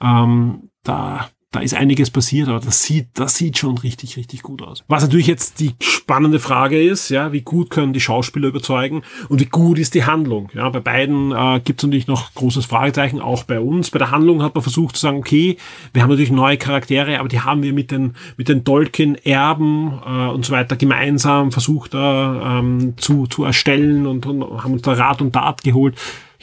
Ähm, 0.00 0.70
da 0.82 1.28
da 1.54 1.60
ist 1.60 1.74
einiges 1.74 2.10
passiert, 2.10 2.48
aber 2.48 2.58
das 2.58 2.82
sieht, 2.82 3.10
das 3.14 3.36
sieht 3.36 3.58
schon 3.58 3.78
richtig, 3.78 4.16
richtig 4.16 4.42
gut 4.42 4.60
aus. 4.60 4.82
Was 4.88 5.04
natürlich 5.04 5.28
jetzt 5.28 5.60
die 5.60 5.74
spannende 5.78 6.40
Frage 6.40 6.82
ist, 6.82 7.10
ja, 7.10 7.32
wie 7.32 7.42
gut 7.42 7.70
können 7.70 7.92
die 7.92 8.00
Schauspieler 8.00 8.48
überzeugen 8.48 9.02
und 9.28 9.40
wie 9.40 9.46
gut 9.46 9.78
ist 9.78 9.94
die 9.94 10.04
Handlung? 10.04 10.48
Ja, 10.52 10.68
bei 10.70 10.80
beiden 10.80 11.30
äh, 11.30 11.60
gibt 11.64 11.78
es 11.78 11.86
natürlich 11.86 12.08
noch 12.08 12.34
großes 12.34 12.66
Fragezeichen, 12.66 13.20
auch 13.20 13.44
bei 13.44 13.60
uns. 13.60 13.92
Bei 13.92 14.00
der 14.00 14.10
Handlung 14.10 14.42
hat 14.42 14.56
man 14.56 14.62
versucht 14.62 14.96
zu 14.96 15.02
sagen, 15.02 15.18
okay, 15.18 15.56
wir 15.92 16.02
haben 16.02 16.10
natürlich 16.10 16.32
neue 16.32 16.56
Charaktere, 16.56 17.20
aber 17.20 17.28
die 17.28 17.40
haben 17.40 17.62
wir 17.62 17.72
mit 17.72 17.92
den 17.92 18.14
mit 18.36 18.48
den 18.48 18.64
Tolkien-Erben 18.64 20.00
äh, 20.04 20.28
und 20.30 20.44
so 20.44 20.52
weiter 20.52 20.74
gemeinsam 20.74 21.52
versucht 21.52 21.94
äh, 21.94 21.98
ähm, 21.98 22.94
zu 22.96 23.28
zu 23.28 23.44
erstellen 23.44 24.08
und, 24.08 24.26
und 24.26 24.42
haben 24.42 24.72
uns 24.72 24.82
da 24.82 24.94
Rat 24.94 25.22
und 25.22 25.32
Tat 25.32 25.62
geholt 25.62 25.94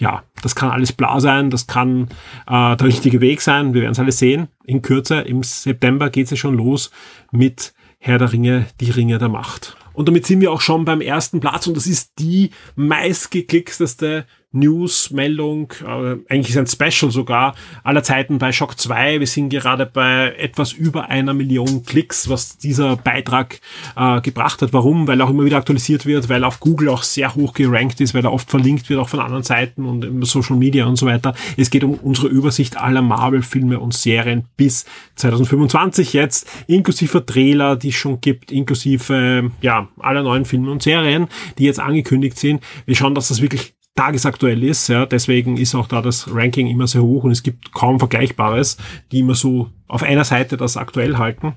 ja, 0.01 0.23
das 0.41 0.55
kann 0.55 0.71
alles 0.71 0.91
bla 0.91 1.19
sein, 1.19 1.51
das 1.51 1.67
kann 1.67 2.07
äh, 2.47 2.75
der 2.75 2.87
richtige 2.87 3.21
Weg 3.21 3.39
sein. 3.39 3.75
Wir 3.75 3.83
werden 3.83 3.91
es 3.91 3.99
alles 3.99 4.17
sehen. 4.17 4.47
In 4.65 4.81
Kürze, 4.81 5.21
im 5.21 5.43
September 5.43 6.09
geht 6.09 6.25
es 6.25 6.31
ja 6.31 6.37
schon 6.37 6.57
los 6.57 6.89
mit 7.31 7.73
Herr 7.99 8.17
der 8.17 8.33
Ringe, 8.33 8.65
die 8.79 8.89
Ringe 8.89 9.19
der 9.19 9.29
Macht. 9.29 9.77
Und 9.93 10.07
damit 10.07 10.25
sind 10.25 10.41
wir 10.41 10.51
auch 10.51 10.61
schon 10.61 10.85
beim 10.85 11.01
ersten 11.01 11.39
Platz 11.39 11.67
und 11.67 11.77
das 11.77 11.85
ist 11.85 12.13
die 12.17 12.49
meistgeklickteste 12.75 14.25
News-Meldung, 14.53 15.71
äh, 15.81 16.17
eigentlich 16.27 16.57
ein 16.57 16.67
Special 16.67 17.11
sogar, 17.11 17.55
aller 17.83 18.03
Zeiten 18.03 18.37
bei 18.37 18.51
Shock 18.51 18.77
2. 18.77 19.19
Wir 19.19 19.27
sind 19.27 19.49
gerade 19.49 19.85
bei 19.85 20.35
etwas 20.37 20.73
über 20.73 21.09
einer 21.09 21.33
Million 21.33 21.83
Klicks, 21.85 22.29
was 22.29 22.57
dieser 22.57 22.97
Beitrag 22.97 23.61
äh, 23.95 24.19
gebracht 24.21 24.61
hat. 24.61 24.73
Warum? 24.73 25.07
Weil 25.07 25.21
er 25.21 25.25
auch 25.25 25.29
immer 25.29 25.45
wieder 25.45 25.57
aktualisiert 25.57 26.05
wird, 26.05 26.27
weil 26.27 26.43
auf 26.43 26.59
Google 26.59 26.89
auch 26.89 27.03
sehr 27.03 27.33
hoch 27.35 27.53
gerankt 27.53 28.01
ist, 28.01 28.13
weil 28.13 28.25
er 28.25 28.33
oft 28.33 28.49
verlinkt 28.49 28.89
wird, 28.89 28.99
auch 28.99 29.09
von 29.09 29.21
anderen 29.21 29.43
Seiten 29.43 29.85
und 29.85 30.03
im 30.03 30.23
Social 30.23 30.57
Media 30.57 30.85
und 30.85 30.97
so 30.97 31.05
weiter. 31.05 31.33
Es 31.55 31.69
geht 31.69 31.83
um 31.83 31.93
unsere 31.93 32.27
Übersicht 32.27 32.77
aller 32.77 33.01
Marvel-Filme 33.01 33.79
und 33.79 33.93
Serien 33.93 34.45
bis 34.57 34.85
2025 35.15 36.13
jetzt, 36.13 36.49
inklusive 36.67 37.25
Trailer, 37.25 37.77
die 37.77 37.89
es 37.89 37.95
schon 37.95 38.19
gibt, 38.19 38.51
inklusive 38.51 39.51
ja, 39.61 39.87
aller 39.99 40.23
neuen 40.23 40.45
Filme 40.45 40.71
und 40.71 40.83
Serien, 40.83 41.27
die 41.57 41.65
jetzt 41.65 41.79
angekündigt 41.79 42.37
sind. 42.37 42.61
Wir 42.85 42.95
schauen, 42.95 43.15
dass 43.15 43.29
das 43.29 43.41
wirklich 43.41 43.73
tagesaktuell 43.95 44.63
ist. 44.63 44.87
Ja, 44.87 45.05
deswegen 45.05 45.57
ist 45.57 45.75
auch 45.75 45.87
da 45.87 46.01
das 46.01 46.33
Ranking 46.33 46.67
immer 46.67 46.87
sehr 46.87 47.03
hoch 47.03 47.23
und 47.23 47.31
es 47.31 47.43
gibt 47.43 47.73
kaum 47.73 47.99
Vergleichbares, 47.99 48.77
die 49.11 49.19
immer 49.19 49.35
so 49.35 49.69
auf 49.87 50.03
einer 50.03 50.23
Seite 50.23 50.57
das 50.57 50.77
aktuell 50.77 51.17
halten. 51.17 51.55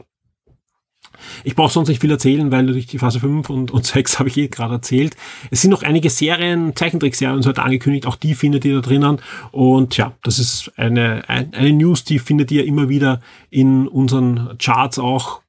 Ich 1.45 1.55
brauche 1.55 1.73
sonst 1.73 1.89
nicht 1.89 2.01
viel 2.01 2.11
erzählen, 2.11 2.51
weil 2.51 2.65
natürlich 2.65 2.87
die 2.87 2.99
Phase 2.99 3.21
5 3.21 3.49
und, 3.51 3.71
und 3.71 3.87
6 3.87 4.19
habe 4.19 4.29
ich 4.29 4.37
eh 4.37 4.49
gerade 4.49 4.75
erzählt. 4.75 5.17
Es 5.51 5.63
sind 5.63 5.71
noch 5.71 5.83
einige 5.83 6.11
Serien, 6.11 6.75
Zeichentrickserien 6.75 7.37
und 7.37 7.43
so 7.43 7.51
weiter 7.51 7.65
angekündigt, 7.65 8.07
auch 8.07 8.17
die 8.17 8.35
findet 8.35 8.65
ihr 8.65 8.77
da 8.77 8.81
drinnen. 8.81 9.21
Und 9.53 9.97
ja, 9.97 10.13
das 10.23 10.39
ist 10.39 10.73
eine, 10.77 11.29
eine 11.29 11.73
News, 11.73 12.05
die 12.05 12.19
findet 12.19 12.51
ihr 12.51 12.65
immer 12.65 12.89
wieder 12.89 13.21
in 13.51 13.89
unseren 13.89 14.57
Charts 14.59 14.99
auch 14.99 15.44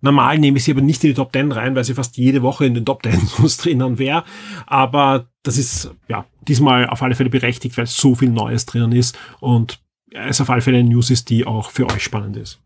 Normal 0.00 0.38
nehme 0.38 0.58
ich 0.58 0.64
sie 0.64 0.72
aber 0.72 0.80
nicht 0.80 1.02
in 1.02 1.10
die 1.10 1.14
Top 1.14 1.32
10 1.32 1.50
rein, 1.52 1.74
weil 1.74 1.84
sie 1.84 1.94
fast 1.94 2.16
jede 2.16 2.42
Woche 2.42 2.66
in 2.66 2.74
den 2.74 2.84
Top 2.84 3.02
10 3.02 3.18
sonst 3.26 3.56
drinnen 3.64 3.98
wäre. 3.98 4.24
Aber 4.66 5.26
das 5.42 5.58
ist 5.58 5.90
ja 6.08 6.24
diesmal 6.42 6.88
auf 6.88 7.02
alle 7.02 7.14
Fälle 7.14 7.30
berechtigt, 7.30 7.76
weil 7.76 7.86
so 7.86 8.14
viel 8.14 8.30
Neues 8.30 8.66
drinnen 8.66 8.92
ist 8.92 9.18
und 9.40 9.80
es 10.12 10.40
auf 10.40 10.50
alle 10.50 10.62
Fälle 10.62 10.78
eine 10.78 10.88
News 10.88 11.10
ist, 11.10 11.30
die 11.30 11.46
auch 11.46 11.70
für 11.70 11.86
euch 11.86 12.02
spannend 12.02 12.36
ist. 12.36 12.60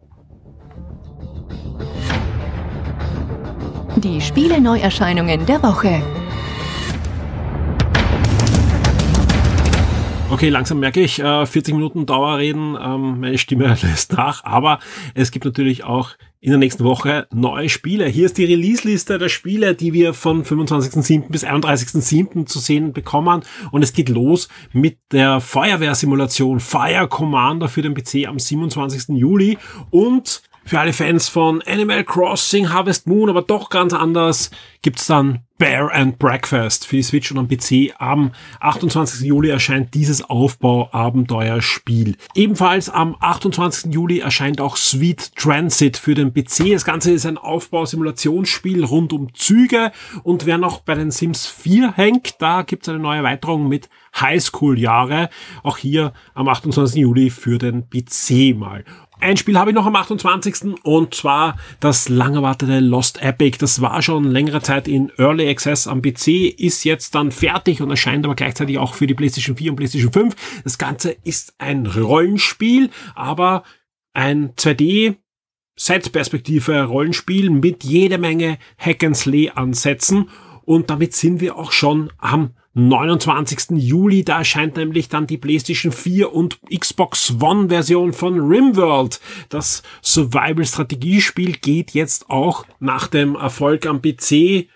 Die 3.97 4.21
Spiele-Neuerscheinungen 4.21 5.45
der 5.47 5.63
Woche. 5.63 6.03
Okay, 10.33 10.49
langsam 10.49 10.81
merke 10.81 11.03
ich, 11.03 11.19
äh, 11.19 11.45
40 11.45 11.75
Minuten 11.75 12.07
Dauerreden, 12.07 12.75
ähm, 12.83 13.21
meine 13.21 13.37
Stimme 13.37 13.67
lässt 13.83 14.15
nach, 14.15 14.43
aber 14.45 14.79
es 15.13 15.31
gibt 15.31 15.45
natürlich 15.45 15.85
auch 15.85 16.13
in 16.41 16.49
der 16.49 16.59
nächsten 16.59 16.85
Woche 16.85 17.27
neue 17.35 17.69
Spiele. 17.69 18.07
Hier 18.07 18.25
ist 18.25 18.39
die 18.39 18.47
Release-Liste 18.47 19.19
der 19.19 19.29
Spiele, 19.29 19.75
die 19.75 19.93
wir 19.93 20.15
von 20.15 20.43
25.07. 20.43 21.29
bis 21.29 21.45
31.07. 21.45 22.47
zu 22.47 22.61
sehen 22.61 22.95
bekommen. 22.95 23.43
Und 23.73 23.83
es 23.83 23.93
geht 23.93 24.09
los 24.09 24.49
mit 24.73 24.97
der 25.13 25.43
Feuerwehrsimulation 25.43 26.61
Fire 26.61 27.09
Commander 27.09 27.69
für 27.69 27.83
den 27.83 27.93
PC 27.93 28.27
am 28.27 28.39
27. 28.39 29.15
Juli 29.15 29.59
und 29.91 30.43
für 30.65 30.81
alle 30.81 30.93
Fans 30.93 31.29
von 31.29 31.63
Animal 31.63 32.05
Crossing, 32.05 32.73
Harvest 32.73 33.07
Moon, 33.07 33.29
aber 33.29 33.43
doch 33.43 33.71
ganz 33.71 33.93
anders, 33.93 34.51
gibt's 34.83 35.07
dann 35.07 35.41
Bear 35.59 35.95
and 35.95 36.19
Breakfast 36.19 36.87
für 36.89 36.97
die 36.97 37.03
Switch 37.05 37.31
und 37.31 37.39
am 37.39 37.47
PC. 37.47 37.95
Am 37.99 38.33
28. 38.59 39.21
Juli 39.21 39.49
erscheint 39.49 39.95
dieses 39.95 40.29
Aufbau-Abenteuerspiel. 40.29 42.17
Ebenfalls 42.35 42.89
am 42.89 43.17
28. 43.21 43.95
Juli 43.95 44.19
erscheint 44.19 44.61
auch 44.61 44.77
Sweet 44.77 45.37
Transit 45.37 45.97
für 45.97 46.15
den 46.15 46.35
PC. 46.35 46.73
Das 46.73 46.85
Ganze 46.85 47.13
ist 47.13 47.27
ein 47.27 47.39
Aufbau-Simulationsspiel 47.39 48.85
rund 48.85 49.13
um 49.13 49.33
Züge 49.35 49.93
und 50.25 50.47
wer 50.47 50.59
noch 50.59 50.81
bei 50.81 50.97
den 50.97 51.13
Sims 51.13 51.47
4 51.47 51.93
hängt, 51.93 52.43
da 52.43 52.63
gibt's 52.63 52.89
eine 52.89 52.99
neue 52.99 53.19
Erweiterung 53.19 53.69
mit 53.69 53.89
Highschool-Jahre. 54.21 55.29
Auch 55.63 55.79
hier 55.79 56.13
am 56.35 56.49
28. 56.49 56.97
Juli 57.01 57.31
für 57.31 57.59
den 57.59 57.89
PC 57.89 58.57
mal. 58.57 58.85
Ein 59.23 59.37
Spiel 59.37 59.57
habe 59.57 59.71
ich 59.71 59.77
noch 59.77 59.87
am 59.87 59.95
28. 59.95 60.83
und 60.83 61.15
zwar 61.15 61.57
das 61.79 62.09
lang 62.09 62.35
erwartete 62.35 62.81
Lost 62.81 63.23
Epic. 63.23 63.57
Das 63.61 63.81
war 63.81 64.03
schon 64.03 64.25
längere 64.25 64.63
Zeit 64.63 64.89
in 64.89 65.13
Early 65.17 65.49
Access 65.49 65.87
am 65.87 66.03
PC, 66.03 66.59
ist 66.59 66.83
jetzt 66.83 67.15
dann 67.15 67.31
fertig 67.31 67.81
und 67.81 67.91
erscheint 67.91 68.25
aber 68.25 68.35
gleichzeitig 68.35 68.79
auch 68.79 68.95
für 68.95 69.07
die 69.07 69.15
PlayStation 69.15 69.57
4 69.57 69.71
und 69.71 69.77
PlayStation 69.77 70.13
5. 70.13 70.63
Das 70.65 70.77
Ganze 70.77 71.17
ist 71.23 71.55
ein 71.59 71.87
Rollenspiel, 71.87 72.91
aber 73.15 73.63
ein 74.13 74.55
2D 74.57 75.15
Set-Perspektive 75.77 76.83
Rollenspiel 76.83 77.49
mit 77.51 77.85
jede 77.85 78.19
Menge 78.19 78.59
Hack 78.77 79.05
and 79.05 79.17
Slay 79.17 79.51
Ansätzen 79.51 80.31
und 80.65 80.91
damit 80.91 81.15
sind 81.15 81.41
wir 81.41 81.57
auch 81.57 81.71
schon 81.71 82.13
am 82.19 82.57
29. 82.75 83.77
Juli, 83.77 84.25
da 84.25 84.39
erscheint 84.39 84.77
nämlich 84.77 85.09
dann 85.09 85.27
die 85.27 85.37
PlayStation 85.37 85.93
4 85.93 86.33
und 86.33 86.59
Xbox 86.71 87.37
One 87.41 87.69
Version 87.69 88.13
von 88.13 88.39
RimWorld. 88.41 89.21
Das 89.51 89.83
Survival-Strategiespiel 90.03 91.59
geht 91.59 91.91
jetzt 91.93 92.31
auch 92.31 92.65
nach 92.81 93.09
dem 93.09 93.35
Erfolg 93.35 93.87
am 93.87 94.01
PC 94.01 94.69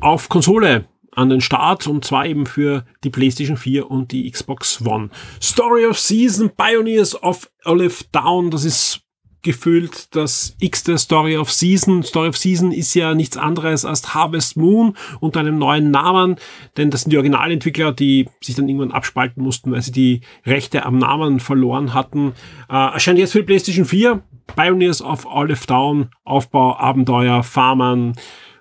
auf 0.00 0.28
Konsole 0.30 0.86
an 1.12 1.28
den 1.28 1.40
Start 1.40 1.86
und 1.86 2.04
zwar 2.04 2.26
eben 2.26 2.46
für 2.46 2.84
die 3.04 3.10
PlayStation 3.10 3.56
4 3.56 3.90
und 3.90 4.10
die 4.12 4.30
Xbox 4.30 4.80
One. 4.84 5.10
Story 5.40 5.86
of 5.86 5.98
Season, 5.98 6.50
Pioneers 6.56 7.22
of 7.22 7.50
Olive 7.64 8.04
Down, 8.10 8.50
das 8.50 8.64
ist 8.64 9.03
gefühlt 9.44 10.14
das 10.16 10.56
x-te 10.58 10.98
Story 10.98 11.36
of 11.36 11.52
Season. 11.52 12.02
Story 12.02 12.28
of 12.28 12.36
Season 12.36 12.72
ist 12.72 12.94
ja 12.94 13.14
nichts 13.14 13.36
anderes 13.36 13.84
als 13.84 14.14
Harvest 14.14 14.56
Moon 14.56 14.96
unter 15.20 15.40
einem 15.40 15.58
neuen 15.58 15.92
Namen, 15.92 16.36
denn 16.76 16.90
das 16.90 17.02
sind 17.02 17.12
die 17.12 17.16
Originalentwickler, 17.16 17.92
die 17.92 18.28
sich 18.40 18.56
dann 18.56 18.68
irgendwann 18.68 18.90
abspalten 18.90 19.42
mussten, 19.42 19.70
weil 19.70 19.82
sie 19.82 19.92
die 19.92 20.20
Rechte 20.44 20.84
am 20.84 20.98
Namen 20.98 21.38
verloren 21.38 21.94
hatten. 21.94 22.32
Äh, 22.68 22.74
erscheint 22.74 23.18
jetzt 23.18 23.32
für 23.32 23.40
die 23.40 23.46
PlayStation 23.46 23.84
4. 23.84 24.22
Pioneers 24.46 25.00
of 25.00 25.24
Olive 25.26 25.66
Down, 25.66 26.10
Aufbau, 26.24 26.76
Abenteuer, 26.76 27.42
Farmern, 27.42 28.14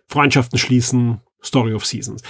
Freundschaften 0.08 0.60
schließen, 0.60 1.20
Story 1.44 1.74
of 1.74 1.86
Seasons. 1.86 2.22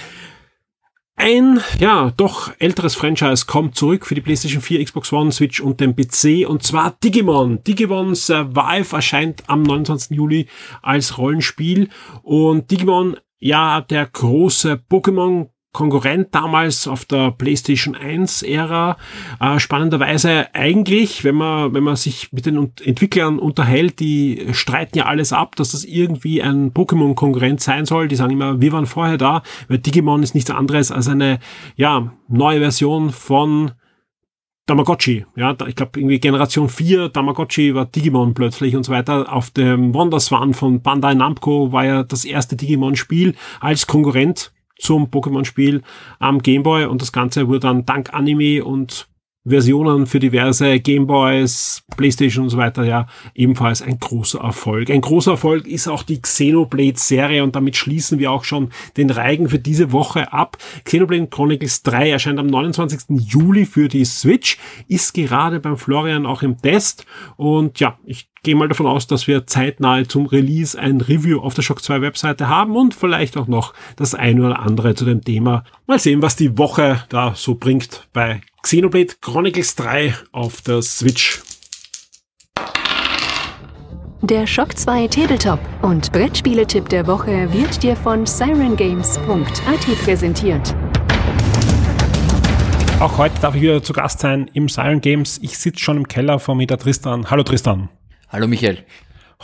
Ein, 1.16 1.60
ja, 1.78 2.12
doch 2.16 2.52
älteres 2.58 2.96
Franchise 2.96 3.46
kommt 3.46 3.76
zurück 3.76 4.04
für 4.04 4.16
die 4.16 4.20
PlayStation 4.20 4.60
4, 4.60 4.84
Xbox 4.84 5.12
One, 5.12 5.30
Switch 5.30 5.60
und 5.60 5.80
den 5.80 5.94
PC 5.94 6.48
und 6.48 6.62
zwar 6.64 6.96
Digimon. 7.02 7.62
Digimon 7.62 8.14
Survive 8.14 8.96
erscheint 8.96 9.44
am 9.46 9.62
29. 9.62 10.16
Juli 10.16 10.48
als 10.82 11.16
Rollenspiel 11.16 11.88
und 12.22 12.70
Digimon, 12.70 13.16
ja, 13.38 13.80
der 13.80 14.06
große 14.06 14.82
Pokémon 14.90 15.50
Konkurrent 15.74 16.28
damals 16.34 16.88
auf 16.88 17.04
der 17.04 17.32
PlayStation 17.32 17.94
1 17.94 18.42
Ära. 18.42 18.96
Äh, 19.40 19.58
spannenderweise 19.58 20.46
eigentlich, 20.54 21.24
wenn 21.24 21.34
man, 21.34 21.74
wenn 21.74 21.84
man 21.84 21.96
sich 21.96 22.32
mit 22.32 22.46
den 22.46 22.72
Entwicklern 22.82 23.38
unterhält, 23.38 24.00
die 24.00 24.46
streiten 24.52 24.96
ja 24.96 25.04
alles 25.04 25.34
ab, 25.34 25.56
dass 25.56 25.72
das 25.72 25.84
irgendwie 25.84 26.40
ein 26.40 26.72
Pokémon-Konkurrent 26.72 27.60
sein 27.60 27.84
soll. 27.84 28.08
Die 28.08 28.16
sagen 28.16 28.32
immer, 28.32 28.62
wir 28.62 28.72
waren 28.72 28.86
vorher 28.86 29.18
da, 29.18 29.42
weil 29.68 29.78
Digimon 29.78 30.22
ist 30.22 30.34
nichts 30.34 30.50
anderes 30.50 30.90
als 30.90 31.08
eine, 31.08 31.40
ja, 31.76 32.14
neue 32.28 32.60
Version 32.60 33.10
von 33.10 33.72
Tamagotchi, 34.66 35.26
ja, 35.36 35.54
ich 35.66 35.76
glaube 35.76 36.00
irgendwie 36.00 36.18
Generation 36.18 36.70
4 36.70 37.12
Tamagotchi 37.12 37.74
war 37.74 37.84
Digimon 37.84 38.32
plötzlich 38.32 38.74
und 38.74 38.84
so 38.84 38.92
weiter. 38.92 39.30
Auf 39.30 39.50
dem 39.50 39.92
Wonderswan 39.92 40.54
von 40.54 40.80
Bandai 40.80 41.12
Namco 41.12 41.70
war 41.70 41.84
ja 41.84 42.02
das 42.02 42.24
erste 42.24 42.56
Digimon-Spiel 42.56 43.34
als 43.60 43.86
Konkurrent 43.86 44.53
zum 44.78 45.06
Pokémon-Spiel 45.06 45.82
am 46.18 46.40
Gameboy 46.42 46.86
und 46.86 47.02
das 47.02 47.12
Ganze 47.12 47.48
wurde 47.48 47.60
dann 47.60 47.86
dank 47.86 48.12
Anime 48.12 48.64
und 48.64 49.08
Versionen 49.46 50.06
für 50.06 50.20
diverse 50.20 50.80
Gameboys, 50.80 51.82
Playstation 51.98 52.44
und 52.44 52.50
so 52.50 52.56
weiter, 52.56 52.84
ja, 52.84 53.06
ebenfalls 53.34 53.82
ein 53.82 53.98
großer 54.00 54.40
Erfolg. 54.40 54.88
Ein 54.90 55.02
großer 55.02 55.32
Erfolg 55.32 55.66
ist 55.66 55.86
auch 55.86 56.02
die 56.02 56.22
Xenoblade-Serie 56.22 57.42
und 57.42 57.54
damit 57.54 57.76
schließen 57.76 58.18
wir 58.18 58.32
auch 58.32 58.44
schon 58.44 58.70
den 58.96 59.10
Reigen 59.10 59.50
für 59.50 59.58
diese 59.58 59.92
Woche 59.92 60.32
ab. 60.32 60.56
Xenoblade 60.84 61.26
Chronicles 61.26 61.82
3 61.82 62.10
erscheint 62.10 62.38
am 62.38 62.46
29. 62.46 63.20
Juli 63.20 63.66
für 63.66 63.88
die 63.88 64.06
Switch, 64.06 64.56
ist 64.88 65.12
gerade 65.12 65.60
beim 65.60 65.76
Florian 65.76 66.24
auch 66.24 66.42
im 66.42 66.56
Test 66.56 67.04
und 67.36 67.80
ja, 67.80 67.98
ich 68.06 68.28
gehe 68.44 68.54
mal 68.54 68.68
davon 68.68 68.86
aus, 68.86 69.08
dass 69.08 69.26
wir 69.26 69.46
zeitnah 69.46 70.06
zum 70.06 70.26
Release 70.26 70.78
ein 70.78 71.00
Review 71.00 71.40
auf 71.40 71.54
der 71.54 71.62
Shock 71.62 71.82
2 71.82 72.02
Webseite 72.02 72.46
haben 72.46 72.76
und 72.76 72.94
vielleicht 72.94 73.36
auch 73.36 73.48
noch 73.48 73.74
das 73.96 74.14
eine 74.14 74.46
oder 74.46 74.60
andere 74.60 74.94
zu 74.94 75.04
dem 75.04 75.24
Thema. 75.24 75.64
Mal 75.86 75.98
sehen, 75.98 76.22
was 76.22 76.36
die 76.36 76.56
Woche 76.56 77.02
da 77.08 77.32
so 77.34 77.56
bringt 77.56 78.06
bei 78.12 78.40
Xenoblade 78.62 79.14
Chronicles 79.20 79.74
3 79.74 80.14
auf 80.30 80.60
der 80.60 80.82
Switch. 80.82 81.42
Der 84.20 84.46
Shock 84.46 84.78
2 84.78 85.08
Tabletop 85.08 85.58
und 85.82 86.12
Brettspieletipp 86.12 86.88
der 86.88 87.06
Woche 87.06 87.52
wird 87.52 87.82
dir 87.82 87.96
von 87.96 88.24
sirengames.at 88.24 90.04
präsentiert. 90.04 90.74
Auch 93.00 93.18
heute 93.18 93.38
darf 93.40 93.54
ich 93.54 93.62
wieder 93.62 93.82
zu 93.82 93.92
Gast 93.92 94.20
sein 94.20 94.50
im 94.54 94.68
Siren 94.68 95.00
Games. 95.00 95.38
Ich 95.42 95.58
sitze 95.58 95.80
schon 95.80 95.98
im 95.98 96.08
Keller 96.08 96.38
vor 96.38 96.54
mir 96.54 96.66
der 96.66 96.78
Tristan. 96.78 97.30
Hallo 97.30 97.42
Tristan. 97.42 97.90
Hallo 98.34 98.48
Michael. 98.48 98.78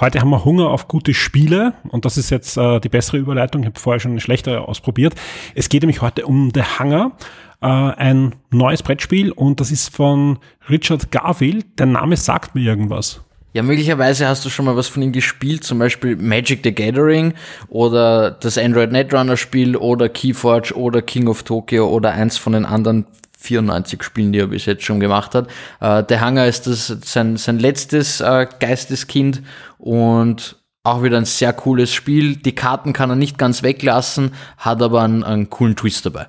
Heute 0.01 0.21
haben 0.21 0.31
wir 0.31 0.45
Hunger 0.45 0.71
auf 0.71 0.89
gute 0.89 1.15
Spiele 1.15 1.75
und 1.91 2.05
das 2.05 2.17
ist 2.17 2.29
jetzt 2.31 2.57
äh, 2.57 2.81
die 2.81 2.89
bessere 2.89 3.19
Überleitung. 3.19 3.63
Ich 3.63 3.69
habe 3.69 3.79
vorher 3.79 4.01
schon 4.01 4.11
eine 4.11 4.21
schlechtere 4.21 4.67
ausprobiert. 4.67 5.15
Es 5.55 5.69
geht 5.69 5.83
nämlich 5.83 6.03
heute 6.03 6.27
um 6.27 6.51
The 6.53 6.63
Hunger, 6.81 7.13
äh, 7.63 7.67
ein 7.67 8.35
neues 8.51 8.83
Brettspiel 8.83 9.31
und 9.31 9.61
das 9.61 9.71
ist 9.71 9.95
von 9.95 10.41
Richard 10.69 11.13
Garfield. 11.13 11.79
Der 11.79 11.87
Name 11.87 12.17
sagt 12.17 12.57
mir 12.57 12.63
irgendwas. 12.63 13.21
Ja, 13.53 13.63
möglicherweise 13.63 14.27
hast 14.27 14.45
du 14.45 14.49
schon 14.49 14.65
mal 14.65 14.75
was 14.75 14.89
von 14.89 15.05
ihm 15.05 15.13
gespielt, 15.13 15.63
zum 15.63 15.79
Beispiel 15.79 16.17
Magic 16.17 16.63
the 16.65 16.75
Gathering 16.75 17.35
oder 17.69 18.33
das 18.33 18.59
Android 18.59 18.91
Netrunner 18.91 19.37
Spiel 19.37 19.77
oder 19.77 20.09
Keyforge 20.09 20.77
oder 20.77 21.01
King 21.01 21.29
of 21.29 21.45
Tokyo 21.45 21.89
oder 21.89 22.11
eins 22.11 22.39
von 22.39 22.55
den 22.55 22.65
anderen 22.67 23.07
94 23.41 24.03
Spielen, 24.03 24.33
die 24.33 24.39
er 24.39 24.49
bis 24.49 24.67
jetzt 24.67 24.85
schon 24.85 25.01
gemacht 25.01 25.35
hat. 25.35 25.49
Äh, 25.81 26.05
der 26.05 26.21
Hanger 26.21 26.47
ist 26.47 26.67
das 26.67 26.87
sein, 27.05 27.37
sein 27.37 27.59
letztes 27.59 28.21
äh, 28.21 28.47
Geisteskind 28.59 29.43
und 29.79 30.57
auch 30.83 31.03
wieder 31.03 31.19
ein 31.19 31.25
sehr 31.25 31.53
cooles 31.53 31.93
Spiel. 31.93 32.37
Die 32.37 32.55
Karten 32.55 32.93
kann 32.93 33.11
er 33.11 33.17
nicht 33.17 33.39
ganz 33.39 33.63
weglassen, 33.63 34.33
hat 34.57 34.83
aber 34.83 35.03
einen, 35.03 35.25
einen 35.25 35.51
coolen 35.51 35.77
Twist 35.77 36.07
dabei. 36.07 36.27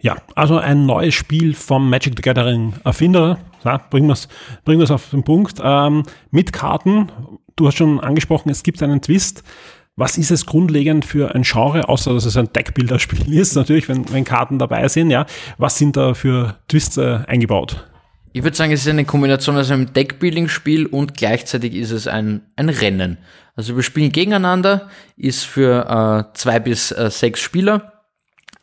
Ja, 0.00 0.16
also 0.34 0.58
ein 0.58 0.86
neues 0.86 1.14
Spiel 1.14 1.54
vom 1.54 1.90
Magic 1.90 2.14
the 2.16 2.22
Gathering 2.22 2.74
Erfinder. 2.84 3.38
Ja, 3.64 3.78
bringen 3.78 4.06
wir 4.06 4.12
es 4.12 4.28
bringen 4.64 4.88
auf 4.88 5.10
den 5.10 5.24
Punkt. 5.24 5.58
Ähm, 5.62 6.04
mit 6.30 6.52
Karten. 6.52 7.10
Du 7.56 7.66
hast 7.66 7.76
schon 7.76 7.98
angesprochen, 8.00 8.50
es 8.50 8.62
gibt 8.62 8.82
einen 8.82 9.00
Twist. 9.00 9.42
Was 9.98 10.18
ist 10.18 10.30
es 10.30 10.44
grundlegend 10.44 11.06
für 11.06 11.34
ein 11.34 11.40
Genre, 11.42 11.88
außer 11.88 12.12
dass 12.12 12.26
es 12.26 12.36
ein 12.36 12.52
Deckbilderspiel 12.52 13.32
ist, 13.32 13.56
natürlich, 13.56 13.88
wenn, 13.88 14.12
wenn 14.12 14.24
Karten 14.24 14.58
dabei 14.58 14.88
sind, 14.88 15.10
ja. 15.10 15.24
Was 15.56 15.78
sind 15.78 15.96
da 15.96 16.12
für 16.12 16.56
Twists 16.68 16.98
äh, 16.98 17.20
eingebaut? 17.26 17.88
Ich 18.34 18.42
würde 18.42 18.54
sagen, 18.54 18.72
es 18.72 18.82
ist 18.82 18.88
eine 18.88 19.06
Kombination 19.06 19.56
aus 19.56 19.70
einem 19.70 19.94
Deckbuilding-Spiel 19.94 20.84
und 20.84 21.16
gleichzeitig 21.16 21.74
ist 21.74 21.92
es 21.92 22.06
ein, 22.06 22.42
ein 22.56 22.68
Rennen. 22.68 23.16
Also 23.54 23.74
wir 23.74 23.82
spielen 23.82 24.12
gegeneinander, 24.12 24.90
ist 25.16 25.44
für 25.44 26.28
äh, 26.28 26.36
zwei 26.36 26.58
bis 26.58 26.92
äh, 26.92 27.08
sechs 27.10 27.40
Spieler. 27.40 28.04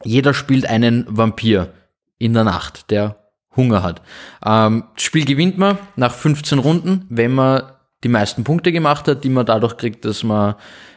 Jeder 0.04 0.36
spielt 0.36 0.68
einen 0.68 1.06
Vampir 1.10 1.74
in 2.20 2.36
der 2.36 2.44
Nacht, 2.44 2.92
der 2.92 3.16
Hunger 3.56 3.82
hat. 3.82 4.04
Ähm, 4.46 4.84
das 4.94 5.04
Spiel 5.04 5.26
gewinnt 5.26 5.58
man 5.58 5.80
nach 5.96 6.14
15 6.14 6.60
Runden, 6.60 7.08
wenn 7.10 7.34
man 7.34 7.64
die 8.04 8.10
meisten 8.10 8.44
Punkte 8.44 8.72
gemacht 8.72 9.08
hat, 9.08 9.24
die 9.24 9.30
man 9.30 9.48
dadurch 9.48 9.78
kriegt, 9.78 10.06
dass 10.06 10.22
man 10.22 10.54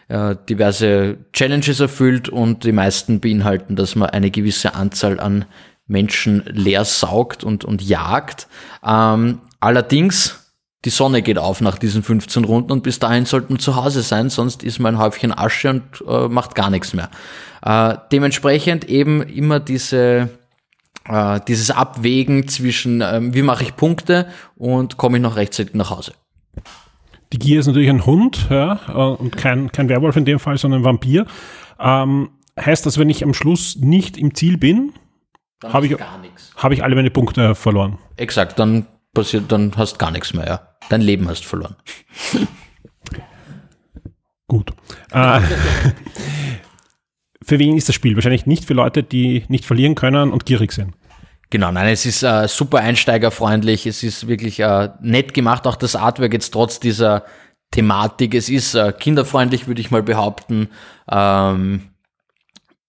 äh, 0.08 0.36
diverse 0.48 1.18
Challenges 1.32 1.80
erfüllt 1.80 2.28
und 2.28 2.64
die 2.64 2.72
meisten 2.72 3.20
beinhalten, 3.20 3.76
dass 3.76 3.96
man 3.96 4.10
eine 4.10 4.30
gewisse 4.30 4.74
Anzahl 4.74 5.20
an 5.20 5.44
Menschen 5.86 6.42
leer 6.46 6.84
saugt 6.84 7.44
und, 7.44 7.64
und 7.64 7.82
jagt. 7.82 8.48
Ähm, 8.84 9.40
allerdings, 9.60 10.52
die 10.84 10.90
Sonne 10.90 11.22
geht 11.22 11.38
auf 11.38 11.60
nach 11.60 11.78
diesen 11.78 12.02
15 12.02 12.44
Runden 12.44 12.72
und 12.72 12.82
bis 12.82 12.98
dahin 12.98 13.26
sollten 13.26 13.54
wir 13.54 13.58
zu 13.58 13.76
Hause 13.76 14.02
sein, 14.02 14.30
sonst 14.30 14.62
ist 14.62 14.78
man 14.78 14.96
ein 14.96 15.00
Häufchen 15.00 15.36
Asche 15.36 15.70
und 15.70 15.82
äh, 16.06 16.28
macht 16.28 16.54
gar 16.54 16.70
nichts 16.70 16.92
mehr. 16.92 17.10
Äh, 17.62 17.96
dementsprechend 18.12 18.84
eben 18.88 19.22
immer 19.22 19.60
diese 19.60 20.30
äh, 21.08 21.40
dieses 21.46 21.70
Abwägen 21.70 22.48
zwischen, 22.48 23.00
ähm, 23.00 23.34
wie 23.34 23.42
mache 23.42 23.64
ich 23.64 23.76
Punkte 23.76 24.26
und 24.56 24.96
komme 24.96 25.18
ich 25.18 25.22
noch 25.22 25.36
rechtzeitig 25.36 25.74
nach 25.74 25.90
Hause. 25.90 26.12
Die 27.32 27.38
Gier 27.38 27.60
ist 27.60 27.66
natürlich 27.66 27.90
ein 27.90 28.06
Hund, 28.06 28.46
ja, 28.50 28.80
äh, 28.88 28.92
und 28.92 29.36
kein, 29.36 29.72
kein 29.72 29.88
Werwolf 29.88 30.16
in 30.16 30.24
dem 30.24 30.38
Fall, 30.38 30.58
sondern 30.58 30.82
ein 30.82 30.84
Vampir. 30.84 31.26
Ähm, 31.78 32.30
heißt 32.58 32.86
das, 32.86 32.98
wenn 32.98 33.10
ich 33.10 33.24
am 33.24 33.34
Schluss 33.34 33.76
nicht 33.76 34.16
im 34.16 34.34
Ziel 34.34 34.58
bin, 34.58 34.92
habe 35.64 35.86
ich, 35.86 35.96
hab 36.56 36.72
ich 36.72 36.84
alle 36.84 36.94
meine 36.94 37.10
Punkte 37.10 37.54
verloren. 37.54 37.98
Exakt, 38.16 38.58
dann 38.58 38.86
passiert, 39.14 39.50
dann 39.50 39.72
hast 39.76 39.98
gar 39.98 40.10
nichts 40.10 40.34
mehr, 40.34 40.46
ja. 40.46 40.60
Dein 40.88 41.00
Leben 41.00 41.28
hast 41.28 41.44
verloren. 41.44 41.76
Gut. 44.46 44.72
Äh, 45.10 45.40
für 47.42 47.58
wen 47.58 47.76
ist 47.76 47.88
das 47.88 47.96
Spiel? 47.96 48.14
Wahrscheinlich 48.14 48.46
nicht 48.46 48.64
für 48.64 48.74
Leute, 48.74 49.02
die 49.02 49.44
nicht 49.48 49.64
verlieren 49.64 49.96
können 49.96 50.32
und 50.32 50.46
gierig 50.46 50.72
sind. 50.72 50.94
Genau, 51.50 51.70
nein, 51.70 51.88
es 51.88 52.06
ist 52.06 52.22
äh, 52.22 52.48
super 52.48 52.78
einsteigerfreundlich, 52.78 53.86
es 53.86 54.02
ist 54.02 54.26
wirklich 54.26 54.60
äh, 54.60 54.90
nett 55.00 55.32
gemacht, 55.32 55.66
auch 55.66 55.76
das 55.76 55.94
Artwork 55.94 56.32
jetzt 56.32 56.50
trotz 56.50 56.80
dieser 56.80 57.24
Thematik, 57.70 58.34
es 58.34 58.48
ist 58.48 58.74
äh, 58.74 58.92
kinderfreundlich, 58.92 59.68
würde 59.68 59.80
ich 59.80 59.90
mal 59.90 60.02
behaupten. 60.02 60.68
Ähm, 61.08 61.90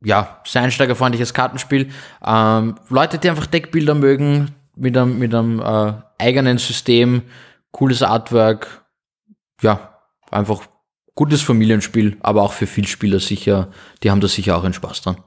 ja, 0.03 0.41
sehr 0.45 0.64
einsteigerfreundliches 0.64 1.34
Kartenspiel. 1.34 1.89
Ähm, 2.26 2.76
Leute, 2.89 3.18
die 3.18 3.30
einfach 3.30 3.45
Deckbilder 3.45 3.95
mögen, 3.95 4.55
mit 4.76 4.97
einem, 4.97 5.20
mit 5.20 5.34
einem 5.34 5.60
äh, 5.60 5.93
eigenen 6.20 6.58
System, 6.58 7.24
cooles 7.72 8.01
Artwork, 8.03 8.86
ja, 9.62 9.99
einfach 10.32 10.62
gutes 11.16 11.41
Familienspiel, 11.41 12.18
aber 12.22 12.43
auch 12.43 12.53
für 12.53 12.68
Vielspieler 12.68 13.20
sicher, 13.20 13.70
die 14.03 14.12
haben 14.12 14.22
da 14.22 14.28
sicher 14.28 14.58
auch 14.58 14.64
einen 14.64 14.74
Spaß 14.74 15.01
dran. 15.01 15.18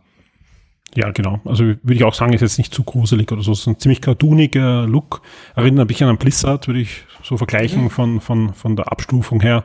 Ja, 0.95 1.11
genau. 1.13 1.41
Also 1.45 1.65
würde 1.65 1.95
ich 1.95 2.05
auch 2.05 2.15
sagen, 2.15 2.33
ist 2.33 2.41
jetzt 2.41 2.59
nicht 2.59 2.75
zu 2.75 2.83
gruselig 2.83 3.31
oder 3.31 3.43
so. 3.43 3.53
Es 3.53 3.61
ist 3.61 3.67
ein 3.69 3.79
ziemlich 3.79 4.01
cartooniger 4.01 4.87
Look. 4.87 5.23
Erinnert 5.55 5.85
ein 5.85 5.87
bisschen 5.87 6.09
an 6.09 6.19
Blizzard, 6.19 6.67
würde 6.67 6.81
ich 6.81 7.05
so 7.23 7.37
vergleichen 7.37 7.85
mhm. 7.85 7.91
von, 7.91 8.21
von, 8.21 8.55
von 8.55 8.77
der 8.77 8.91
Abstufung 8.91 9.41
her. 9.41 9.65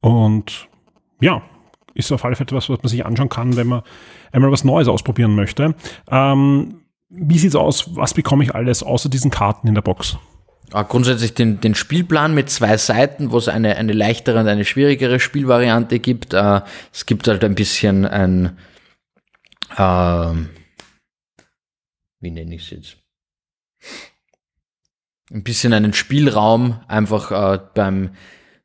Und 0.00 0.68
ja, 1.20 1.42
ist 1.94 2.10
auf 2.10 2.24
alle 2.24 2.34
Fälle 2.34 2.48
etwas, 2.48 2.68
was 2.68 2.82
man 2.82 2.88
sich 2.88 3.06
anschauen 3.06 3.28
kann, 3.28 3.56
wenn 3.56 3.68
man 3.68 3.82
einmal 4.32 4.50
was 4.50 4.64
Neues 4.64 4.88
ausprobieren 4.88 5.34
möchte. 5.34 5.74
Ähm, 6.10 6.80
wie 7.08 7.38
sieht's 7.38 7.56
aus? 7.56 7.96
Was 7.96 8.14
bekomme 8.14 8.44
ich 8.44 8.54
alles 8.54 8.82
außer 8.82 9.08
diesen 9.08 9.30
Karten 9.30 9.68
in 9.68 9.74
der 9.74 9.82
Box? 9.82 10.16
Ja, 10.72 10.82
grundsätzlich 10.82 11.34
den, 11.34 11.60
den 11.60 11.74
Spielplan 11.74 12.34
mit 12.34 12.48
zwei 12.48 12.76
Seiten, 12.76 13.32
wo 13.32 13.38
es 13.38 13.48
eine, 13.48 13.76
eine 13.76 13.92
leichtere 13.92 14.38
und 14.38 14.46
eine 14.46 14.64
schwierigere 14.64 15.18
Spielvariante 15.18 15.98
gibt. 15.98 16.32
Äh, 16.32 16.60
es 16.92 17.06
gibt 17.06 17.26
halt 17.26 17.42
ein 17.44 17.56
bisschen 17.56 18.04
ein 18.04 18.56
ähm, 19.78 20.50
wie 22.20 22.30
nenne 22.30 22.54
ich 22.54 22.62
es 22.64 22.70
jetzt? 22.70 22.96
Ein 25.32 25.44
bisschen 25.44 25.72
einen 25.72 25.92
Spielraum, 25.92 26.80
einfach 26.88 27.30
äh, 27.30 27.60
beim 27.74 28.10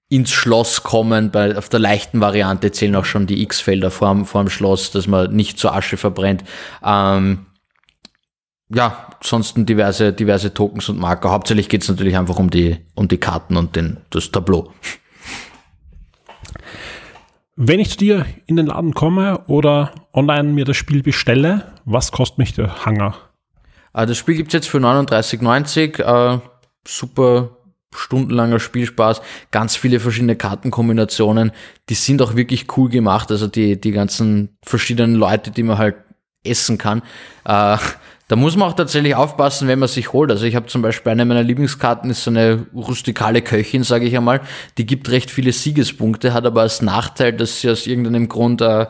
ins 0.08 0.32
Schloss 0.32 0.84
kommen, 0.84 1.32
bei, 1.32 1.58
auf 1.58 1.70
der 1.70 1.80
leichten 1.80 2.22
Variante 2.22 2.72
zählen 2.72 2.95
auch 2.95 3.06
schon 3.06 3.28
die 3.28 3.41
X-Felder 3.41 3.89
vorm, 3.89 4.26
vorm 4.26 4.49
Schloss, 4.49 4.91
dass 4.91 5.08
man 5.08 5.36
nicht 5.36 5.58
zur 5.58 5.76
Asche 5.76 5.97
verbrennt. 5.97 6.43
Ähm, 6.84 7.47
ja, 8.70 9.10
ansonsten 9.20 9.66
diverse, 9.66 10.14
diverse 10.14 10.53
Tokens 10.53 10.89
und 10.89 10.99
Marker. 10.99 11.32
Hauptsächlich 11.32 11.70
geht 11.70 11.84
es 11.84 11.89
natürlich 11.89 12.18
einfach 12.18 12.38
um 12.38 12.49
die, 12.49 12.78
um 12.93 13.08
die 13.08 13.18
Karten 13.18 13.58
und 13.58 13.76
den, 13.76 13.97
das 14.10 14.32
Tableau. 14.32 14.72
Wenn 17.58 17.80
ich 17.80 17.91
zu 17.91 17.97
dir 17.97 18.26
in 18.47 18.58
den 18.58 18.66
Laden 18.66 18.93
komme 18.93 19.39
oder 19.47 19.93
online 20.14 20.49
mir 20.49 20.66
das 20.66 20.76
Spiel 20.76 21.01
bestelle, 21.01 21.72
was 21.86 22.12
kostet 22.12 22.38
mich 22.38 22.53
der 22.53 22.86
Hanger? 22.86 23.16
Äh, 23.93 24.06
das 24.06 24.18
Spiel 24.18 24.36
gibt's 24.36 24.53
jetzt 24.53 24.68
für 24.68 24.80
39,90. 24.80 26.01
Äh, 26.01 26.39
super 26.86 27.51
stundenlanger 27.95 28.60
Spielspaß, 28.60 29.22
ganz 29.51 29.78
viele 29.78 30.01
verschiedene 30.01 30.36
Kartenkombinationen. 30.36 31.53
Die 31.88 31.93
sind 31.93 32.22
auch 32.22 32.36
wirklich 32.36 32.68
cool 32.76 32.89
gemacht. 32.89 33.32
Also 33.32 33.47
die, 33.47 33.80
die 33.80 33.91
ganzen 33.91 34.58
verschiedenen 34.62 35.16
Leute, 35.16 35.49
die 35.51 35.64
man 35.64 35.78
halt 35.78 35.95
essen 36.43 36.78
kann. 36.78 37.03
Äh, 37.45 37.78
da 38.28 38.36
muss 38.36 38.55
man 38.55 38.69
auch 38.69 38.76
tatsächlich 38.76 39.13
aufpassen, 39.13 39.67
wenn 39.67 39.80
man 39.80 39.88
sich 39.88 40.11
holt. 40.11 40.32
Also 40.32 40.45
ich 40.45 40.55
habe 40.55 40.65
zum 40.65 40.82
Beispiel 40.82 41.11
eine 41.11 41.26
meiner 41.26 41.43
Lieblingskarten 41.43 42.09
ist 42.09 42.23
so 42.23 42.32
eine 42.32 42.65
rustikale 42.73 43.41
Köchin, 43.41 43.84
sage 43.84 44.05
ich 44.05 44.17
einmal. 44.17 44.41
Die 44.78 44.86
gibt 44.86 45.09
recht 45.09 45.30
viele 45.30 45.51
Siegespunkte, 45.51 46.34
hat 46.34 46.45
aber 46.45 46.61
als 46.61 46.82
Nachteil, 46.82 47.34
dass 47.34 47.61
sie 47.61 47.69
aus 47.69 47.86
irgendeinem 47.86 48.28
Grund 48.28 48.61
äh, 48.61 48.88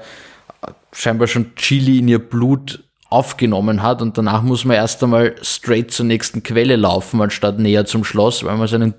scheinbar 0.93 1.27
schon 1.27 1.55
Chili 1.55 1.99
in 1.99 2.07
ihr 2.07 2.19
Blut 2.19 2.83
aufgenommen 3.09 3.81
hat 3.81 4.01
und 4.01 4.17
danach 4.17 4.41
muss 4.41 4.65
man 4.65 4.77
erst 4.77 5.03
einmal 5.03 5.35
straight 5.41 5.91
zur 5.91 6.05
nächsten 6.05 6.41
Quelle 6.41 6.75
laufen, 6.75 7.21
anstatt 7.21 7.59
näher 7.59 7.85
zum 7.85 8.03
Schloss, 8.03 8.43
weil 8.43 8.57
man 8.57 8.67
seinen 8.67 8.93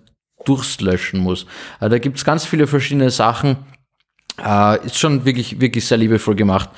Durst 0.45 0.80
löschen 0.80 1.20
muss. 1.20 1.47
Also 1.80 1.91
da 1.93 1.99
gibt's 1.99 2.24
ganz 2.24 2.45
viele 2.45 2.66
verschiedene 2.66 3.11
Sachen. 3.11 3.57
Äh, 4.43 4.84
ist 4.84 4.99
schon 4.99 5.24
wirklich, 5.24 5.61
wirklich 5.61 5.87
sehr 5.87 5.99
liebevoll 5.99 6.37
gemacht. 6.37 6.68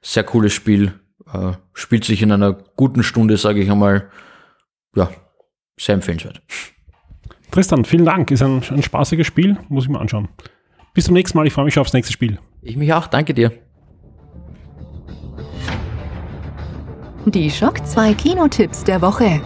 Sehr 0.00 0.24
cooles 0.24 0.52
Spiel. 0.52 0.94
Äh, 1.32 1.52
spielt 1.74 2.04
sich 2.04 2.22
in 2.22 2.32
einer 2.32 2.52
guten 2.52 3.02
Stunde, 3.02 3.36
sage 3.36 3.60
ich 3.60 3.70
einmal. 3.70 4.10
Ja, 4.94 5.10
sehr 5.78 5.94
empfehlenswert. 5.94 6.42
Tristan, 7.50 7.84
vielen 7.84 8.04
Dank. 8.04 8.30
Ist 8.30 8.42
ein, 8.42 8.62
ein 8.70 8.82
spaßiges 8.82 9.26
Spiel. 9.26 9.56
Muss 9.68 9.84
ich 9.84 9.90
mal 9.90 10.00
anschauen. 10.00 10.28
Bis 10.94 11.04
zum 11.04 11.14
nächsten 11.14 11.38
Mal. 11.38 11.46
Ich 11.46 11.52
freue 11.52 11.64
mich 11.64 11.74
schon 11.74 11.82
aufs 11.82 11.92
nächste 11.92 12.12
Spiel. 12.12 12.38
Ich 12.62 12.76
mich 12.76 12.92
auch. 12.92 13.06
Danke 13.06 13.34
dir. 13.34 13.52
Die 17.26 17.50
Schock 17.50 17.86
2 17.86 18.14
Kinotipps 18.14 18.84
der 18.84 19.02
Woche. 19.02 19.40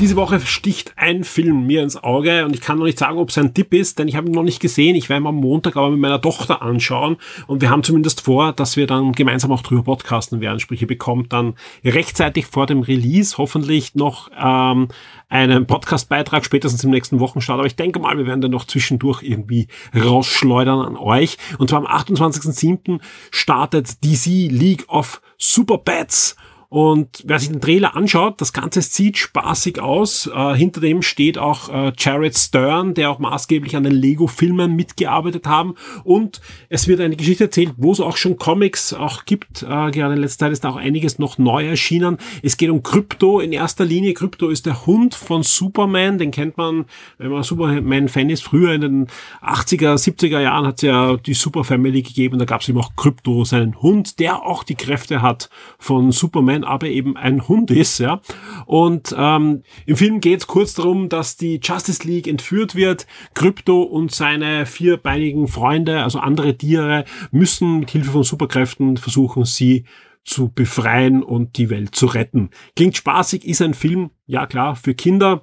Diese 0.00 0.14
Woche 0.14 0.40
sticht 0.40 0.92
ein 0.94 1.24
Film 1.24 1.66
mir 1.66 1.82
ins 1.82 1.96
Auge 1.96 2.44
und 2.44 2.54
ich 2.54 2.60
kann 2.60 2.78
noch 2.78 2.84
nicht 2.84 3.00
sagen, 3.00 3.18
ob 3.18 3.30
es 3.30 3.38
ein 3.38 3.52
Tipp 3.52 3.74
ist, 3.74 3.98
denn 3.98 4.06
ich 4.06 4.14
habe 4.14 4.28
ihn 4.28 4.32
noch 4.32 4.44
nicht 4.44 4.60
gesehen. 4.60 4.94
Ich 4.94 5.08
werde 5.08 5.24
ihn 5.24 5.26
am 5.26 5.34
Montag 5.34 5.76
aber 5.76 5.90
mit 5.90 5.98
meiner 5.98 6.20
Tochter 6.20 6.62
anschauen 6.62 7.16
und 7.48 7.62
wir 7.62 7.70
haben 7.70 7.82
zumindest 7.82 8.20
vor, 8.20 8.52
dass 8.52 8.76
wir 8.76 8.86
dann 8.86 9.10
gemeinsam 9.10 9.50
auch 9.50 9.62
drüber 9.62 9.82
podcasten 9.82 10.40
werden. 10.40 10.60
Sprich, 10.60 10.82
ihr 10.82 10.86
bekommt 10.86 11.32
dann 11.32 11.54
rechtzeitig 11.84 12.46
vor 12.46 12.66
dem 12.66 12.82
Release 12.82 13.38
hoffentlich 13.38 13.96
noch 13.96 14.30
ähm, 14.40 14.86
einen 15.28 15.66
Podcastbeitrag 15.66 16.44
spätestens 16.44 16.84
im 16.84 16.90
nächsten 16.90 17.18
Wochenstart. 17.18 17.58
Aber 17.58 17.66
ich 17.66 17.74
denke 17.74 17.98
mal, 17.98 18.16
wir 18.16 18.26
werden 18.26 18.40
dann 18.40 18.52
noch 18.52 18.66
zwischendurch 18.66 19.24
irgendwie 19.24 19.66
rausschleudern 19.96 20.78
an 20.78 20.96
euch. 20.96 21.38
Und 21.58 21.70
zwar 21.70 21.80
am 21.80 21.86
28.07. 21.86 23.00
startet 23.32 24.04
DC 24.04 24.48
League 24.52 24.84
of 24.88 25.20
Super 25.38 25.78
Bats 25.78 26.36
und 26.70 27.22
wer 27.24 27.38
sich 27.38 27.48
den 27.48 27.62
Trailer 27.62 27.96
anschaut, 27.96 28.42
das 28.42 28.52
Ganze 28.52 28.82
sieht 28.82 29.16
spaßig 29.16 29.80
aus. 29.80 30.26
Äh, 30.26 30.54
hinter 30.54 30.82
dem 30.82 31.00
steht 31.00 31.38
auch 31.38 31.70
äh, 31.70 31.92
Jared 31.96 32.36
Stern, 32.36 32.92
der 32.92 33.10
auch 33.10 33.18
maßgeblich 33.18 33.74
an 33.74 33.84
den 33.84 33.94
Lego-Filmen 33.94 34.76
mitgearbeitet 34.76 35.46
haben. 35.46 35.76
Und 36.04 36.42
es 36.68 36.86
wird 36.86 37.00
eine 37.00 37.16
Geschichte 37.16 37.44
erzählt, 37.44 37.72
wo 37.78 37.92
es 37.92 38.00
auch 38.00 38.18
schon 38.18 38.36
Comics 38.36 38.92
auch 38.92 39.24
gibt. 39.24 39.62
Äh, 39.62 39.66
gerade 39.66 40.12
in 40.12 40.20
letzter 40.20 40.44
Zeit 40.44 40.52
ist 40.52 40.64
da 40.64 40.68
auch 40.68 40.76
einiges 40.76 41.18
noch 41.18 41.38
neu 41.38 41.66
erschienen. 41.66 42.18
Es 42.42 42.58
geht 42.58 42.68
um 42.68 42.82
Krypto 42.82 43.40
in 43.40 43.52
erster 43.52 43.86
Linie. 43.86 44.12
Krypto 44.12 44.50
ist 44.50 44.66
der 44.66 44.84
Hund 44.84 45.14
von 45.14 45.42
Superman. 45.42 46.18
Den 46.18 46.32
kennt 46.32 46.58
man, 46.58 46.84
wenn 47.16 47.30
man 47.30 47.44
Superman-Fan 47.44 48.28
ist. 48.28 48.44
Früher 48.44 48.74
in 48.74 48.82
den 48.82 49.06
80er, 49.40 49.94
70er 49.94 50.40
Jahren 50.40 50.66
hat 50.66 50.76
es 50.76 50.82
ja 50.82 51.16
die 51.16 51.32
Super 51.32 51.64
Family 51.64 52.02
gegeben. 52.02 52.38
Da 52.38 52.44
gab 52.44 52.60
es 52.60 52.68
eben 52.68 52.78
auch 52.78 52.94
Krypto, 52.94 53.46
seinen 53.46 53.80
Hund, 53.80 54.18
der 54.18 54.42
auch 54.42 54.64
die 54.64 54.74
Kräfte 54.74 55.22
hat 55.22 55.48
von 55.78 56.12
Superman 56.12 56.57
sein, 56.58 56.64
aber 56.68 56.88
eben 56.88 57.16
ein 57.16 57.48
Hund 57.48 57.70
ist, 57.70 57.98
ja. 57.98 58.20
Und 58.66 59.14
ähm, 59.16 59.62
im 59.86 59.96
Film 59.96 60.20
geht 60.20 60.40
es 60.40 60.46
kurz 60.46 60.74
darum, 60.74 61.08
dass 61.08 61.36
die 61.36 61.60
Justice 61.62 62.06
League 62.06 62.26
entführt 62.26 62.74
wird. 62.74 63.06
Krypto 63.34 63.82
und 63.82 64.12
seine 64.12 64.66
vierbeinigen 64.66 65.48
Freunde, 65.48 66.02
also 66.02 66.18
andere 66.18 66.56
Tiere, 66.56 67.04
müssen 67.30 67.80
mit 67.80 67.90
Hilfe 67.90 68.10
von 68.10 68.22
Superkräften 68.22 68.96
versuchen, 68.96 69.44
sie 69.44 69.84
zu 70.24 70.52
befreien 70.52 71.22
und 71.22 71.56
die 71.56 71.70
Welt 71.70 71.94
zu 71.94 72.06
retten. 72.06 72.50
Klingt 72.76 72.96
spaßig, 72.96 73.46
ist 73.46 73.62
ein 73.62 73.74
Film, 73.74 74.10
ja 74.26 74.46
klar, 74.46 74.76
für 74.76 74.94
Kinder. 74.94 75.42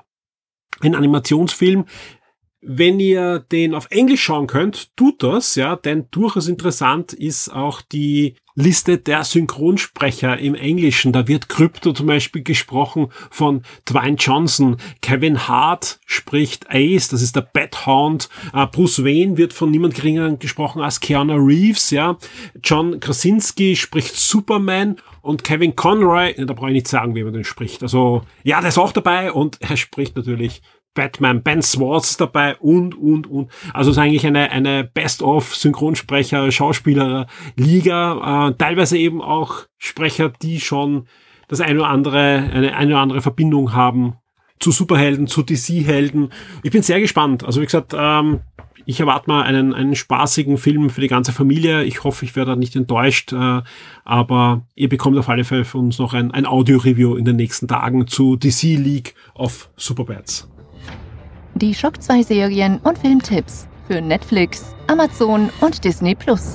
Ein 0.82 0.94
Animationsfilm. 0.94 1.86
Wenn 2.68 3.00
ihr 3.00 3.40
den 3.40 3.76
auf 3.76 3.88
Englisch 3.92 4.24
schauen 4.24 4.48
könnt, 4.48 4.96
tut 4.98 5.22
das, 5.22 5.54
ja, 5.54 5.76
denn 5.76 6.08
durchaus 6.10 6.48
interessant 6.48 7.14
ist 7.14 7.50
auch 7.50 7.82
die 7.82 8.38
Liste 8.56 8.98
der 8.98 9.24
Synchronsprecher 9.24 10.40
im 10.40 10.56
Englischen. 10.56 11.12
Da 11.12 11.28
wird 11.28 11.50
Krypto 11.50 11.92
zum 11.92 12.08
Beispiel 12.08 12.42
gesprochen 12.42 13.10
von 13.30 13.62
Dwayne 13.88 14.16
Johnson. 14.16 14.78
Kevin 15.02 15.48
Hart 15.48 16.00
spricht 16.06 16.66
Ace, 16.70 17.10
das 17.10 17.22
ist 17.22 17.36
der 17.36 17.42
Bathound. 17.42 18.30
Uh, 18.52 18.66
Bruce 18.66 19.04
Wayne 19.04 19.38
wird 19.38 19.54
von 19.54 19.70
niemand 19.70 19.94
geringer 19.94 20.36
gesprochen 20.38 20.82
als 20.82 21.02
Keanu 21.02 21.36
Reeves, 21.36 21.92
ja. 21.92 22.18
John 22.64 23.00
Krasinski 23.00 23.76
spricht 23.76 24.16
Superman 24.16 24.96
und 25.22 25.44
Kevin 25.44 25.76
Conroy, 25.76 26.34
da 26.34 26.54
brauche 26.54 26.70
ich 26.70 26.76
nicht 26.76 26.88
sagen, 26.88 27.14
wie 27.14 27.24
man 27.24 27.34
den 27.34 27.44
spricht. 27.44 27.84
Also, 27.84 28.24
ja, 28.44 28.60
der 28.60 28.70
ist 28.70 28.78
auch 28.80 28.94
dabei 28.94 29.32
und 29.32 29.58
er 29.62 29.78
spricht 29.78 30.16
natürlich 30.16 30.62
Batman, 30.96 31.44
Ben 31.44 31.62
Swartz 31.62 32.18
dabei 32.18 32.56
und, 32.56 32.98
und, 32.98 33.28
und. 33.28 33.52
Also 33.74 33.92
es 33.92 33.98
ist 33.98 34.02
eigentlich 34.02 34.26
eine, 34.26 34.50
eine 34.50 34.84
Best-of-Synchronsprecher, 34.84 36.52
Schauspieler, 36.52 37.28
Liga, 37.56 38.50
äh, 38.50 38.54
teilweise 38.58 38.98
eben 38.98 39.22
auch 39.22 39.66
Sprecher, 39.78 40.30
die 40.30 40.60
schon 40.60 41.08
das 41.48 41.62
eine 41.62 41.80
oder 41.80 41.90
andere, 41.90 42.50
eine, 42.52 42.76
eine 42.76 42.94
oder 42.94 43.02
andere 43.02 43.22
Verbindung 43.22 43.74
haben 43.74 44.16
zu 44.60 44.72
Superhelden, 44.72 45.28
zu 45.28 45.44
DC-Helden. 45.44 46.30
Ich 46.64 46.72
bin 46.72 46.82
sehr 46.82 47.00
gespannt. 47.00 47.44
Also 47.44 47.62
wie 47.62 47.66
gesagt, 47.66 47.94
ähm, 47.96 48.40
ich 48.86 49.00
erwarte 49.00 49.30
mal 49.30 49.44
einen, 49.44 49.74
einen 49.74 49.96
spaßigen 49.96 50.58
Film 50.58 50.90
für 50.90 51.02
die 51.02 51.08
ganze 51.08 51.32
Familie. 51.32 51.84
Ich 51.84 52.04
hoffe, 52.04 52.24
ich 52.26 52.36
werde 52.36 52.52
da 52.52 52.56
nicht 52.56 52.76
enttäuscht. 52.76 53.34
Äh, 53.34 53.62
aber 54.04 54.66
ihr 54.76 54.90
bekommt 54.90 55.18
auf 55.18 55.30
alle 55.30 55.44
Fälle 55.44 55.66
von 55.66 55.86
uns 55.86 56.00
noch 56.00 56.14
ein, 56.14 56.32
ein 56.32 56.46
Audio-Review 56.46 57.16
in 57.16 57.26
den 57.26 57.36
nächsten 57.36 57.68
Tagen 57.68 58.08
zu 58.08 58.38
DC 58.38 58.78
League 58.78 59.16
of 59.34 59.70
Superbats. 59.76 60.48
Die 61.58 61.74
Schock 61.74 62.04
2 62.04 62.22
Serien 62.24 62.80
und 62.84 62.98
Filmtipps 62.98 63.66
für 63.88 64.02
Netflix, 64.02 64.76
Amazon 64.88 65.50
und 65.62 65.86
Disney 65.86 66.14
Plus. 66.14 66.54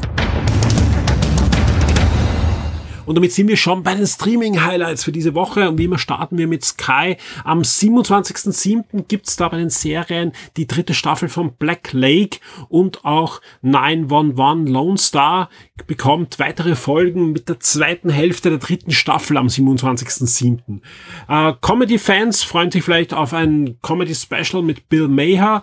Und 3.07 3.15
damit 3.15 3.33
sind 3.33 3.49
wir 3.49 3.57
schon 3.57 3.83
bei 3.83 3.95
den 3.95 4.07
Streaming-Highlights 4.07 5.05
für 5.05 5.13
diese 5.13 5.35
Woche. 5.35 5.69
Und 5.69 5.79
wie 5.79 5.85
immer 5.85 5.99
starten 5.99 6.39
wir 6.39 6.47
mit 6.47 6.65
Sky. 6.65 7.17
Am 7.45 7.63
27.07. 7.63 9.05
gibt's 9.09 9.37
da 9.37 9.49
bei 9.49 9.59
den 9.59 9.71
Serien 9.71 10.33
die 10.57 10.67
dritte 10.67 10.95
Staffel 10.95 11.29
von 11.29 11.53
Black 11.55 11.93
Lake 11.93 12.39
und 12.69 13.05
auch 13.05 13.41
911 13.63 14.71
Lone 14.71 14.99
Star 14.99 15.49
bekommt 15.87 16.39
weitere 16.39 16.77
Folgen 16.77 17.33
mit 17.33 17.49
der 17.49 17.61
zweiten 17.61 18.11
Hälfte 18.11 18.51
der 18.51 18.59
dritten 18.59 18.93
Staffel 18.93 19.37
am 19.37 19.47
27.07. 19.47 20.81
Äh, 21.29 21.55
Comedy-Fans 21.61 22.43
freuen 22.43 22.71
sich 22.71 22.85
vielleicht 22.85 23.15
auf 23.15 23.33
ein 23.33 23.79
Comedy-Special 23.83 24.63
mit 24.63 24.89
Bill 24.89 25.09
Maher 25.09 25.63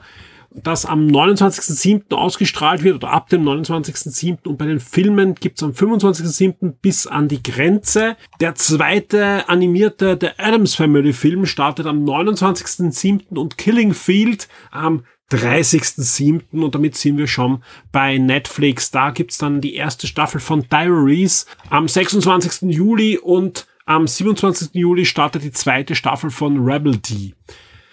das 0.51 0.85
am 0.85 1.07
29.07. 1.07 2.13
ausgestrahlt 2.13 2.83
wird 2.83 2.95
oder 2.95 3.11
ab 3.11 3.29
dem 3.29 3.43
29.07. 3.43 4.47
und 4.47 4.57
bei 4.57 4.65
den 4.65 4.79
Filmen 4.79 5.35
gibt's 5.35 5.63
am 5.63 5.71
25.07. 5.71 6.73
bis 6.81 7.07
an 7.07 7.27
die 7.27 7.43
Grenze. 7.43 8.17
Der 8.39 8.55
zweite 8.55 9.47
animierte 9.49 10.17
The 10.19 10.29
Adams 10.37 10.75
Family 10.75 11.13
Film 11.13 11.45
startet 11.45 11.85
am 11.85 12.03
29.07. 12.05 13.37
und 13.37 13.57
Killing 13.57 13.93
Field 13.93 14.47
am 14.71 15.03
30.07. 15.31 16.41
und 16.51 16.73
damit 16.73 16.95
sind 16.95 17.17
wir 17.17 17.27
schon 17.27 17.61
bei 17.91 18.17
Netflix. 18.17 18.91
Da 18.91 19.11
gibt's 19.11 19.37
dann 19.37 19.59
die 19.59 19.75
erste 19.75 20.07
Staffel 20.07 20.39
von 20.39 20.65
Diaries 20.69 21.45
am 21.69 21.87
26. 21.87 22.73
Juli 22.73 23.17
und 23.17 23.67
am 23.85 24.07
27. 24.07 24.69
Juli 24.73 25.05
startet 25.05 25.43
die 25.43 25.51
zweite 25.51 25.95
Staffel 25.95 26.29
von 26.29 26.63
Rebel 26.63 26.97
D. 26.97 27.33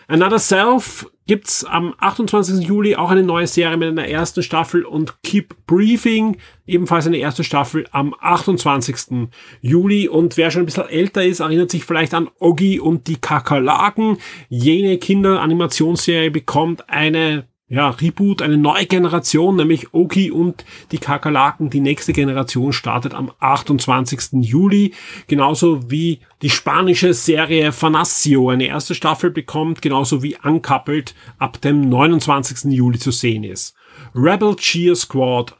Another 0.06 0.38
Self 0.38 1.10
gibt's 1.26 1.64
am 1.64 1.94
28. 1.98 2.66
Juli 2.66 2.96
auch 2.96 3.10
eine 3.10 3.22
neue 3.22 3.46
Serie 3.46 3.76
mit 3.76 3.88
einer 3.88 4.06
ersten 4.06 4.42
Staffel 4.42 4.84
und 4.84 5.22
Keep 5.22 5.66
Briefing, 5.66 6.36
ebenfalls 6.66 7.06
eine 7.06 7.16
erste 7.16 7.44
Staffel 7.44 7.86
am 7.92 8.14
28. 8.20 9.28
Juli. 9.62 10.08
Und 10.08 10.36
wer 10.36 10.50
schon 10.50 10.62
ein 10.62 10.66
bisschen 10.66 10.88
älter 10.88 11.24
ist, 11.24 11.40
erinnert 11.40 11.70
sich 11.70 11.84
vielleicht 11.84 12.14
an 12.14 12.28
Oggi 12.38 12.80
und 12.80 13.06
die 13.06 13.16
Kakerlaken. 13.16 14.18
Jene 14.48 14.98
Kinderanimationsserie 14.98 16.30
bekommt 16.30 16.88
eine 16.90 17.48
ja, 17.66 17.88
Reboot, 17.88 18.42
eine 18.42 18.58
neue 18.58 18.84
Generation, 18.84 19.56
nämlich 19.56 19.94
Oki 19.94 20.30
und 20.30 20.66
die 20.92 20.98
Kakerlaken. 20.98 21.70
Die 21.70 21.80
nächste 21.80 22.12
Generation 22.12 22.74
startet 22.74 23.14
am 23.14 23.32
28. 23.40 24.42
Juli, 24.42 24.92
genauso 25.28 25.90
wie 25.90 26.20
die 26.42 26.50
spanische 26.50 27.14
Serie 27.14 27.72
Fanasio 27.72 28.50
eine 28.50 28.66
erste 28.66 28.94
Staffel 28.94 29.30
bekommt, 29.30 29.80
genauso 29.80 30.22
wie 30.22 30.36
Uncoupled 30.42 31.14
ab 31.38 31.58
dem 31.62 31.88
29. 31.88 32.70
Juli 32.70 32.98
zu 32.98 33.10
sehen 33.10 33.44
ist. 33.44 33.74
Rebel 34.14 34.56
Cheer 34.56 34.94
Squad 34.94 35.56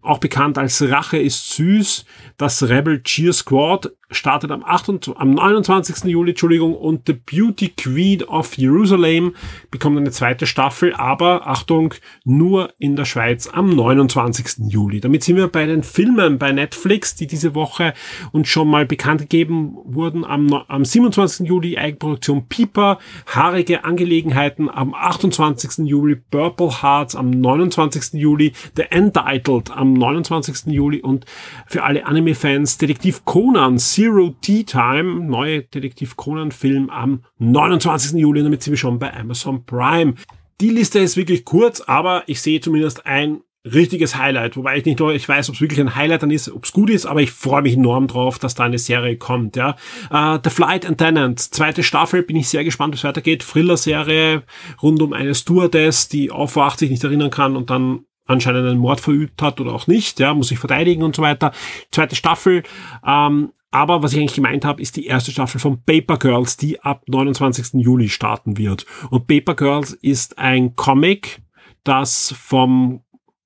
auch 0.00 0.18
bekannt 0.18 0.56
als 0.58 0.80
Rache 0.80 1.18
ist 1.18 1.50
süß. 1.50 2.06
Das 2.38 2.62
Rebel 2.62 3.02
Cheer 3.02 3.32
Squad 3.32 3.92
startet 4.10 4.50
am, 4.50 4.64
28, 4.64 5.16
am 5.16 5.32
29. 5.32 6.04
Juli, 6.04 6.30
Entschuldigung, 6.30 6.74
und 6.74 7.02
The 7.06 7.12
Beauty 7.12 7.68
Queen 7.68 8.22
of 8.24 8.56
Jerusalem 8.56 9.34
bekommt 9.70 9.98
eine 9.98 10.10
zweite 10.10 10.46
Staffel, 10.46 10.94
aber 10.94 11.46
Achtung, 11.46 11.94
nur 12.24 12.72
in 12.78 12.96
der 12.96 13.04
Schweiz 13.04 13.48
am 13.48 13.70
29. 13.70 14.70
Juli. 14.70 15.00
Damit 15.00 15.24
sind 15.24 15.36
wir 15.36 15.48
bei 15.48 15.66
den 15.66 15.82
Filmen 15.82 16.38
bei 16.38 16.52
Netflix, 16.52 17.16
die 17.16 17.26
diese 17.26 17.54
Woche 17.54 17.92
uns 18.32 18.48
schon 18.48 18.68
mal 18.68 18.86
bekannt 18.86 19.20
gegeben 19.20 19.76
wurden. 19.84 20.24
Am, 20.24 20.52
am 20.52 20.84
27. 20.84 21.46
Juli 21.46 21.76
Eigenproduktion 21.76 22.48
Pieper, 22.48 22.98
Haarige 23.26 23.84
Angelegenheiten, 23.84 24.70
am 24.70 24.94
28. 24.94 25.86
Juli 25.86 26.16
Purple 26.16 26.82
Hearts, 26.82 27.14
am 27.14 27.30
29. 27.30 28.14
Juli 28.14 28.52
The 28.74 28.84
Entitled, 28.90 29.70
am 29.70 29.92
29. 29.92 30.72
Juli 30.72 31.02
und 31.02 31.26
für 31.66 31.82
alle 31.82 32.06
Anime-Fans 32.06 32.78
Detektiv 32.78 33.24
Conan, 33.26 33.78
Zero 33.98 34.32
Tea 34.40 34.62
Time, 34.62 35.26
neue 35.26 35.62
Detektiv 35.62 36.14
Conan 36.14 36.52
Film 36.52 36.88
am 36.88 37.24
29. 37.40 38.12
Juli, 38.12 38.44
damit 38.44 38.62
sind 38.62 38.74
wir 38.74 38.78
schon 38.78 39.00
bei 39.00 39.12
Amazon 39.12 39.66
Prime. 39.66 40.14
Die 40.60 40.70
Liste 40.70 41.00
ist 41.00 41.16
wirklich 41.16 41.44
kurz, 41.44 41.80
aber 41.80 42.22
ich 42.28 42.40
sehe 42.40 42.60
zumindest 42.60 43.06
ein 43.06 43.40
richtiges 43.64 44.14
Highlight, 44.14 44.56
wobei 44.56 44.76
ich 44.76 44.84
nicht 44.84 45.00
nur, 45.00 45.12
ich 45.14 45.28
weiß, 45.28 45.48
ob 45.48 45.56
es 45.56 45.60
wirklich 45.60 45.80
ein 45.80 45.96
Highlight 45.96 46.22
dann 46.22 46.30
ist, 46.30 46.48
ob 46.48 46.64
es 46.64 46.72
gut 46.72 46.90
ist, 46.90 47.06
aber 47.06 47.22
ich 47.22 47.32
freue 47.32 47.62
mich 47.62 47.74
enorm 47.74 48.06
drauf, 48.06 48.38
dass 48.38 48.54
da 48.54 48.62
eine 48.62 48.78
Serie 48.78 49.16
kommt, 49.16 49.56
ja. 49.56 49.74
Uh, 50.12 50.38
The 50.44 50.50
Flight 50.50 50.88
Attendant, 50.88 51.40
zweite 51.40 51.82
Staffel, 51.82 52.22
bin 52.22 52.36
ich 52.36 52.48
sehr 52.48 52.62
gespannt, 52.62 52.94
wie 52.94 52.98
es 52.98 53.04
weitergeht. 53.04 53.42
Thriller-Serie 53.42 54.44
rund 54.80 55.02
um 55.02 55.12
eine 55.12 55.34
Stewardess, 55.34 56.08
die 56.08 56.30
aufwacht, 56.30 56.78
sich 56.78 56.90
nicht 56.90 57.02
erinnern 57.02 57.30
kann 57.30 57.56
und 57.56 57.68
dann 57.68 58.04
anscheinend 58.28 58.64
einen 58.64 58.78
Mord 58.78 59.00
verübt 59.00 59.42
hat 59.42 59.60
oder 59.60 59.72
auch 59.72 59.88
nicht, 59.88 60.20
ja, 60.20 60.34
muss 60.34 60.48
sich 60.48 60.58
verteidigen 60.60 61.02
und 61.02 61.16
so 61.16 61.22
weiter. 61.22 61.50
Zweite 61.90 62.14
Staffel, 62.14 62.62
ähm, 63.04 63.50
aber 63.70 64.02
was 64.02 64.12
ich 64.12 64.18
eigentlich 64.18 64.34
gemeint 64.34 64.64
habe, 64.64 64.80
ist 64.80 64.96
die 64.96 65.06
erste 65.06 65.30
Staffel 65.30 65.60
von 65.60 65.82
Paper 65.84 66.16
Girls, 66.16 66.56
die 66.56 66.80
ab 66.80 67.02
29. 67.06 67.74
Juli 67.82 68.08
starten 68.08 68.56
wird. 68.56 68.86
Und 69.10 69.26
Paper 69.26 69.54
Girls 69.54 69.92
ist 69.92 70.38
ein 70.38 70.74
Comic, 70.74 71.42
das 71.84 72.34
vom 72.38 73.02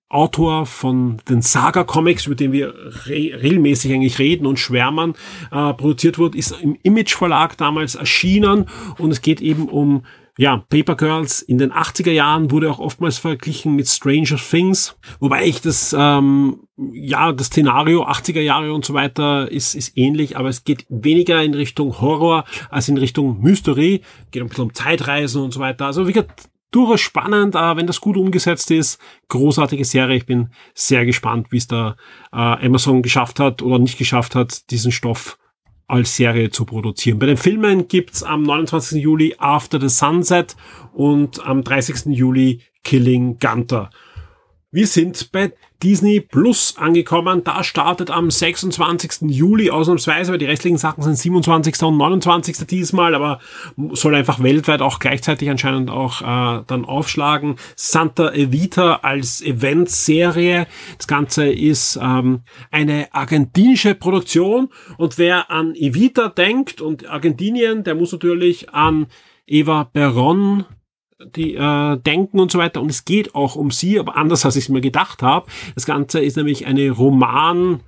Autor 0.09 0.67
von 0.67 1.23
den 1.29 1.41
Saga 1.41 1.85
Comics, 1.85 2.27
über 2.27 2.35
den 2.35 2.53
wir 2.53 2.75
re 3.07 3.33
regelmäßig 3.43 3.93
eigentlich 3.93 4.19
reden 4.19 4.47
und 4.47 4.59
schwärmen, 4.59 5.15
äh, 5.51 5.73
produziert 5.73 6.19
wurde, 6.19 6.37
ist 6.37 6.53
im 6.61 6.77
Image 6.83 7.15
Verlag 7.15 7.57
damals 7.57 7.95
erschienen 7.95 8.67
und 8.99 9.11
es 9.11 9.23
geht 9.23 9.41
eben 9.41 9.69
um 9.69 10.05
ja, 10.39 10.65
Paper 10.69 10.97
Girls 10.97 11.43
in 11.43 11.59
den 11.59 11.73
80er 11.73 12.11
Jahren 12.11 12.51
wurde 12.51 12.71
auch 12.71 12.79
oftmals 12.79 13.19
verglichen 13.19 13.77
mit 13.77 13.87
Stranger 13.87 14.37
Things, 14.37 14.97
wobei 15.21 15.45
ich 15.45 15.61
das, 15.61 15.95
ähm, 15.99 16.61
ja, 16.93 17.33
das 17.33 17.49
Szenario 17.49 18.07
80er 18.07 18.41
Jahre 18.41 18.73
und 18.73 18.85
so 18.85 18.95
weiter 18.95 19.51
ist, 19.51 19.75
ist 19.75 19.97
ähnlich, 19.97 20.37
aber 20.39 20.49
es 20.49 20.65
geht 20.65 20.87
weniger 20.89 21.43
in 21.43 21.53
Richtung 21.53 22.01
Horror 22.01 22.45
als 22.71 22.89
in 22.89 22.97
Richtung 22.97 23.41
Mystery, 23.43 24.01
geht 24.31 24.43
ein 24.43 24.49
bisschen 24.49 24.65
um 24.65 24.75
Zeitreisen 24.75 25.43
und 25.43 25.53
so 25.53 25.61
weiter. 25.61 25.85
Also 25.87 26.09
wie 26.09 26.13
gesagt, 26.13 26.49
durchaus 26.73 27.01
spannend, 27.01 27.55
äh, 27.55 27.77
wenn 27.77 27.87
das 27.87 28.01
gut 28.01 28.17
umgesetzt 28.17 28.71
ist. 28.71 28.99
Großartige 29.29 29.85
Serie. 29.85 30.17
Ich 30.17 30.27
bin 30.27 30.49
sehr 30.75 31.05
gespannt, 31.07 31.49
wie 31.51 31.59
es 31.59 31.69
da 31.69 31.97
äh, 32.33 32.37
Amazon 32.37 33.03
geschafft 33.03 33.39
hat 33.39 33.63
oder 33.63 33.79
nicht 33.79 33.99
geschafft 33.99 34.35
hat, 34.35 34.71
diesen 34.71 34.91
Stoff 34.91 35.39
als 35.93 36.17
Serie 36.17 36.49
zu 36.49 36.65
produzieren. 36.65 37.19
Bei 37.19 37.27
den 37.27 37.37
Filmen 37.37 37.87
gibt's 37.87 38.23
am 38.23 38.45
29. 38.45 39.03
Juli 39.03 39.35
After 39.37 39.79
the 39.79 39.91
Sunset 39.91 40.57
und 40.95 41.45
am 41.47 41.63
30. 41.63 42.17
Juli 42.17 42.63
Killing 42.83 43.39
Gunter. 43.39 43.91
Wir 44.71 44.87
sind 44.87 45.31
bei 45.33 45.53
Disney 45.83 46.21
Plus 46.21 46.77
angekommen. 46.79 47.43
Da 47.45 47.65
startet 47.65 48.11
am 48.11 48.31
26. 48.31 49.31
Juli 49.31 49.71
ausnahmsweise, 49.71 50.33
weil 50.33 50.39
die 50.39 50.47
restlichen 50.47 50.79
Sachen 50.79 51.03
sind 51.03 51.17
27. 51.17 51.83
und 51.83 51.97
29. 51.97 52.67
diesmal, 52.67 53.15
aber 53.15 53.41
soll 53.93 54.15
einfach 54.15 54.43
weltweit 54.43 54.81
auch 54.81 54.99
gleichzeitig 54.99 55.51
anscheinend 55.51 55.91
auch 55.91 56.23
äh, 56.23 56.63
dann 56.67 56.85
aufschlagen. 56.85 57.57
Santa 57.77 58.33
Evita 58.33 59.01
als 59.03 59.43
Eventserie. 59.43 60.67
Das 60.99 61.09
Ganze 61.09 61.51
ist 61.51 61.99
ähm, 62.01 62.43
eine 62.71 63.09
argentinische 63.13 63.95
Produktion 63.95 64.69
und 64.99 65.19
wer 65.19 65.51
an 65.51 65.75
Evita 65.75 66.29
denkt 66.29 66.81
und 66.81 67.09
Argentinien, 67.09 67.85
der 67.85 67.95
muss 67.95 68.13
natürlich 68.13 68.71
an 68.71 69.07
Eva 69.47 69.85
Peron 69.85 70.65
die 71.37 71.55
äh, 71.55 71.97
denken 71.99 72.41
und 72.41 72.51
so 72.51 72.59
weiter. 72.59 72.81
Und 72.81 72.91
es 72.91 73.05
geht 73.05 73.35
auch 73.35 73.57
um 73.57 73.71
sie, 73.71 73.99
aber 73.99 74.17
anders 74.17 74.45
als 74.45 74.57
ich 74.57 74.65
es 74.65 74.69
mir 74.69 74.81
gedacht 74.81 75.23
habe. 75.23 75.47
Das 75.75 75.87
Ganze 75.87 76.21
ist 76.21 76.37
nämlich 76.37 76.67
eine 76.67 76.91
Roman. 76.91 77.81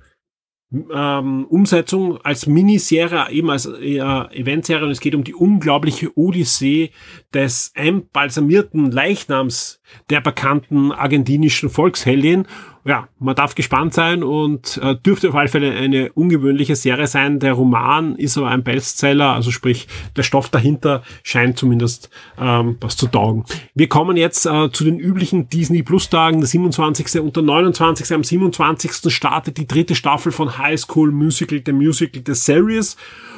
Ähm, 0.91 1.45
Umsetzung 1.45 2.19
als 2.25 2.47
Miniserie, 2.47 3.29
eben 3.29 3.49
als 3.49 3.65
äh, 3.65 3.99
Eventserie 3.99 4.83
und 4.83 4.91
es 4.91 4.99
geht 4.99 5.15
um 5.15 5.23
die 5.23 5.35
unglaubliche 5.35 6.11
Odyssee 6.17 6.89
des 7.35 7.71
embalsamierten 7.75 8.91
Leichnams 8.91 9.79
der 10.09 10.21
bekannten 10.21 10.91
argentinischen 10.91 11.69
Volksheldin 11.69 12.47
ja, 12.87 13.07
man 13.17 13.35
darf 13.35 13.55
gespannt 13.55 13.95
sein 13.95 14.23
und 14.23 14.77
äh, 14.77 14.95
dürfte 14.95 15.29
auf 15.29 15.35
alle 15.35 15.47
Fälle 15.47 15.71
eine 15.71 16.11
ungewöhnliche 16.11 16.75
Serie 16.75 17.07
sein. 17.07 17.39
Der 17.39 17.53
Roman 17.53 18.15
ist 18.15 18.37
aber 18.37 18.49
ein 18.49 18.63
Bestseller, 18.63 19.33
also 19.33 19.49
sprich, 19.49 19.87
der 20.15 20.21
Stoff 20.21 20.49
dahinter 20.49 21.01
scheint 21.23 21.57
zumindest 21.57 22.11
ähm, 22.39 22.77
was 22.79 22.95
zu 22.95 23.07
taugen. 23.07 23.43
Wir 23.73 23.89
kommen 23.89 24.17
jetzt 24.17 24.45
äh, 24.45 24.71
zu 24.71 24.83
den 24.83 24.99
üblichen 24.99 25.49
Disney 25.49 25.81
Plus 25.81 26.09
Tagen, 26.09 26.41
der 26.41 26.47
27. 26.47 27.21
und 27.21 27.35
der 27.35 27.41
29. 27.41 28.13
Am 28.13 28.23
27. 28.23 29.11
startet 29.11 29.57
die 29.57 29.67
dritte 29.67 29.95
Staffel 29.95 30.31
von 30.31 30.59
High 30.59 30.79
School 30.79 31.11
Musical, 31.11 31.61
der 31.61 31.73
Musical 31.73 32.21
The 32.23 32.35
Series 32.35 32.97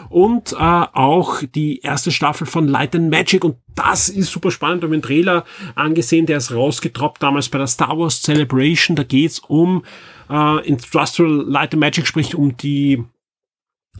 und 0.09 0.53
äh, 0.53 0.55
auch 0.55 1.41
die 1.43 1.79
erste 1.79 2.11
Staffel 2.11 2.47
von 2.47 2.67
Light 2.67 2.95
and 2.95 3.09
Magic 3.09 3.43
und 3.43 3.57
das 3.75 4.09
ist 4.09 4.31
super 4.31 4.51
spannend. 4.51 4.81
Wir 4.81 4.87
haben 4.87 4.93
den 4.93 5.01
Trailer 5.01 5.45
angesehen, 5.75 6.25
der 6.25 6.37
ist 6.37 6.51
rausgetroppt 6.51 7.21
damals 7.21 7.49
bei 7.49 7.57
der 7.57 7.67
Star 7.67 7.97
Wars 7.97 8.21
Celebration. 8.21 8.95
Da 8.95 9.03
geht's 9.03 9.39
um 9.39 9.83
äh, 10.29 10.67
Industrial 10.67 11.31
Light 11.47 11.73
and 11.73 11.81
Magic, 11.81 12.07
sprich 12.07 12.35
um 12.35 12.57
die 12.57 13.03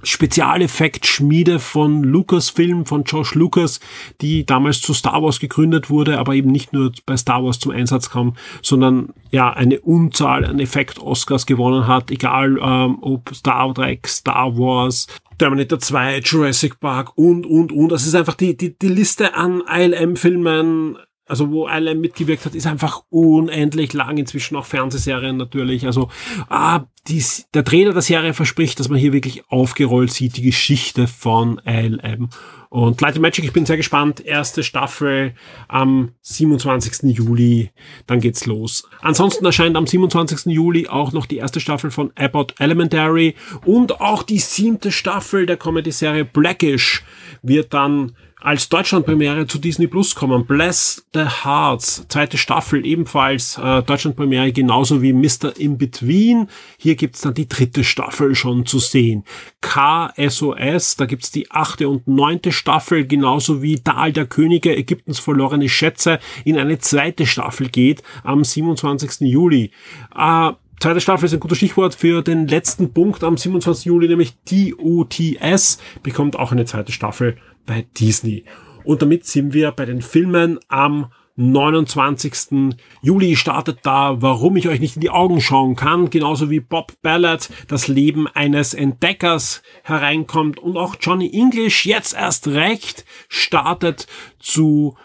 Spezialeffekt-Schmiede 0.04 1.60
von 1.60 2.04
Lucasfilm, 2.04 2.86
von 2.86 3.04
Josh 3.04 3.36
Lucas, 3.36 3.80
die 4.22 4.46
damals 4.46 4.82
zu 4.82 4.94
Star 4.94 5.22
Wars 5.24 5.40
gegründet 5.40 5.90
wurde, 5.90 6.20
aber 6.20 6.36
eben 6.36 6.52
nicht 6.52 6.74
nur 6.74 6.92
bei 7.06 7.18
Star 7.18 7.44
Wars 7.44 7.60
zum 7.60 7.72
Einsatz 7.72 8.10
kam, 8.10 8.36
sondern 8.62 9.10
ja 9.32 9.52
eine 9.52 9.80
Unzahl 9.82 10.46
an 10.46 10.60
Effekt-Oscars 10.60 11.46
gewonnen 11.46 11.88
hat, 11.88 12.12
egal 12.12 12.58
ähm, 12.62 12.98
ob 13.02 13.34
Star 13.36 13.74
Trek, 13.74 14.08
Star 14.08 14.58
Wars, 14.58 15.08
Terminator 15.38 15.80
2, 15.80 16.20
Jurassic 16.20 16.80
Park 16.80 17.12
und, 17.16 17.46
und, 17.46 17.72
und. 17.72 17.92
Das 17.92 18.08
ist 18.08 18.16
einfach 18.16 18.34
die, 18.34 18.58
die, 18.58 18.78
die 18.78 18.88
Liste 18.88 19.36
an 19.36 19.62
ILM-Filmen, 19.68 20.98
also 21.28 21.52
wo 21.52 21.68
ILM 21.68 22.00
mitgewirkt 22.00 22.46
hat, 22.46 22.56
ist 22.56 22.68
einfach 22.68 23.04
unendlich 23.10 23.94
lang. 23.94 24.18
Inzwischen 24.18 24.56
auch 24.56 24.66
Fernsehserien 24.66 25.38
natürlich. 25.38 25.86
Also 25.86 26.10
ah, 26.50 26.86
die, 27.08 27.24
der 27.54 27.64
Trailer 27.64 27.94
der 27.94 28.02
Serie 28.02 28.34
verspricht, 28.34 28.80
dass 28.80 28.90
man 28.90 29.00
hier 29.00 29.14
wirklich 29.14 29.44
aufgerollt 29.50 30.12
sieht, 30.12 30.38
die 30.38 30.42
Geschichte 30.42 31.08
von 31.08 31.62
ILM. 31.66 32.30
Und 32.70 33.00
Light 33.00 33.18
Magic, 33.18 33.46
ich 33.46 33.54
bin 33.54 33.66
sehr 33.66 33.78
gespannt. 33.78 34.26
Erste 34.26 34.62
Staffel 34.62 35.34
am 35.70 36.12
27. 36.22 37.16
Juli, 37.16 37.72
dann 38.08 38.20
geht's 38.20 38.46
los. 38.46 38.88
Ansonsten 39.02 39.46
erscheint 39.46 39.78
am 39.78 39.88
27. 39.88 40.48
Juli 40.48 40.88
auch 40.88 41.14
noch 41.14 41.26
die 41.26 41.38
erste 41.38 41.62
Staffel 41.62 41.92
von 41.92 42.12
Abbott 42.16 42.56
Elementary 42.60 43.36
und 43.66 44.02
auch 44.02 44.24
die 44.24 44.40
siebte 44.40 44.92
Staffel 44.92 45.46
der 45.46 45.58
Comedy-Serie 45.58 46.26
Blackish 46.26 47.04
wird 47.42 47.74
dann 47.74 48.14
als 48.48 48.70
Deutschlandpremiere 48.70 49.46
zu 49.46 49.60
Disney 49.60 49.88
Plus 49.88 50.16
kommen. 50.16 50.46
Bless 50.46 51.06
the 51.14 51.26
Hearts, 51.44 52.06
zweite 52.08 52.38
Staffel 52.38 52.86
ebenfalls 52.86 53.58
äh, 53.58 53.84
Deutschlandpremiere, 53.84 54.54
genauso 54.54 55.02
wie 55.02 55.12
Mr. 55.12 55.58
In 55.58 55.78
Between. 55.78 56.48
Hier 56.78 56.96
gibt's 56.96 57.20
dann 57.20 57.34
die 57.34 57.50
dritte 57.50 57.84
Staffel 57.84 58.36
schon 58.36 58.66
zu 58.66 58.80
sehen. 58.80 59.26
KSOS, 59.60 60.96
da 60.96 61.06
gibt's 61.08 61.30
die 61.30 61.52
achte 61.52 61.90
und 61.90 62.08
neunte 62.08 62.54
Staffel, 62.54 63.06
genauso 63.06 63.62
wie 63.62 63.82
Dahl 63.84 64.14
der 64.14 64.28
Könige, 64.28 64.74
Ägyptens 64.74 65.20
verlorene 65.20 65.68
Schätze, 65.68 66.20
in 66.46 66.58
eine 66.58 66.80
zweite 66.80 67.26
Staffel 67.26 67.68
geht 67.68 68.02
am 68.24 68.46
27. 68.46 69.30
Juli. 69.30 69.72
Äh, 70.18 70.54
Zweite 70.80 71.02
Staffel 71.02 71.26
ist 71.26 71.34
ein 71.34 71.40
gutes 71.40 71.58
Stichwort 71.58 71.96
für 71.96 72.22
den 72.22 72.48
letzten 72.48 72.94
Punkt 72.94 73.24
am 73.24 73.36
27. 73.36 73.86
Juli, 73.86 74.08
nämlich 74.08 74.36
DOTS 74.46 75.80
bekommt 76.04 76.38
auch 76.38 76.52
eine 76.52 76.66
zweite 76.66 76.92
Staffel 76.92 77.36
bei 77.68 77.86
Disney. 78.00 78.46
Und 78.84 79.04
damit 79.04 79.26
sind 79.26 79.54
wir 79.54 79.72
bei 79.72 79.86
den 79.86 80.02
Filmen 80.02 80.58
am 80.70 81.12
29. 81.36 82.76
Juli 83.04 83.36
startet 83.36 83.80
da, 83.84 84.24
warum 84.24 84.58
ich 84.58 84.68
euch 84.68 84.80
nicht 84.80 84.96
in 84.96 85.02
die 85.02 85.12
Augen 85.12 85.40
schauen 85.40 85.76
kann, 85.76 86.10
genauso 86.10 86.50
wie 86.50 86.60
Bob 86.60 86.94
Ballard, 87.04 87.52
das 87.68 87.88
Leben 87.88 88.28
eines 88.28 88.74
Entdeckers 88.74 89.62
hereinkommt 89.84 90.58
und 90.58 90.78
auch 90.78 90.96
Johnny 91.00 91.32
English 91.32 91.86
jetzt 91.86 92.16
erst 92.16 92.48
recht 92.48 93.06
startet 93.30 94.08
zu 94.40 94.98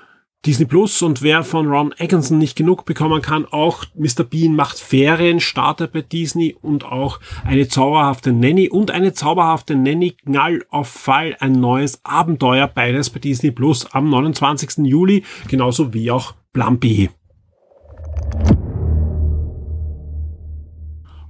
Disney 0.44 0.66
Plus 0.66 1.02
und 1.02 1.22
wer 1.22 1.44
von 1.44 1.68
Ron 1.68 1.94
Atkinson 2.00 2.38
nicht 2.38 2.56
genug 2.56 2.84
bekommen 2.84 3.22
kann, 3.22 3.46
auch 3.46 3.84
Mr. 3.94 4.24
Bean 4.24 4.56
macht 4.56 4.76
Ferien, 4.80 5.38
startet 5.38 5.92
bei 5.92 6.02
Disney 6.02 6.56
und 6.60 6.84
auch 6.84 7.20
eine 7.44 7.68
zauberhafte 7.68 8.32
Nanny 8.32 8.68
und 8.68 8.90
eine 8.90 9.12
zauberhafte 9.12 9.76
Nanny 9.76 10.16
Knall 10.24 10.64
auf 10.68 10.88
Fall, 10.88 11.36
ein 11.38 11.52
neues 11.52 12.00
Abenteuer, 12.04 12.66
beides 12.66 13.10
bei 13.10 13.20
Disney 13.20 13.52
Plus 13.52 13.86
am 13.92 14.10
29. 14.10 14.84
Juli, 14.84 15.22
genauso 15.46 15.94
wie 15.94 16.10
auch 16.10 16.34
B. 16.80 17.08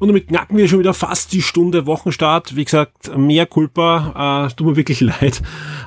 Und 0.02 0.08
damit 0.08 0.26
knacken 0.26 0.56
wir 0.56 0.66
schon 0.66 0.80
wieder 0.80 0.94
fast 0.94 1.32
die 1.32 1.42
Stunde 1.42 1.86
Wochenstart. 1.86 2.56
Wie 2.56 2.64
gesagt, 2.64 3.16
mehr 3.16 3.46
Culpa, 3.46 4.48
äh, 4.48 4.52
tut 4.52 4.66
mir 4.66 4.74
wirklich 4.74 5.00
leid. 5.20 5.40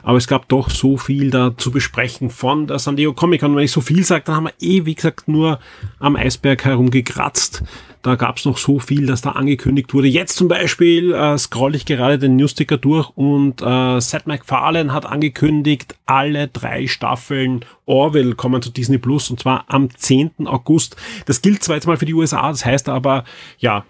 Aber 0.03 0.17
es 0.17 0.25
gab 0.25 0.47
doch 0.47 0.69
so 0.69 0.95
viel 0.95 1.31
da 1.31 1.57
zu 1.57 1.69
besprechen 1.69 2.29
von 2.29 2.65
der 2.65 2.79
San 2.79 2.95
Diego 2.95 3.11
Comic 3.11 3.41
Con. 3.41 3.57
Wenn 3.57 3.65
ich 3.65 3.73
so 3.73 3.81
viel 3.81 4.05
sage, 4.05 4.23
dann 4.23 4.35
haben 4.37 4.45
wir 4.45 4.53
eh, 4.61 4.85
wie 4.85 4.95
gesagt, 4.95 5.27
nur 5.27 5.59
am 5.99 6.15
Eisberg 6.15 6.63
herumgekratzt. 6.63 7.61
Da 8.03 8.15
gab 8.15 8.37
es 8.37 8.45
noch 8.45 8.57
so 8.57 8.79
viel, 8.79 9.05
dass 9.05 9.19
da 9.19 9.31
angekündigt 9.31 9.93
wurde. 9.93 10.07
Jetzt 10.07 10.37
zum 10.37 10.47
Beispiel 10.47 11.11
äh, 11.11 11.37
scroll 11.37 11.75
ich 11.75 11.85
gerade 11.85 12.17
den 12.17 12.37
Newsticker 12.37 12.77
durch 12.77 13.09
und 13.17 13.61
äh, 13.61 13.99
Seth 13.99 14.27
MacFarlane 14.27 14.93
hat 14.93 15.05
angekündigt, 15.05 15.97
alle 16.05 16.47
drei 16.47 16.87
Staffeln 16.87 17.65
Orwell 17.85 18.35
kommen 18.35 18.61
zu 18.61 18.69
Disney 18.69 18.97
Plus 18.97 19.29
und 19.29 19.41
zwar 19.41 19.65
am 19.67 19.89
10. 19.93 20.45
August. 20.45 20.95
Das 21.25 21.41
gilt 21.41 21.63
zwar 21.63 21.75
jetzt 21.75 21.85
mal 21.87 21.97
für 21.97 22.05
die 22.05 22.13
USA, 22.13 22.47
das 22.47 22.63
heißt 22.63 22.87
aber, 22.87 23.25
ja, 23.57 23.83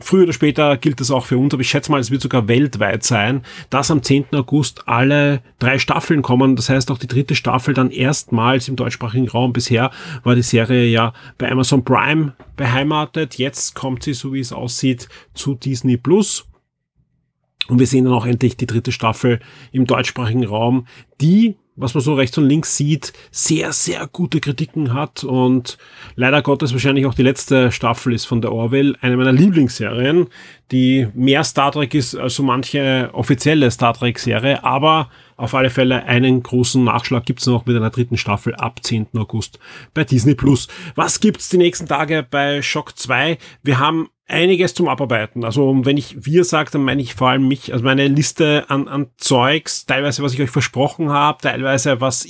früher 0.00 0.24
oder 0.24 0.32
später 0.32 0.76
gilt 0.76 1.00
das 1.00 1.10
auch 1.10 1.26
für 1.26 1.38
uns, 1.38 1.52
aber 1.52 1.60
ich 1.60 1.68
schätze 1.68 1.90
mal, 1.90 2.00
es 2.00 2.10
wird 2.10 2.22
sogar 2.22 2.48
weltweit 2.48 3.04
sein, 3.04 3.42
dass 3.70 3.90
am 3.90 4.02
10. 4.02 4.26
August 4.32 4.88
alle 4.88 5.42
drei 5.58 5.78
Staffeln 5.78 6.22
kommen. 6.22 6.56
Das 6.56 6.68
heißt 6.68 6.90
auch 6.90 6.98
die 6.98 7.06
dritte 7.06 7.34
Staffel 7.34 7.74
dann 7.74 7.90
erstmals 7.90 8.68
im 8.68 8.76
deutschsprachigen 8.76 9.28
Raum. 9.28 9.52
Bisher 9.52 9.90
war 10.22 10.34
die 10.34 10.42
Serie 10.42 10.86
ja 10.86 11.12
bei 11.38 11.50
Amazon 11.50 11.84
Prime 11.84 12.34
beheimatet. 12.56 13.38
Jetzt 13.38 13.74
kommt 13.74 14.02
sie, 14.02 14.14
so 14.14 14.32
wie 14.32 14.40
es 14.40 14.52
aussieht, 14.52 15.08
zu 15.34 15.54
Disney 15.54 15.96
Plus. 15.96 16.46
Und 17.68 17.78
wir 17.78 17.86
sehen 17.86 18.04
dann 18.04 18.14
auch 18.14 18.26
endlich 18.26 18.56
die 18.56 18.66
dritte 18.66 18.92
Staffel 18.92 19.40
im 19.72 19.86
deutschsprachigen 19.86 20.44
Raum, 20.44 20.86
die 21.20 21.56
was 21.76 21.94
man 21.94 22.02
so 22.02 22.14
rechts 22.14 22.38
und 22.38 22.48
links 22.48 22.76
sieht, 22.76 23.12
sehr, 23.30 23.72
sehr 23.72 24.06
gute 24.06 24.40
Kritiken 24.40 24.92
hat 24.94 25.24
und 25.24 25.76
leider 26.14 26.42
Gottes 26.42 26.72
wahrscheinlich 26.72 27.06
auch 27.06 27.14
die 27.14 27.22
letzte 27.22 27.72
Staffel 27.72 28.12
ist 28.12 28.26
von 28.26 28.40
der 28.40 28.52
Orwell, 28.52 28.96
eine 29.00 29.16
meiner 29.16 29.32
Lieblingsserien, 29.32 30.28
die 30.70 31.08
mehr 31.14 31.42
Star 31.44 31.72
Trek 31.72 31.94
ist 31.94 32.14
als 32.14 32.36
so 32.36 32.42
manche 32.42 33.10
offizielle 33.12 33.70
Star 33.70 33.94
Trek 33.94 34.18
Serie, 34.18 34.62
aber 34.62 35.10
auf 35.36 35.54
alle 35.54 35.70
Fälle 35.70 36.04
einen 36.04 36.42
großen 36.42 36.82
Nachschlag 36.82 37.26
gibt's 37.26 37.46
noch 37.46 37.66
mit 37.66 37.76
einer 37.76 37.90
dritten 37.90 38.16
Staffel 38.16 38.54
ab 38.54 38.80
10. 38.82 39.08
August 39.16 39.58
bei 39.92 40.04
Disney 40.04 40.34
Plus. 40.34 40.68
Was 40.94 41.20
gibt's 41.20 41.48
die 41.48 41.58
nächsten 41.58 41.86
Tage 41.86 42.26
bei 42.28 42.62
Shock 42.62 42.96
2? 42.96 43.38
Wir 43.62 43.78
haben 43.78 44.08
einiges 44.26 44.74
zum 44.74 44.88
Abarbeiten. 44.88 45.44
Also 45.44 45.84
wenn 45.84 45.96
ich 45.96 46.24
wir 46.24 46.44
sage, 46.44 46.70
dann 46.70 46.84
meine 46.84 47.02
ich 47.02 47.14
vor 47.14 47.28
allem 47.28 47.48
mich, 47.48 47.72
also 47.72 47.84
meine 47.84 48.08
Liste 48.08 48.64
an, 48.68 48.88
an 48.88 49.08
Zeugs, 49.16 49.86
teilweise 49.86 50.22
was 50.22 50.34
ich 50.34 50.40
euch 50.40 50.50
versprochen 50.50 51.10
habe, 51.10 51.42
teilweise 51.42 52.00
was 52.00 52.26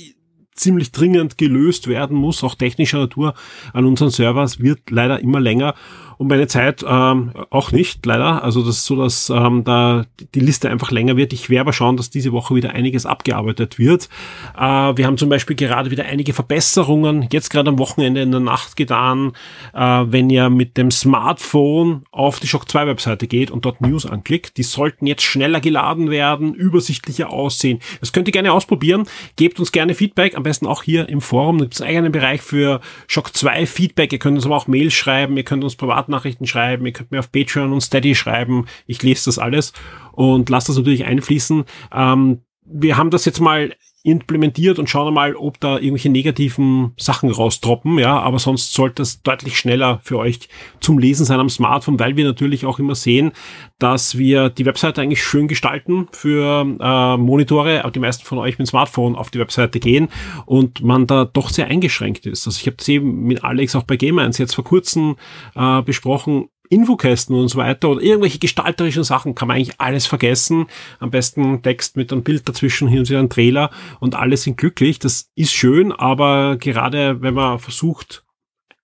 ziemlich 0.55 0.91
dringend 0.91 1.37
gelöst 1.37 1.87
werden 1.87 2.17
muss, 2.17 2.43
auch 2.43 2.55
technischer 2.55 2.99
Natur 2.99 3.33
an 3.73 3.85
unseren 3.85 4.09
Servers, 4.09 4.59
wird 4.59 4.89
leider 4.89 5.19
immer 5.19 5.39
länger 5.39 5.75
und 6.17 6.27
meine 6.27 6.47
Zeit 6.47 6.83
ähm, 6.87 7.31
auch 7.49 7.71
nicht, 7.71 8.05
leider. 8.05 8.43
Also 8.43 8.63
das 8.63 8.77
ist 8.77 8.85
so, 8.85 8.95
dass 8.95 9.29
ähm, 9.29 9.63
da 9.63 10.05
die 10.33 10.39
Liste 10.39 10.69
einfach 10.69 10.91
länger 10.91 11.17
wird. 11.17 11.33
Ich 11.33 11.49
werde 11.49 11.61
aber 11.61 11.73
schauen, 11.73 11.97
dass 11.97 12.09
diese 12.09 12.31
Woche 12.31 12.55
wieder 12.55 12.71
einiges 12.71 13.05
abgearbeitet 13.05 13.77
wird. 13.77 14.09
Äh, 14.57 14.61
wir 14.61 15.05
haben 15.05 15.17
zum 15.17 15.29
Beispiel 15.29 15.55
gerade 15.55 15.91
wieder 15.91 16.05
einige 16.05 16.33
Verbesserungen 16.33 17.27
jetzt 17.31 17.49
gerade 17.49 17.69
am 17.69 17.79
Wochenende 17.79 18.21
in 18.21 18.31
der 18.31 18.39
Nacht 18.39 18.75
getan. 18.75 19.33
Äh, 19.73 20.05
wenn 20.07 20.29
ihr 20.29 20.49
mit 20.49 20.77
dem 20.77 20.91
Smartphone 20.91 22.05
auf 22.11 22.39
die 22.39 22.47
Shock 22.47 22.69
2 22.69 22.87
Webseite 22.87 23.27
geht 23.27 23.51
und 23.51 23.65
dort 23.65 23.81
News 23.81 24.05
anklickt, 24.05 24.57
die 24.57 24.63
sollten 24.63 25.07
jetzt 25.07 25.23
schneller 25.23 25.59
geladen 25.59 26.09
werden, 26.09 26.53
übersichtlicher 26.53 27.29
aussehen. 27.29 27.79
Das 27.99 28.13
könnt 28.13 28.27
ihr 28.27 28.31
gerne 28.31 28.53
ausprobieren. 28.53 29.05
Gebt 29.35 29.59
uns 29.59 29.71
gerne 29.71 29.95
Feedback, 29.95 30.35
am 30.35 30.43
besten 30.43 30.67
auch 30.67 30.83
hier 30.83 31.09
im 31.09 31.21
Forum. 31.21 31.57
Da 31.57 31.65
gibt 31.65 31.75
es 31.75 31.81
einen 31.81 31.89
eigenen 31.89 32.11
Bereich 32.11 32.41
für 32.41 32.81
Shock 33.07 33.35
2 33.35 33.65
Feedback. 33.65 34.13
Ihr 34.13 34.19
könnt 34.19 34.37
uns 34.37 34.45
aber 34.45 34.55
auch 34.55 34.67
Mails 34.67 34.93
schreiben, 34.93 35.37
ihr 35.37 35.43
könnt 35.43 35.63
uns 35.63 35.75
privat 35.75 36.04
Privatnachrichten 36.05 36.47
schreiben, 36.47 36.85
ihr 36.85 36.93
könnt 36.93 37.11
mir 37.11 37.19
auf 37.19 37.31
Patreon 37.31 37.73
und 37.73 37.81
Steady 37.81 38.15
schreiben. 38.15 38.65
Ich 38.87 39.01
lese 39.03 39.25
das 39.25 39.39
alles 39.39 39.73
und 40.13 40.49
lasst 40.49 40.69
das 40.69 40.77
natürlich 40.77 41.05
einfließen. 41.05 41.65
Ähm, 41.91 42.41
wir 42.63 42.97
haben 42.97 43.09
das 43.09 43.25
jetzt 43.25 43.39
mal 43.39 43.75
implementiert 44.05 44.77
und 44.77 44.87
schauen 44.87 45.13
mal, 45.13 45.35
ob 45.35 45.59
da 45.59 45.77
irgendwelche 45.77 46.09
negativen 46.09 46.93
Sachen 46.95 47.31
raustroppen, 47.31 47.97
ja, 47.97 48.19
aber 48.19 48.37
sonst 48.37 48.73
sollte 48.73 49.01
es 49.01 49.23
deutlich 49.23 49.57
schneller 49.57 49.99
für 50.03 50.19
euch 50.19 50.47
zum 50.79 50.99
Lesen 50.99 51.25
sein 51.25 51.39
am 51.39 51.49
Smartphone, 51.49 51.99
weil 51.99 52.15
wir 52.15 52.23
natürlich 52.23 52.65
auch 52.67 52.77
immer 52.77 52.93
sehen, 52.93 53.31
dass 53.79 54.17
wir 54.17 54.49
die 54.49 54.65
Webseite 54.65 55.01
eigentlich 55.01 55.23
schön 55.23 55.47
gestalten 55.47 56.07
für 56.11 56.67
äh, 56.79 57.17
Monitore, 57.17 57.83
aber 57.83 57.91
die 57.91 57.99
meisten 57.99 58.25
von 58.25 58.37
euch 58.37 58.59
mit 58.59 58.67
Smartphone 58.67 59.15
auf 59.15 59.31
die 59.31 59.39
Webseite 59.39 59.79
gehen 59.79 60.09
und 60.45 60.83
man 60.83 61.07
da 61.07 61.25
doch 61.25 61.49
sehr 61.49 61.67
eingeschränkt 61.67 62.27
ist. 62.27 62.45
Also 62.45 62.59
ich 62.59 62.67
habe 62.67 62.77
das 62.77 62.87
eben 62.87 63.23
mit 63.23 63.43
Alex 63.43 63.75
auch 63.75 63.83
bei 63.83 63.95
Game 63.95 64.19
1 64.19 64.37
jetzt 64.37 64.53
vor 64.53 64.63
kurzem 64.63 65.15
äh, 65.55 65.81
besprochen, 65.81 66.49
Infokästen 66.69 67.35
und 67.35 67.47
so 67.47 67.57
weiter 67.57 67.89
oder 67.89 68.01
irgendwelche 68.01 68.39
gestalterischen 68.39 69.03
Sachen 69.03 69.35
kann 69.35 69.47
man 69.47 69.57
eigentlich 69.57 69.79
alles 69.79 70.05
vergessen. 70.05 70.67
Am 70.99 71.11
besten 71.11 71.61
Text 71.61 71.97
mit 71.97 72.11
einem 72.11 72.23
Bild 72.23 72.47
dazwischen, 72.47 72.87
hin 72.87 72.99
und 72.99 73.09
wieder 73.09 73.19
ein 73.19 73.29
Trailer 73.29 73.71
und 73.99 74.15
alle 74.15 74.37
sind 74.37 74.57
glücklich. 74.57 74.99
Das 74.99 75.29
ist 75.35 75.53
schön, 75.53 75.91
aber 75.91 76.57
gerade 76.57 77.21
wenn 77.21 77.33
man 77.33 77.59
versucht, 77.59 78.25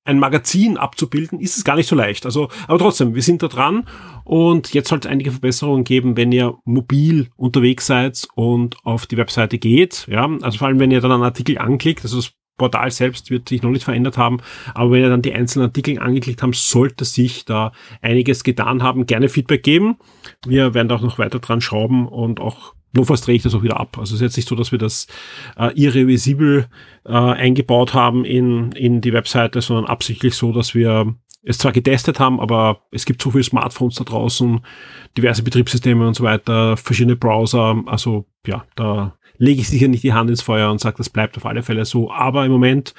ein 0.04 0.20
Magazin 0.20 0.78
abzubilden, 0.78 1.40
ist 1.40 1.58
es 1.58 1.64
gar 1.64 1.76
nicht 1.76 1.88
so 1.88 1.96
leicht. 1.96 2.26
Also, 2.26 2.50
aber 2.68 2.80
trotzdem, 2.80 3.14
wir 3.14 3.22
sind 3.22 3.44
da 3.44 3.48
dran 3.48 3.88
und 4.24 4.74
jetzt 4.74 4.90
soll 4.90 5.00
es 5.00 5.06
einige 5.06 5.32
Verbesserungen 5.32 5.84
geben, 5.84 6.18
wenn 6.18 6.32
ihr 6.32 6.56
mobil 6.66 7.30
unterwegs 7.36 7.86
seid 7.86 8.28
und 8.36 8.78
auf 8.84 9.06
die 9.06 9.18
Webseite 9.18 9.60
geht. 9.60 10.08
Ja, 10.10 10.28
also 10.42 10.58
vor 10.58 10.68
allem, 10.68 10.80
wenn 10.80 10.92
ihr 10.92 11.02
dann 11.02 11.12
einen 11.12 11.24
Artikel 11.24 11.58
anklickt, 11.58 12.04
also 12.04 12.18
das 12.18 12.34
Portal 12.58 12.92
selbst 12.92 13.32
wird 13.32 13.50
sich 13.50 13.62
noch 13.64 13.72
nicht 13.72 13.86
verändert 13.86 14.18
haben, 14.18 14.40
aber 14.74 14.92
wenn 14.92 15.02
ihr 15.02 15.10
dann 15.10 15.22
die 15.22 15.34
einzelnen 15.34 15.68
Artikel 15.68 16.00
angeklickt 16.00 16.44
haben, 16.44 16.54
sollte 16.54 17.06
sich 17.06 17.46
da 17.46 17.72
einiges 18.02 18.44
getan 18.44 18.84
haben. 18.84 19.06
Gerne 19.06 19.30
Feedback 19.30 19.64
geben. 19.64 19.98
Wir 20.46 20.74
werden 20.74 20.88
da 20.88 20.96
auch 20.96 21.02
noch 21.02 21.18
weiter 21.18 21.40
dran 21.40 21.62
schrauben 21.62 22.08
und 22.08 22.40
auch 22.40 22.74
notfalls 22.94 23.22
drehe 23.22 23.36
ich 23.36 23.44
das 23.44 23.56
auch 23.56 23.64
wieder 23.64 23.80
ab. 23.80 23.98
Also 23.98 24.14
es 24.14 24.22
ist 24.22 24.26
jetzt 24.26 24.38
nicht 24.38 24.50
so, 24.50 24.56
dass 24.56 24.72
wir 24.72 24.80
das 24.80 25.08
äh, 25.58 25.74
irrevisibel 25.74 26.68
äh, 27.06 27.12
eingebaut 27.12 27.94
haben 27.94 28.26
in, 28.26 28.72
in 28.74 29.02
die 29.02 29.14
Webseite, 29.14 29.62
sondern 29.62 29.86
absichtlich 29.86 30.36
so, 30.36 30.52
dass 30.52 30.76
wir 30.76 31.16
es 31.44 31.58
zwar 31.58 31.72
getestet 31.72 32.20
haben, 32.20 32.40
aber 32.40 32.82
es 32.92 33.06
gibt 33.06 33.22
so 33.22 33.32
viele 33.32 33.44
Smartphones 33.44 33.96
da 33.96 34.04
draußen, 34.04 34.62
diverse 35.18 35.42
Betriebssysteme 35.42 36.08
und 36.08 36.16
so 36.16 36.24
weiter, 36.24 36.78
verschiedene 36.78 37.16
Browser. 37.16 37.82
Also 37.88 38.26
ja, 38.46 38.66
da 38.76 39.18
lege 39.42 39.62
ich 39.62 39.70
sicher 39.70 39.88
nicht 39.88 40.04
die 40.04 40.14
Hand 40.14 40.30
ins 40.30 40.44
Feuer 40.44 40.70
und 40.72 40.80
sage, 40.80 40.98
das 40.98 41.10
bleibt 41.10 41.36
auf 41.36 41.46
alle 41.46 41.64
Fälle 41.64 41.84
so. 41.84 42.12
Aber 42.12 42.46
im 42.46 42.52
Moment 42.52 42.94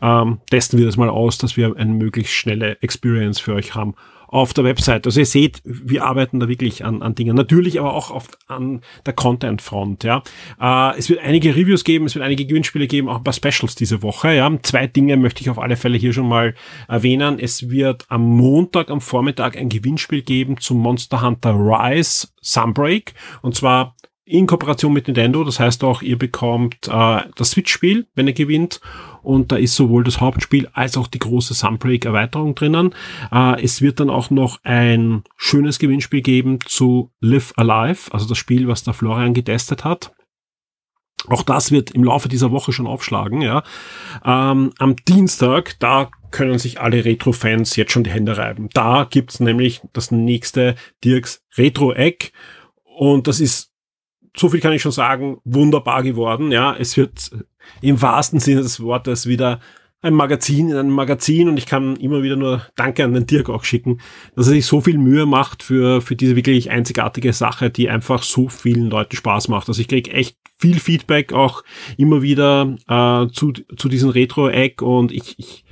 ähm, 0.00 0.38
testen 0.48 0.78
wir 0.78 0.86
das 0.86 0.96
mal 0.96 1.08
aus, 1.08 1.38
dass 1.38 1.56
wir 1.56 1.76
eine 1.76 1.92
möglichst 1.92 2.34
schnelle 2.34 2.80
Experience 2.80 3.40
für 3.40 3.54
euch 3.54 3.74
haben 3.74 3.94
auf 4.28 4.52
der 4.54 4.62
Website. 4.62 5.06
Also 5.06 5.18
ihr 5.18 5.26
seht, 5.26 5.60
wir 5.64 6.04
arbeiten 6.04 6.38
da 6.38 6.48
wirklich 6.48 6.84
an, 6.84 7.02
an 7.02 7.14
Dingen. 7.14 7.34
Natürlich 7.34 7.80
aber 7.80 7.94
auch 7.94 8.12
auf, 8.12 8.28
an 8.46 8.82
der 9.06 9.14
Content-Front. 9.14 10.04
Ja. 10.04 10.22
Äh, 10.60 10.98
es 10.98 11.08
wird 11.08 11.20
einige 11.20 11.56
Reviews 11.56 11.82
geben, 11.82 12.04
es 12.04 12.14
wird 12.14 12.24
einige 12.24 12.46
Gewinnspiele 12.46 12.86
geben, 12.86 13.08
auch 13.08 13.16
ein 13.16 13.24
paar 13.24 13.32
Specials 13.32 13.74
diese 13.74 14.02
Woche. 14.02 14.34
Ja. 14.34 14.50
Zwei 14.62 14.86
Dinge 14.86 15.16
möchte 15.16 15.40
ich 15.40 15.50
auf 15.50 15.58
alle 15.58 15.76
Fälle 15.76 15.98
hier 15.98 16.12
schon 16.12 16.28
mal 16.28 16.54
erwähnen. 16.86 17.38
Es 17.40 17.70
wird 17.70 18.04
am 18.08 18.22
Montag 18.22 18.90
am 18.90 19.00
Vormittag 19.00 19.56
ein 19.56 19.68
Gewinnspiel 19.68 20.22
geben 20.22 20.58
zum 20.58 20.78
Monster 20.78 21.22
Hunter 21.22 21.54
Rise 21.54 22.28
Sunbreak. 22.40 23.14
Und 23.42 23.56
zwar 23.56 23.96
in 24.28 24.46
Kooperation 24.46 24.92
mit 24.92 25.06
Nintendo. 25.06 25.42
Das 25.42 25.58
heißt 25.58 25.82
auch, 25.84 26.02
ihr 26.02 26.18
bekommt 26.18 26.88
äh, 26.88 27.20
das 27.34 27.50
Switch-Spiel, 27.50 28.06
wenn 28.14 28.26
ihr 28.26 28.34
gewinnt. 28.34 28.80
Und 29.22 29.52
da 29.52 29.56
ist 29.56 29.74
sowohl 29.74 30.04
das 30.04 30.20
Hauptspiel 30.20 30.68
als 30.72 30.96
auch 30.96 31.06
die 31.06 31.18
große 31.18 31.54
Sunbreak-Erweiterung 31.54 32.54
drinnen. 32.54 32.94
Äh, 33.32 33.62
es 33.62 33.82
wird 33.82 34.00
dann 34.00 34.10
auch 34.10 34.30
noch 34.30 34.58
ein 34.62 35.22
schönes 35.36 35.78
Gewinnspiel 35.78 36.20
geben 36.20 36.58
zu 36.64 37.10
Live 37.20 37.52
Alive, 37.56 38.12
also 38.12 38.28
das 38.28 38.38
Spiel, 38.38 38.68
was 38.68 38.84
der 38.84 38.94
Florian 38.94 39.34
getestet 39.34 39.84
hat. 39.84 40.12
Auch 41.26 41.42
das 41.42 41.72
wird 41.72 41.90
im 41.90 42.04
Laufe 42.04 42.28
dieser 42.28 42.52
Woche 42.52 42.72
schon 42.72 42.86
aufschlagen. 42.86 43.40
Ja. 43.42 43.64
Ähm, 44.24 44.72
am 44.78 44.96
Dienstag, 44.96 45.78
da 45.80 46.10
können 46.30 46.58
sich 46.58 46.80
alle 46.80 47.04
Retro-Fans 47.04 47.74
jetzt 47.76 47.92
schon 47.92 48.04
die 48.04 48.10
Hände 48.10 48.36
reiben. 48.36 48.68
Da 48.72 49.06
gibt's 49.08 49.40
nämlich 49.40 49.80
das 49.92 50.10
nächste 50.10 50.76
Dirks 51.02 51.42
Retro-Eck. 51.56 52.32
Und 52.84 53.26
das 53.26 53.40
ist 53.40 53.72
so 54.38 54.48
viel 54.48 54.60
kann 54.60 54.72
ich 54.72 54.82
schon 54.82 54.92
sagen, 54.92 55.38
wunderbar 55.44 56.02
geworden. 56.02 56.52
Ja, 56.52 56.74
es 56.76 56.96
wird 56.96 57.30
im 57.80 58.00
wahrsten 58.00 58.40
Sinne 58.40 58.62
des 58.62 58.80
Wortes 58.80 59.26
wieder 59.26 59.60
ein 60.00 60.14
Magazin 60.14 60.70
in 60.70 60.76
einem 60.76 60.90
Magazin 60.90 61.48
und 61.48 61.56
ich 61.56 61.66
kann 61.66 61.96
immer 61.96 62.22
wieder 62.22 62.36
nur 62.36 62.62
Danke 62.76 63.02
an 63.02 63.14
den 63.14 63.26
Dirk 63.26 63.50
auch 63.50 63.64
schicken, 63.64 64.00
dass 64.36 64.46
er 64.46 64.52
sich 64.52 64.66
so 64.66 64.80
viel 64.80 64.96
Mühe 64.96 65.26
macht 65.26 65.64
für, 65.64 66.00
für 66.00 66.14
diese 66.14 66.36
wirklich 66.36 66.70
einzigartige 66.70 67.32
Sache, 67.32 67.70
die 67.70 67.90
einfach 67.90 68.22
so 68.22 68.48
vielen 68.48 68.90
Leuten 68.90 69.16
Spaß 69.16 69.48
macht. 69.48 69.68
Also 69.68 69.80
ich 69.80 69.88
kriege 69.88 70.12
echt 70.12 70.36
viel 70.56 70.78
Feedback 70.78 71.32
auch 71.32 71.64
immer 71.96 72.22
wieder 72.22 72.76
äh, 72.86 73.32
zu, 73.32 73.52
zu 73.52 73.88
diesem 73.88 74.10
Retro-Eck 74.10 74.82
und 74.82 75.10
ich, 75.10 75.36
ich 75.38 75.64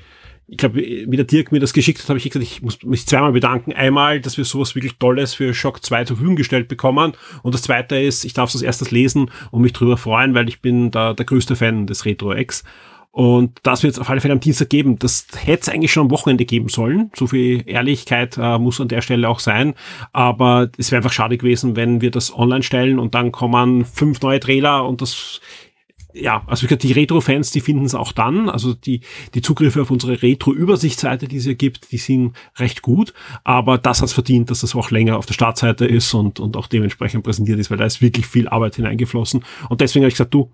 ich 0.49 0.59
glaube, 0.59 0.77
wie 0.77 1.17
der 1.17 1.25
Dirk 1.25 1.51
mir 1.51 1.59
das 1.59 1.73
geschickt 1.73 2.01
hat, 2.01 2.09
habe 2.09 2.19
ich 2.19 2.25
gesagt, 2.25 2.45
ich 2.45 2.63
muss 2.63 2.81
mich 2.85 3.07
zweimal 3.07 3.33
bedanken. 3.33 3.73
Einmal, 3.73 4.21
dass 4.21 4.37
wir 4.37 4.45
sowas 4.45 4.77
wirklich 4.77 4.97
Tolles 4.99 5.35
für 5.35 5.53
Shock 5.53 5.85
2 5.85 6.05
zur 6.05 6.17
Verfügung 6.17 6.37
gestellt 6.37 6.69
bekommen. 6.69 7.15
Und 7.43 7.55
das 7.55 7.63
zweite 7.63 7.97
ist, 7.97 8.25
ich 8.25 8.33
darf 8.33 8.51
es 8.51 8.57
als 8.57 8.63
erstes 8.63 8.93
lesen 8.93 9.31
und 9.51 9.63
mich 9.63 9.73
drüber 9.73 9.97
freuen, 9.97 10.35
weil 10.35 10.49
ich 10.49 10.61
bin 10.61 10.93
da 10.93 11.15
der 11.15 11.27
größte 11.27 11.57
Fan 11.57 11.87
des 11.89 12.05
Retro-Ex. 12.05 12.63
Und 13.11 13.61
das 13.63 13.83
wird 13.83 13.95
es 13.95 13.99
auf 13.99 14.11
alle 14.11 14.21
Fälle 14.21 14.35
am 14.35 14.41
Dienstag 14.41 14.69
geben. 14.69 14.99
Das 14.99 15.27
hätte 15.35 15.63
es 15.63 15.69
eigentlich 15.71 15.91
schon 15.91 16.05
am 16.05 16.11
Wochenende 16.11 16.45
geben 16.45 16.69
sollen. 16.69 17.11
So 17.17 17.27
viel 17.27 17.63
Ehrlichkeit 17.67 18.37
äh, 18.37 18.59
muss 18.59 18.79
an 18.79 18.89
der 18.89 19.01
Stelle 19.01 19.29
auch 19.29 19.41
sein. 19.41 19.73
Aber 20.13 20.69
es 20.77 20.93
wäre 20.93 20.99
einfach 20.99 21.15
schade 21.15 21.39
gewesen, 21.39 21.77
wenn 21.77 22.03
wir 22.03 22.11
das 22.11 22.33
online 22.33 22.63
stellen 22.63 22.99
und 22.99 23.15
dann 23.15 23.33
kommen 23.33 23.87
fünf 23.87 24.21
neue 24.21 24.39
Trailer 24.39 24.87
und 24.87 25.01
das 25.01 25.41
ja, 26.19 26.43
also 26.47 26.67
die 26.67 26.93
Retro-Fans, 26.93 27.51
die 27.51 27.61
finden 27.61 27.85
es 27.85 27.95
auch 27.95 28.13
dann. 28.13 28.49
Also 28.49 28.75
die, 28.75 29.01
die 29.35 29.43
Zugriffe 29.43 29.83
auf 29.83 29.91
unsere 29.91 30.23
Retro-Übersichtsseite, 30.23 31.29
die 31.29 31.37
es 31.37 31.45
hier 31.45 31.55
gibt, 31.55 31.93
die 31.93 31.99
sind 31.99 32.35
recht 32.57 32.83
gut. 32.83 33.13
Aber 33.45 33.79
das 33.79 34.03
hat 34.03 34.11
verdient, 34.11 34.51
dass 34.51 34.61
das 34.61 34.75
auch 34.75 34.91
länger 34.91 35.19
auf 35.19 35.27
der 35.27 35.35
Startseite 35.35 35.85
ist 35.85 36.13
und, 36.15 36.41
und 36.41 36.57
auch 36.57 36.67
dementsprechend 36.67 37.25
präsentiert 37.25 37.59
ist, 37.59 37.71
weil 37.71 37.79
da 37.79 37.85
ist 37.85 38.01
wirklich 38.01 38.27
viel 38.27 38.49
Arbeit 38.49 38.77
hineingeflossen. 38.77 39.45
Und 39.69 39.81
deswegen 39.81 40.05
habe 40.05 40.09
ich 40.09 40.15
gesagt, 40.15 40.35
du, 40.35 40.53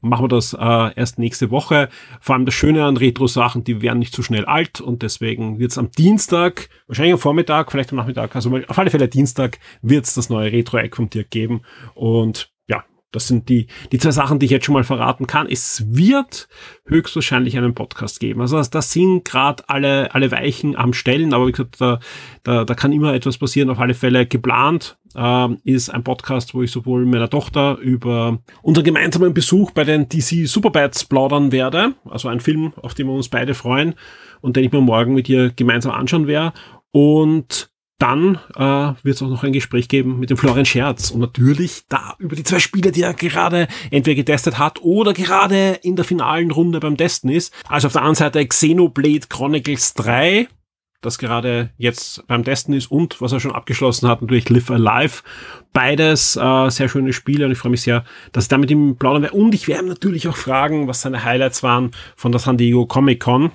machen 0.00 0.24
wir 0.24 0.28
das 0.28 0.52
äh, 0.52 0.94
erst 0.96 1.18
nächste 1.18 1.50
Woche. 1.50 1.88
Vor 2.20 2.34
allem 2.34 2.44
das 2.44 2.54
Schöne 2.54 2.84
an 2.84 2.96
Retro-Sachen, 2.96 3.64
die 3.64 3.80
werden 3.80 3.98
nicht 3.98 4.14
so 4.14 4.22
schnell 4.22 4.44
alt 4.44 4.80
und 4.80 5.02
deswegen 5.02 5.58
wird 5.58 5.70
es 5.70 5.78
am 5.78 5.90
Dienstag, 5.90 6.68
wahrscheinlich 6.86 7.14
am 7.14 7.18
Vormittag, 7.18 7.70
vielleicht 7.70 7.90
am 7.90 7.96
Nachmittag, 7.96 8.36
also 8.36 8.54
auf 8.68 8.78
alle 8.78 8.90
Fälle 8.90 9.08
Dienstag, 9.08 9.58
wird 9.80 10.04
es 10.04 10.14
das 10.14 10.28
neue 10.28 10.52
Retro-Eck 10.52 10.96
vom 10.96 11.08
Dirk 11.08 11.30
geben. 11.30 11.62
Und 11.94 12.53
das 13.14 13.28
sind 13.28 13.48
die, 13.48 13.66
die 13.92 13.98
zwei 13.98 14.10
Sachen, 14.10 14.38
die 14.38 14.46
ich 14.46 14.52
jetzt 14.52 14.66
schon 14.66 14.72
mal 14.72 14.84
verraten 14.84 15.26
kann. 15.26 15.46
Es 15.48 15.84
wird 15.88 16.48
höchstwahrscheinlich 16.86 17.56
einen 17.56 17.74
Podcast 17.74 18.20
geben. 18.20 18.40
Also 18.40 18.60
das 18.62 18.92
sind 18.92 19.24
gerade 19.24 19.62
alle, 19.68 20.14
alle 20.14 20.30
Weichen 20.30 20.76
am 20.76 20.92
Stellen, 20.92 21.32
aber 21.32 21.46
wie 21.46 21.52
gesagt, 21.52 21.80
da, 21.80 22.00
da, 22.42 22.64
da 22.64 22.74
kann 22.74 22.92
immer 22.92 23.14
etwas 23.14 23.38
passieren. 23.38 23.70
Auf 23.70 23.78
alle 23.78 23.94
Fälle 23.94 24.26
geplant 24.26 24.98
ähm, 25.16 25.58
ist 25.64 25.90
ein 25.90 26.04
Podcast, 26.04 26.54
wo 26.54 26.62
ich 26.62 26.70
sowohl 26.70 27.06
meiner 27.06 27.30
Tochter 27.30 27.78
über 27.78 28.38
unseren 28.62 28.84
gemeinsamen 28.84 29.34
Besuch 29.34 29.70
bei 29.70 29.84
den 29.84 30.08
DC 30.08 30.48
Superbats 30.48 31.04
plaudern 31.04 31.52
werde. 31.52 31.94
Also 32.08 32.28
ein 32.28 32.40
Film, 32.40 32.72
auf 32.76 32.94
den 32.94 33.06
wir 33.06 33.14
uns 33.14 33.28
beide 33.28 33.54
freuen 33.54 33.94
und 34.40 34.56
den 34.56 34.64
ich 34.64 34.72
mir 34.72 34.80
morgen 34.80 35.14
mit 35.14 35.28
ihr 35.28 35.50
gemeinsam 35.50 35.92
anschauen 35.92 36.26
werde. 36.26 36.52
Und 36.90 37.70
dann 38.04 38.38
äh, 38.54 38.94
wird 39.02 39.16
es 39.16 39.22
auch 39.22 39.30
noch 39.30 39.44
ein 39.44 39.54
Gespräch 39.54 39.88
geben 39.88 40.20
mit 40.20 40.28
dem 40.28 40.36
Florian 40.36 40.66
Scherz 40.66 41.10
und 41.10 41.20
natürlich 41.20 41.84
da 41.88 42.14
über 42.18 42.36
die 42.36 42.42
zwei 42.42 42.58
Spiele, 42.58 42.92
die 42.92 43.00
er 43.00 43.14
gerade 43.14 43.66
entweder 43.90 44.14
getestet 44.14 44.58
hat 44.58 44.82
oder 44.82 45.14
gerade 45.14 45.78
in 45.80 45.96
der 45.96 46.04
finalen 46.04 46.50
Runde 46.50 46.80
beim 46.80 46.98
Testen 46.98 47.30
ist. 47.30 47.54
Also 47.66 47.86
auf 47.86 47.94
der 47.94 48.02
einen 48.02 48.14
Seite 48.14 48.46
Xenoblade 48.46 49.26
Chronicles 49.30 49.94
3, 49.94 50.48
das 51.00 51.16
gerade 51.16 51.70
jetzt 51.78 52.26
beim 52.26 52.44
Testen 52.44 52.74
ist 52.74 52.90
und 52.90 53.22
was 53.22 53.32
er 53.32 53.40
schon 53.40 53.52
abgeschlossen 53.52 54.06
hat, 54.06 54.20
natürlich 54.20 54.50
Live 54.50 54.70
Alive. 54.70 55.22
Beides 55.72 56.36
äh, 56.36 56.68
sehr 56.68 56.90
schöne 56.90 57.14
Spiele 57.14 57.46
und 57.46 57.52
ich 57.52 57.58
freue 57.58 57.70
mich 57.70 57.82
sehr, 57.82 58.04
dass 58.32 58.44
ich 58.44 58.48
damit 58.48 58.70
im 58.70 58.96
Plaudern 58.96 59.22
werde. 59.22 59.36
Und 59.36 59.54
ich 59.54 59.66
werde 59.66 59.88
natürlich 59.88 60.28
auch 60.28 60.36
fragen, 60.36 60.88
was 60.88 61.00
seine 61.00 61.24
Highlights 61.24 61.62
waren 61.62 61.92
von 62.16 62.32
der 62.32 62.38
San 62.38 62.58
Diego 62.58 62.84
Comic 62.84 63.20
Con 63.20 63.50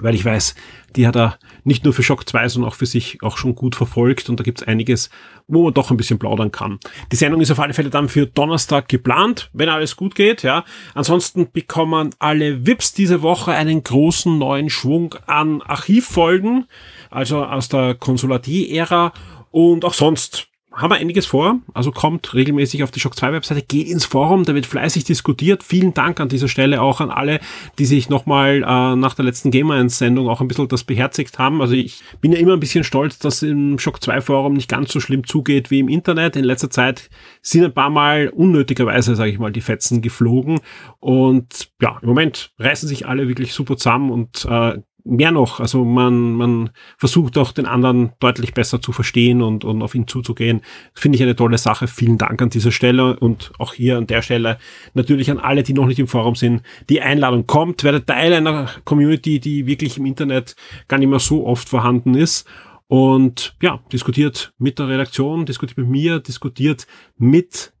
weil 0.00 0.14
ich 0.14 0.24
weiß, 0.24 0.54
die 0.96 1.06
hat 1.06 1.16
er 1.16 1.38
nicht 1.64 1.84
nur 1.84 1.92
für 1.92 2.02
Shock 2.02 2.28
2, 2.28 2.48
sondern 2.48 2.70
auch 2.70 2.74
für 2.74 2.86
sich 2.86 3.22
auch 3.22 3.36
schon 3.38 3.54
gut 3.54 3.76
verfolgt 3.76 4.28
und 4.28 4.40
da 4.40 4.44
gibt's 4.44 4.62
einiges, 4.62 5.10
wo 5.46 5.64
man 5.64 5.74
doch 5.74 5.90
ein 5.90 5.96
bisschen 5.96 6.18
plaudern 6.18 6.50
kann. 6.50 6.78
Die 7.12 7.16
Sendung 7.16 7.40
ist 7.40 7.50
auf 7.50 7.60
alle 7.60 7.74
Fälle 7.74 7.90
dann 7.90 8.08
für 8.08 8.26
Donnerstag 8.26 8.88
geplant, 8.88 9.50
wenn 9.52 9.68
alles 9.68 9.96
gut 9.96 10.14
geht, 10.14 10.42
ja. 10.42 10.64
Ansonsten 10.94 11.50
bekommen 11.52 12.10
alle 12.18 12.66
VIPs 12.66 12.92
diese 12.92 13.22
Woche 13.22 13.52
einen 13.52 13.82
großen 13.82 14.38
neuen 14.38 14.70
Schwung 14.70 15.14
an 15.26 15.62
Archivfolgen, 15.62 16.66
also 17.10 17.44
aus 17.44 17.68
der 17.68 17.94
Konsulatier-Ära 17.94 19.12
und 19.50 19.84
auch 19.84 19.94
sonst 19.94 20.49
haben 20.72 20.90
wir 20.90 20.96
einiges 20.96 21.26
vor. 21.26 21.58
Also 21.74 21.90
kommt 21.90 22.32
regelmäßig 22.32 22.82
auf 22.82 22.90
die 22.90 23.00
Shock 23.00 23.16
2 23.16 23.32
Webseite, 23.32 23.62
geht 23.62 23.88
ins 23.88 24.04
Forum, 24.04 24.44
da 24.44 24.54
wird 24.54 24.66
fleißig 24.66 25.04
diskutiert. 25.04 25.64
Vielen 25.64 25.94
Dank 25.94 26.20
an 26.20 26.28
dieser 26.28 26.48
Stelle 26.48 26.80
auch 26.80 27.00
an 27.00 27.10
alle, 27.10 27.40
die 27.78 27.86
sich 27.86 28.08
nochmal 28.08 28.62
äh, 28.62 28.96
nach 28.96 29.14
der 29.14 29.24
letzten 29.24 29.50
Gamer 29.50 29.74
1 29.74 29.98
Sendung 29.98 30.28
auch 30.28 30.40
ein 30.40 30.48
bisschen 30.48 30.68
das 30.68 30.84
beherzigt 30.84 31.38
haben. 31.38 31.60
Also 31.60 31.74
ich 31.74 32.02
bin 32.20 32.32
ja 32.32 32.38
immer 32.38 32.52
ein 32.52 32.60
bisschen 32.60 32.84
stolz, 32.84 33.18
dass 33.18 33.42
im 33.42 33.78
Shock 33.78 34.02
2 34.02 34.20
Forum 34.20 34.54
nicht 34.54 34.68
ganz 34.68 34.92
so 34.92 35.00
schlimm 35.00 35.26
zugeht 35.26 35.70
wie 35.70 35.80
im 35.80 35.88
Internet. 35.88 36.36
In 36.36 36.44
letzter 36.44 36.70
Zeit 36.70 37.10
sind 37.42 37.64
ein 37.64 37.74
paar 37.74 37.90
Mal 37.90 38.28
unnötigerweise, 38.28 39.16
sage 39.16 39.30
ich 39.30 39.38
mal, 39.38 39.52
die 39.52 39.60
Fetzen 39.60 40.02
geflogen. 40.02 40.60
Und 41.00 41.70
ja, 41.82 41.98
im 42.00 42.08
Moment 42.08 42.52
reißen 42.58 42.88
sich 42.88 43.08
alle 43.08 43.26
wirklich 43.26 43.52
super 43.54 43.76
zusammen 43.76 44.10
und 44.10 44.46
äh, 44.48 44.78
mehr 45.04 45.30
noch, 45.30 45.60
also 45.60 45.84
man, 45.84 46.34
man 46.34 46.70
versucht 46.98 47.38
auch 47.38 47.52
den 47.52 47.66
anderen 47.66 48.12
deutlich 48.20 48.54
besser 48.54 48.80
zu 48.80 48.92
verstehen 48.92 49.42
und, 49.42 49.64
und 49.64 49.82
auf 49.82 49.94
ihn 49.94 50.06
zuzugehen. 50.06 50.60
Finde 50.94 51.16
ich 51.16 51.22
eine 51.22 51.36
tolle 51.36 51.58
Sache. 51.58 51.86
Vielen 51.86 52.18
Dank 52.18 52.40
an 52.40 52.50
dieser 52.50 52.72
Stelle 52.72 53.18
und 53.18 53.52
auch 53.58 53.74
hier 53.74 53.98
an 53.98 54.06
der 54.06 54.22
Stelle 54.22 54.58
natürlich 54.94 55.30
an 55.30 55.38
alle, 55.38 55.62
die 55.62 55.72
noch 55.72 55.86
nicht 55.86 55.98
im 55.98 56.08
Forum 56.08 56.34
sind. 56.34 56.62
Die 56.88 57.00
Einladung 57.00 57.46
kommt, 57.46 57.84
werde 57.84 58.04
Teil 58.04 58.32
einer 58.32 58.68
Community, 58.84 59.40
die 59.40 59.66
wirklich 59.66 59.98
im 59.98 60.06
Internet 60.06 60.56
gar 60.88 60.98
nicht 60.98 61.08
mehr 61.08 61.18
so 61.18 61.46
oft 61.46 61.68
vorhanden 61.68 62.14
ist. 62.14 62.48
Und 62.88 63.54
ja, 63.62 63.80
diskutiert 63.92 64.52
mit 64.58 64.78
der 64.80 64.88
Redaktion, 64.88 65.46
diskutiert 65.46 65.78
mit 65.78 65.88
mir, 65.88 66.18
diskutiert 66.18 66.88
mit 67.16 67.72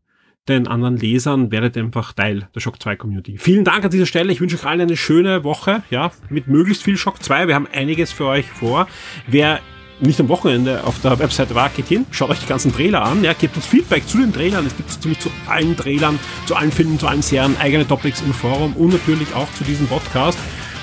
den 0.50 0.68
anderen 0.68 0.96
Lesern, 0.96 1.50
werdet 1.50 1.76
einfach 1.76 2.12
Teil 2.12 2.48
der 2.54 2.60
Shock 2.60 2.82
2 2.82 2.96
Community. 2.96 3.36
Vielen 3.38 3.64
Dank 3.64 3.84
an 3.84 3.90
dieser 3.90 4.06
Stelle. 4.06 4.32
Ich 4.32 4.40
wünsche 4.40 4.56
euch 4.56 4.66
allen 4.66 4.80
eine 4.80 4.96
schöne 4.96 5.44
Woche, 5.44 5.82
ja, 5.90 6.12
mit 6.28 6.48
möglichst 6.48 6.82
viel 6.82 6.96
Shock 6.96 7.22
2. 7.22 7.48
Wir 7.48 7.54
haben 7.54 7.68
einiges 7.72 8.12
für 8.12 8.26
euch 8.26 8.46
vor. 8.46 8.86
Wer 9.26 9.60
nicht 10.00 10.20
am 10.20 10.28
Wochenende 10.28 10.84
auf 10.84 11.00
der 11.00 11.18
Webseite 11.18 11.54
war, 11.54 11.68
geht 11.68 11.88
hin, 11.88 12.06
schaut 12.10 12.30
euch 12.30 12.40
die 12.40 12.46
ganzen 12.46 12.72
Trailer 12.72 13.02
an, 13.02 13.22
ja, 13.22 13.32
gebt 13.32 13.56
uns 13.56 13.66
Feedback 13.66 14.06
zu 14.06 14.18
den 14.18 14.32
Trailern. 14.32 14.66
Es 14.66 14.76
gibt 14.76 14.90
ziemlich 14.90 15.20
zu 15.20 15.30
allen 15.46 15.76
Trailern, 15.76 16.18
zu 16.46 16.54
allen 16.54 16.72
Filmen, 16.72 16.98
zu 16.98 17.06
allen 17.06 17.22
Serien 17.22 17.56
eigene 17.58 17.86
Topics 17.86 18.22
im 18.22 18.32
Forum 18.32 18.74
und 18.76 18.92
natürlich 18.92 19.34
auch 19.34 19.52
zu 19.54 19.64
diesem 19.64 19.86
Podcast, 19.86 20.38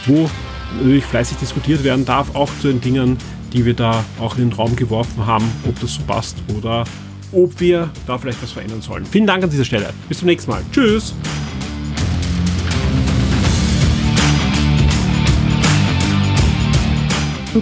wo 0.05 0.29
natürlich 0.75 1.05
fleißig 1.05 1.37
diskutiert 1.37 1.83
werden 1.83 2.05
darf, 2.05 2.35
auch 2.35 2.49
zu 2.61 2.67
den 2.67 2.81
Dingen, 2.81 3.17
die 3.53 3.65
wir 3.65 3.73
da 3.73 4.03
auch 4.19 4.37
in 4.37 4.49
den 4.49 4.53
Raum 4.53 4.75
geworfen 4.75 5.25
haben, 5.25 5.45
ob 5.67 5.79
das 5.79 5.95
so 5.95 6.01
passt 6.03 6.37
oder 6.55 6.83
ob 7.31 7.59
wir 7.59 7.89
da 8.05 8.17
vielleicht 8.17 8.41
was 8.41 8.51
verändern 8.51 8.81
sollen. 8.81 9.05
Vielen 9.05 9.27
Dank 9.27 9.43
an 9.43 9.49
dieser 9.49 9.65
Stelle. 9.65 9.93
Bis 10.07 10.19
zum 10.19 10.27
nächsten 10.27 10.51
Mal. 10.51 10.61
Tschüss. 10.71 11.13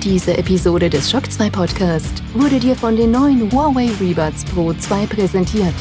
Diese 0.04 0.38
Episode 0.38 0.90
des 0.90 1.10
Shock 1.10 1.32
2 1.32 1.50
Podcast 1.50 2.22
wurde 2.34 2.60
dir 2.60 2.76
von 2.76 2.98
den 2.98 3.12
neuen 3.12 3.50
Huawei 3.52 3.90
Rebuds 4.02 4.44
Pro 4.46 4.74
2 4.74 5.06
präsentiert. 5.06 5.74